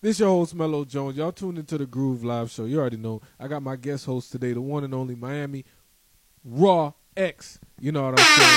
[0.00, 1.16] this your host Mello Jones.
[1.16, 2.64] Y'all tuned into the Groove Live Show.
[2.64, 3.22] You already know.
[3.38, 5.64] I got my guest host today, the one and only Miami
[6.44, 7.58] Raw X.
[7.80, 8.50] You know what I'm saying?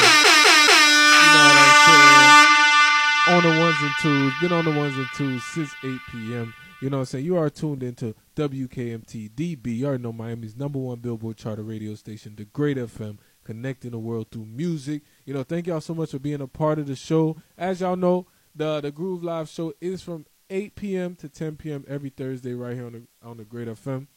[1.21, 3.35] You know what I'm saying?
[3.35, 4.33] On the ones and twos.
[4.41, 6.53] Been on the ones and twos since 8 p.m.
[6.81, 7.25] You know what I'm saying?
[7.25, 9.77] You are tuned into WKMT DB.
[9.77, 13.17] You already know Miami's number one Billboard charter radio station, the Great FM.
[13.43, 15.03] connecting the world through music.
[15.25, 17.37] You know, thank y'all so much for being a part of the show.
[17.57, 21.15] As y'all know, the the Groove Live show is from 8 p.m.
[21.15, 21.85] to 10 p.m.
[21.87, 24.07] every Thursday right here on the on the Great FM.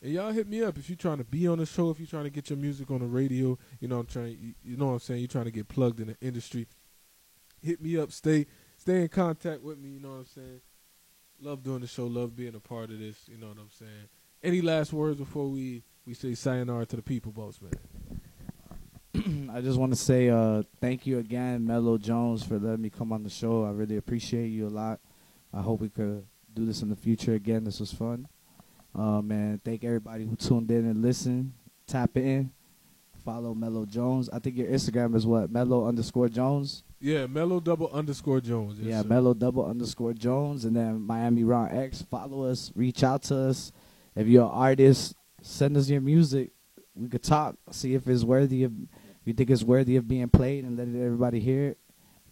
[0.00, 2.06] And y'all hit me up if you're trying to be on the show, if you're
[2.06, 3.58] trying to get your music on the radio.
[3.80, 4.54] You know, I'm trying.
[4.62, 5.20] You, know what I'm saying.
[5.20, 6.66] You're trying to get plugged in the industry.
[7.60, 8.12] Hit me up.
[8.12, 8.46] Stay
[8.76, 9.90] stay in contact with me.
[9.90, 10.60] You know what I'm saying.
[11.40, 12.06] Love doing the show.
[12.06, 13.28] Love being a part of this.
[13.28, 14.08] You know what I'm saying.
[14.42, 17.72] Any last words before we we say sayonara to the people, boss man?
[19.52, 23.12] I just want to say uh, thank you again, Mello Jones, for letting me come
[23.12, 23.64] on the show.
[23.64, 25.00] I really appreciate you a lot.
[25.52, 27.64] I hope we could do this in the future again.
[27.64, 28.28] This was fun.
[28.98, 31.52] Um, and thank everybody who tuned in and listened.
[31.86, 32.50] Tap in.
[33.24, 34.28] Follow Mello Jones.
[34.32, 35.50] I think your Instagram is what?
[35.52, 36.82] Mello underscore Jones?
[37.00, 38.78] Yeah, Mello double underscore Jones.
[38.80, 39.08] Yes, yeah, sir.
[39.08, 40.64] Mello double underscore Jones.
[40.64, 42.02] And then Miami Ron X.
[42.02, 42.72] Follow us.
[42.74, 43.70] Reach out to us.
[44.16, 46.50] If you're an artist, send us your music.
[46.96, 47.54] We could talk.
[47.70, 50.88] See if it's worthy of, if you think it's worthy of being played and let
[50.88, 51.78] everybody hear it.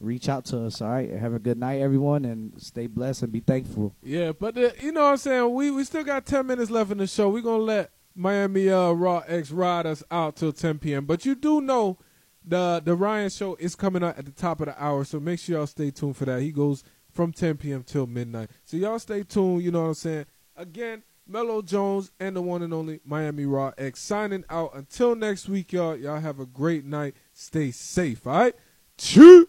[0.01, 0.81] Reach out to us.
[0.81, 1.11] All right.
[1.11, 3.95] Have a good night, everyone, and stay blessed and be thankful.
[4.03, 5.55] Yeah, but uh, you know what I'm saying.
[5.55, 7.29] We we still got 10 minutes left in the show.
[7.31, 11.07] We're gonna let Miami uh, Raw X ride us out till 10 p.m.
[11.07, 11.99] But you do know
[12.45, 15.41] the the Ryan show is coming up at the top of the hour, so make
[15.41, 16.43] sure y'all stay tuned for that.
[16.43, 17.83] He goes from 10 p.m.
[17.83, 18.51] till midnight.
[18.65, 19.63] So y'all stay tuned.
[19.63, 20.27] You know what I'm saying.
[20.57, 24.75] Again, Mello Jones and the one and only Miami Raw X signing out.
[24.75, 25.97] Until next week, y'all.
[25.97, 27.17] Y'all have a great night.
[27.33, 28.27] Stay safe.
[28.27, 28.55] All right.
[28.97, 29.49] Choo.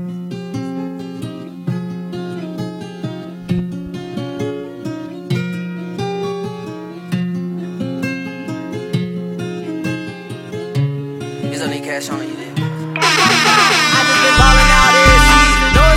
[0.00, 0.06] You
[12.36, 12.54] did.
[12.54, 13.10] I
[14.06, 15.18] just been ballin' out every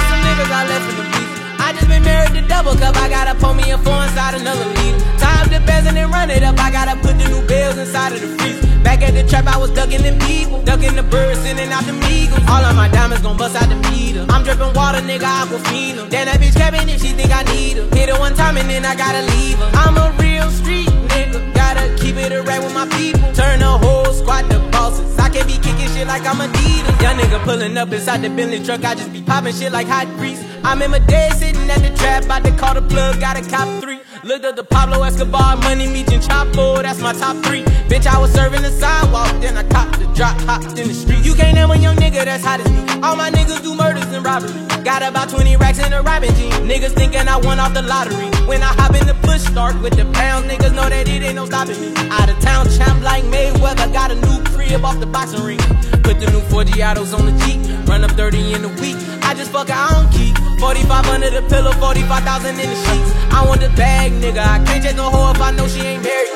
[0.09, 1.29] some niggas I left in the beat.
[1.59, 2.97] I just been married to double cup.
[2.97, 5.30] I gotta pour me a four inside another lead.
[5.65, 6.59] To and then run it up.
[6.59, 8.67] I gotta put the new bells inside of the freezer.
[8.83, 10.61] Back at the trap, I was ducking them people.
[10.63, 12.43] Ducking the birds, sending out the eagles.
[12.49, 14.25] All of my diamonds gon' bust out the meter.
[14.29, 16.09] I'm dripping water, nigga, aquafina.
[16.09, 17.87] Then that bitch cabin if she think I need her.
[17.95, 19.69] Hit her one time and then I gotta leave her.
[19.73, 20.90] I'm a real street
[21.21, 21.53] nigga.
[21.53, 23.21] Gotta keep it a right with my people.
[23.33, 25.17] Turn the whole squad to bosses.
[25.19, 27.01] I can't be kicking shit like I'm a Adidas.
[27.01, 28.83] Young nigga pulling up inside the Bentley truck.
[28.83, 30.43] I just be popping shit like hot grease.
[30.63, 32.25] I'm in my day sitting at the trap.
[32.25, 33.19] About to call the plug.
[33.19, 33.99] Got a cop three.
[34.23, 37.63] Looked up the Pablo Escobar, money meets and Chapo, that's my top three.
[37.89, 41.25] Bitch, I was serving the sidewalk, then I copped the drop, hopped in the street.
[41.25, 43.01] You can't name a young nigga that's hot as me.
[43.01, 44.70] All my niggas do murders and robberies.
[44.83, 46.51] Got about 20 racks in a robbing jean.
[46.65, 48.33] Niggas thinking I won off the lottery.
[48.47, 51.35] When I hop in the push start with the pounds, niggas know that it ain't
[51.35, 51.93] no stopping me.
[52.09, 55.61] Out of town champ like Mayweather, got a new crib off the boxing ring.
[56.01, 58.97] Put the new 40 autos on the Jeep, run up 30 in a week.
[59.21, 60.33] I just fuck I don't keep.
[60.59, 63.11] 45 under the pillow, 45,000 in the sheets.
[63.29, 64.41] I want the bag, nigga.
[64.41, 66.33] I can't chase no hoe if I know she ain't married.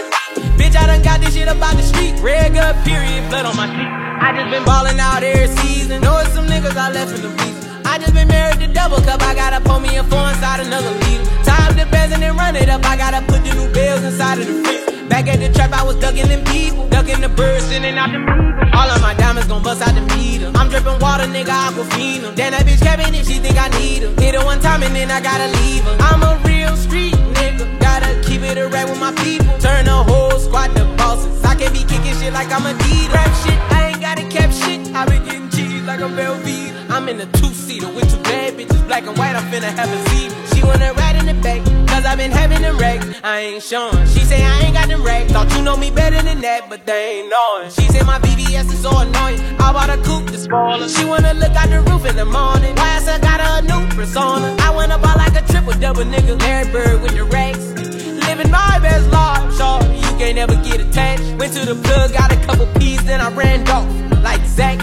[0.54, 2.14] Bitch, I done got this shit about the street.
[2.22, 2.54] Red
[2.86, 3.90] period, blood on my feet.
[4.22, 6.02] I just been ballin' out every season.
[6.02, 7.65] Know it's some niggas I left in the beats.
[7.86, 9.22] I just been married to double cup.
[9.22, 11.26] I gotta pour me a four inside another leader.
[11.44, 12.84] Time to bends and then run it up.
[12.86, 15.08] I gotta put the new bills inside of the freezer.
[15.08, 16.90] Back at the trap, I was ducking them people.
[16.90, 18.74] Ducking the birds, sending out the eagles.
[18.74, 20.52] All of my diamonds gon' bust out the meter.
[20.56, 22.36] I'm dripping water, nigga, aquafina.
[22.36, 24.12] Then that bitch cabin if she think I need her.
[24.22, 25.96] Hit her one time and then I gotta leave her.
[26.02, 27.80] I'm a real street nigga.
[27.80, 29.48] Gotta keep it a right with my people.
[29.60, 31.44] Turn the whole squad to bosses.
[31.46, 33.14] I can't be kicking shit like I'm Adidas.
[33.14, 34.82] Rap shit, I ain't gotta cap shit.
[34.96, 35.50] I been getting
[35.86, 36.90] like a Velveeta.
[36.90, 39.36] I'm in a two-seater with two bad bitches, black and white.
[39.36, 40.32] I'm finna have a seat.
[40.54, 43.06] She wanna ride in the back, cause I been having them racks.
[43.24, 44.06] I ain't showing.
[44.08, 45.32] She say I ain't got them racks.
[45.32, 47.70] Thought you know me better than that, but they ain't knowing.
[47.72, 49.40] She say my BBS is so annoying.
[49.60, 50.90] I bought a coupe spoil her.
[50.90, 52.74] She wanna look out the roof in the morning.
[52.76, 54.56] Why I got a new persona?
[54.60, 56.40] I wanna buy like a triple double nigga.
[56.42, 57.66] Larry Bird with the racks.
[58.28, 59.84] Living my best life, short.
[60.04, 61.26] You can't never get attached.
[61.40, 63.88] Went to the plug, got a couple P's, then I ran off
[64.24, 64.80] like Zach.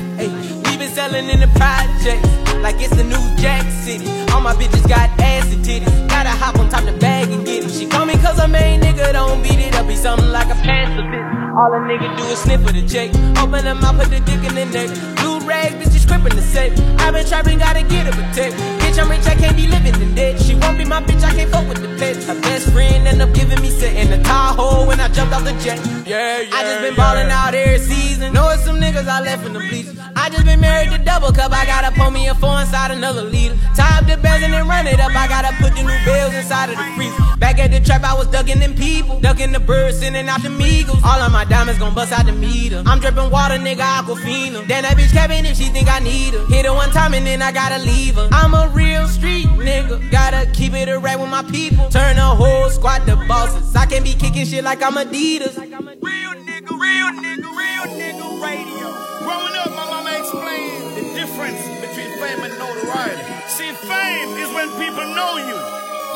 [0.82, 2.26] Been selling in the projects
[2.58, 4.08] like it's the new Jack City.
[4.32, 6.08] All my bitches got ass and titties.
[6.08, 7.70] Gotta hop on top the bag and get it.
[7.70, 9.86] She call me cause her main nigga don't beat it up.
[9.86, 11.28] Be something like a pacifist.
[11.54, 13.10] All a nigga do is sniff for the check.
[13.38, 14.90] Open them out, put the dick in the neck.
[15.18, 16.78] Blue rag, bitch, just crippin' the set.
[17.00, 18.54] i been trapping, gotta get a protect.
[18.80, 20.40] Bitch, I'm rich, I can't be living in debt.
[20.40, 22.26] She won't be my bitch, I can't fuck with the pets.
[22.26, 25.44] Her best friend end up giving me set in the Tahoe when I jumped off
[25.44, 25.78] the jet.
[26.06, 26.50] Yeah, yeah.
[26.52, 28.32] I just been ballin' out every season.
[28.32, 29.98] Know it's some niggas I left in the bleachers.
[30.16, 31.52] I just been married to double cup.
[31.52, 33.56] I gotta pour me a four inside another liter.
[33.74, 35.14] Time to bends and then run it up.
[35.16, 37.22] I gotta put the new bills inside of the freezer.
[37.38, 39.18] Back at the trap, I was ducking them people.
[39.20, 41.00] Ducking the birds, sending out the eagles.
[41.04, 42.82] All of my diamonds gon' bust out the meter.
[42.86, 44.66] I'm dripping water, nigga, aquafina.
[44.68, 46.44] Then that bitch if she think I need her.
[46.46, 48.28] Hit her one time and then I gotta leave her.
[48.32, 50.10] I'm a real street nigga.
[50.10, 51.88] Gotta keep it a right with my people.
[51.88, 53.74] Turn a whole squad to bosses.
[53.74, 55.56] I can't be kicking shit like I'm Adidas.
[55.56, 58.86] Real nigga, real nigga, real nigga radio.
[59.24, 63.24] Growing up, my mama explained the difference between fame and notoriety.
[63.48, 65.58] See, fame is when people know you.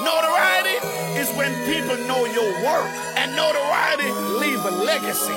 [0.04, 0.76] Notoriety
[1.16, 2.88] is when people know your work.
[3.16, 5.34] And notoriety leave a legacy.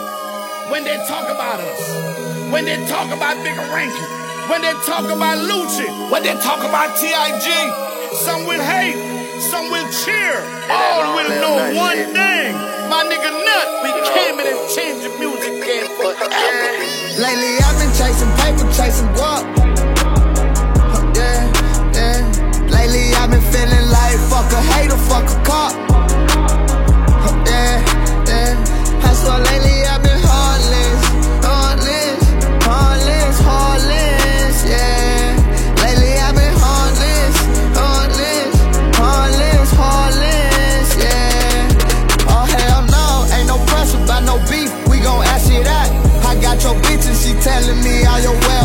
[0.70, 4.10] When they talk about us, when they talk about Bigga Rankin,
[4.50, 7.48] when they talk about Lucci, when they talk about T.I.G.,
[8.26, 8.98] some will hate,
[9.40, 10.34] some will cheer,
[10.70, 12.54] all will know one thing.
[12.90, 16.70] My nigga Nut, we came in and changed the music game forever.
[17.22, 19.46] Lately I've been chasing paper, chasing guap.
[21.14, 21.46] Yeah,
[21.94, 22.66] yeah.
[22.66, 25.74] Lately I've been feeling like fuck a hater, fuck a cop.
[27.46, 27.78] Yeah,
[28.26, 28.58] yeah.
[29.02, 29.79] That's why lately
[47.50, 48.59] telling me all your whereabouts.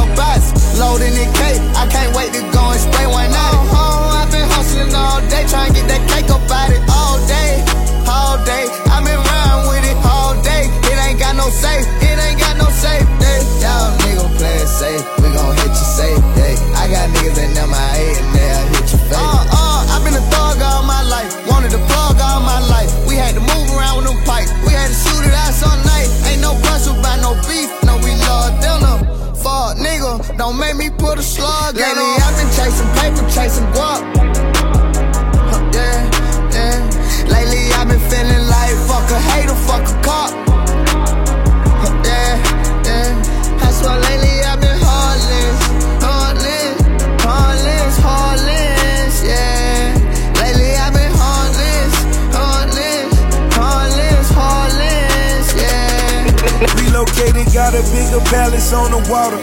[58.15, 59.39] Bigger palace on the water.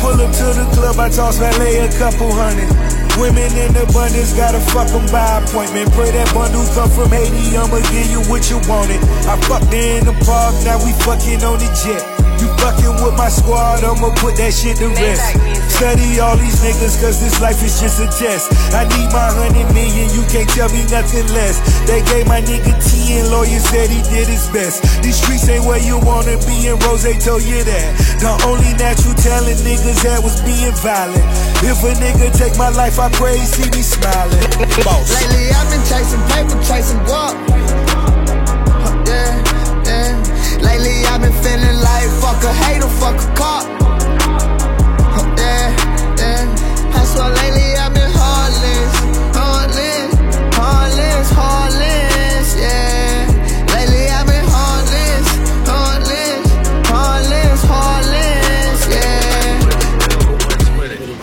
[0.00, 2.68] Pull up to the club, I toss valet a couple hundred.
[3.18, 5.92] Women in abundance, gotta fuck 'em by appointment.
[5.92, 9.00] Pray that bundle come from Haiti, I'ma give you what you wanted.
[9.28, 12.02] I fucked her in the park, now we fucking on the jet.
[12.40, 15.36] You fucking with my squad, I'ma put that shit to rest.
[15.74, 18.46] Study all these niggas, cause this life is just a test.
[18.70, 21.58] I need my hundred million, you can't tell me nothing less.
[21.82, 24.86] They gave my nigga 10, lawyer said he did his best.
[25.02, 27.90] These streets ain't where you wanna be, and Rose told you that.
[28.22, 31.26] The only natural talent niggas had was being violent.
[31.66, 34.46] If a nigga take my life, I pray he see me smiling.
[34.86, 35.10] Boss.
[35.10, 37.34] Lately I've been chasing paper, chasing guap.
[39.10, 39.42] Yeah,
[39.90, 40.14] yeah.
[40.62, 43.93] Lately I've been feeling like fuck a hater, fuck a cop.
[47.16, 48.94] Why lately I've been heartless,
[49.38, 50.14] heartless,
[50.58, 52.48] heartless, heartless.
[52.58, 53.30] Yeah.
[53.72, 55.26] Lately I've been heartless,
[55.70, 56.42] heartless,
[56.90, 58.80] heartless, heartless.
[58.90, 59.60] Yeah.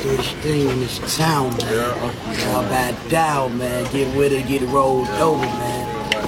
[0.01, 1.69] this thing in this town, man.
[2.39, 3.83] Y'all bad down, man.
[3.91, 5.87] Get with it, get rolled over, man.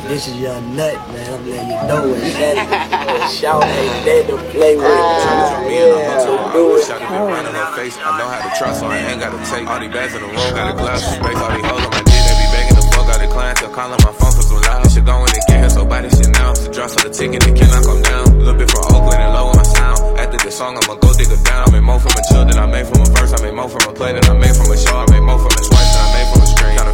[0.09, 1.22] This is your nut, man.
[1.43, 2.23] I'm letting you know it.
[2.39, 4.87] That shout ain't there to play with.
[4.87, 6.87] Uh, yeah, so do it.
[6.87, 7.99] Shot been running her face.
[7.99, 10.31] I know how to trust, so I ain't gotta take all these bags in the
[10.31, 10.39] room.
[10.55, 12.15] Got a glass of space, all these hoes on my dick.
[12.15, 13.59] They be begging the fuck out the clients.
[13.59, 14.87] They're calling my phone for some loud.
[14.87, 16.55] Shit going to get here, so buy this shit now.
[16.55, 18.23] To drop for the ticket, they cannot come down.
[18.23, 19.99] A little bit from Oakland and low on my sound.
[20.15, 21.67] After this song, I'ma go dig her down.
[21.67, 23.35] I made more from a chill than I made from a verse.
[23.35, 24.95] I made more from a play than I made from a show.
[24.95, 26.02] I made more from a swipe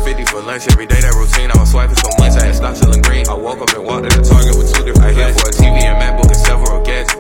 [0.10, 1.53] 50 for lunch every day, that routine.
[1.53, 3.30] I was swiping so much, I had stopped selling green.
[3.30, 5.53] I woke up and walked to the Target with two different I hit for a
[5.53, 7.14] TV and MacBook and several gadgets.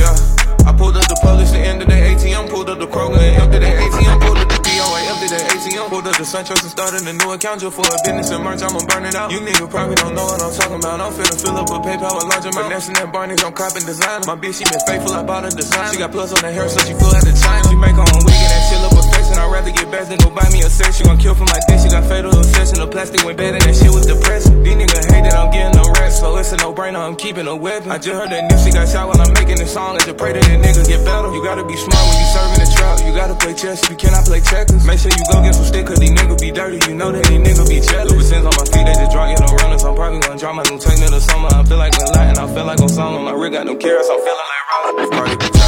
[0.00, 0.16] Yeah,
[0.64, 3.36] I pulled up the Publix, the end of the ATM, pulled up the Kroger and
[3.36, 6.72] emptied the ATM, pulled up the DOA, emptied the ATM, pulled up the SunTrust and
[6.72, 9.28] started a new account just for a business and merch, I'ma burn it out.
[9.28, 11.04] You niggas probably don't know what I'm talking about.
[11.04, 12.72] I'm finna fill up with PayPal a large amount.
[12.72, 14.24] Finessing that Barney's, I'm copping designer.
[14.24, 15.92] My bitch, she been faithful, I bought her design.
[15.92, 17.60] She got plus on her hair, so she full at the time.
[17.68, 20.30] She make her own wig and that shit look I'd rather get back than go
[20.30, 20.96] buy me a sex.
[20.98, 22.80] She gon' kill for my dick, she got fatal obsession.
[22.80, 24.62] The plastic went bad and that shit was depressing.
[24.62, 27.56] These niggas hate that I'm getting no rest, so it's a no-brainer, I'm keeping a
[27.56, 27.90] weapon.
[27.90, 29.96] I just heard that Nipsey got shot while I'm making this song.
[29.96, 31.32] I just pray that the nigga get better.
[31.32, 33.00] You gotta be smart when you serving the trap.
[33.04, 34.84] You gotta play chess if you cannot play checkers.
[34.84, 36.78] Make sure you go get some stick, cause these niggas be dirty.
[36.88, 38.12] You know that these niggas be jealous.
[38.12, 39.84] Lubricants on my feet, they just drop, you know, runners.
[39.84, 41.48] I'm probably gonna drop my new techno this summer.
[41.52, 43.22] I feel like a lot I feel like Osama.
[43.24, 45.61] My rig got no carrots, I'm feeling like B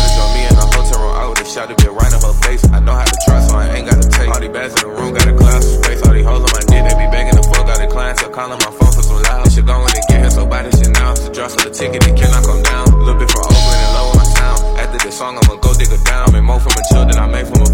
[1.54, 2.66] Shot to bit right in her face.
[2.74, 4.26] I know how to trust, so I ain't gotta take.
[4.26, 6.02] All these bags in the room, got a glass of space.
[6.02, 8.22] All these hoes on my dick, they be begging the fuck out of clients.
[8.22, 9.46] So calling my phone for some loud.
[9.54, 11.14] She going to get her, so buy this shit now.
[11.14, 12.90] So drop some the ticket and cannot come down.
[12.90, 14.58] A little bit from Oakland and low on my sound.
[14.82, 16.34] After this song, I'ma go dig her down.
[16.34, 17.70] Make more from a chill than I made from a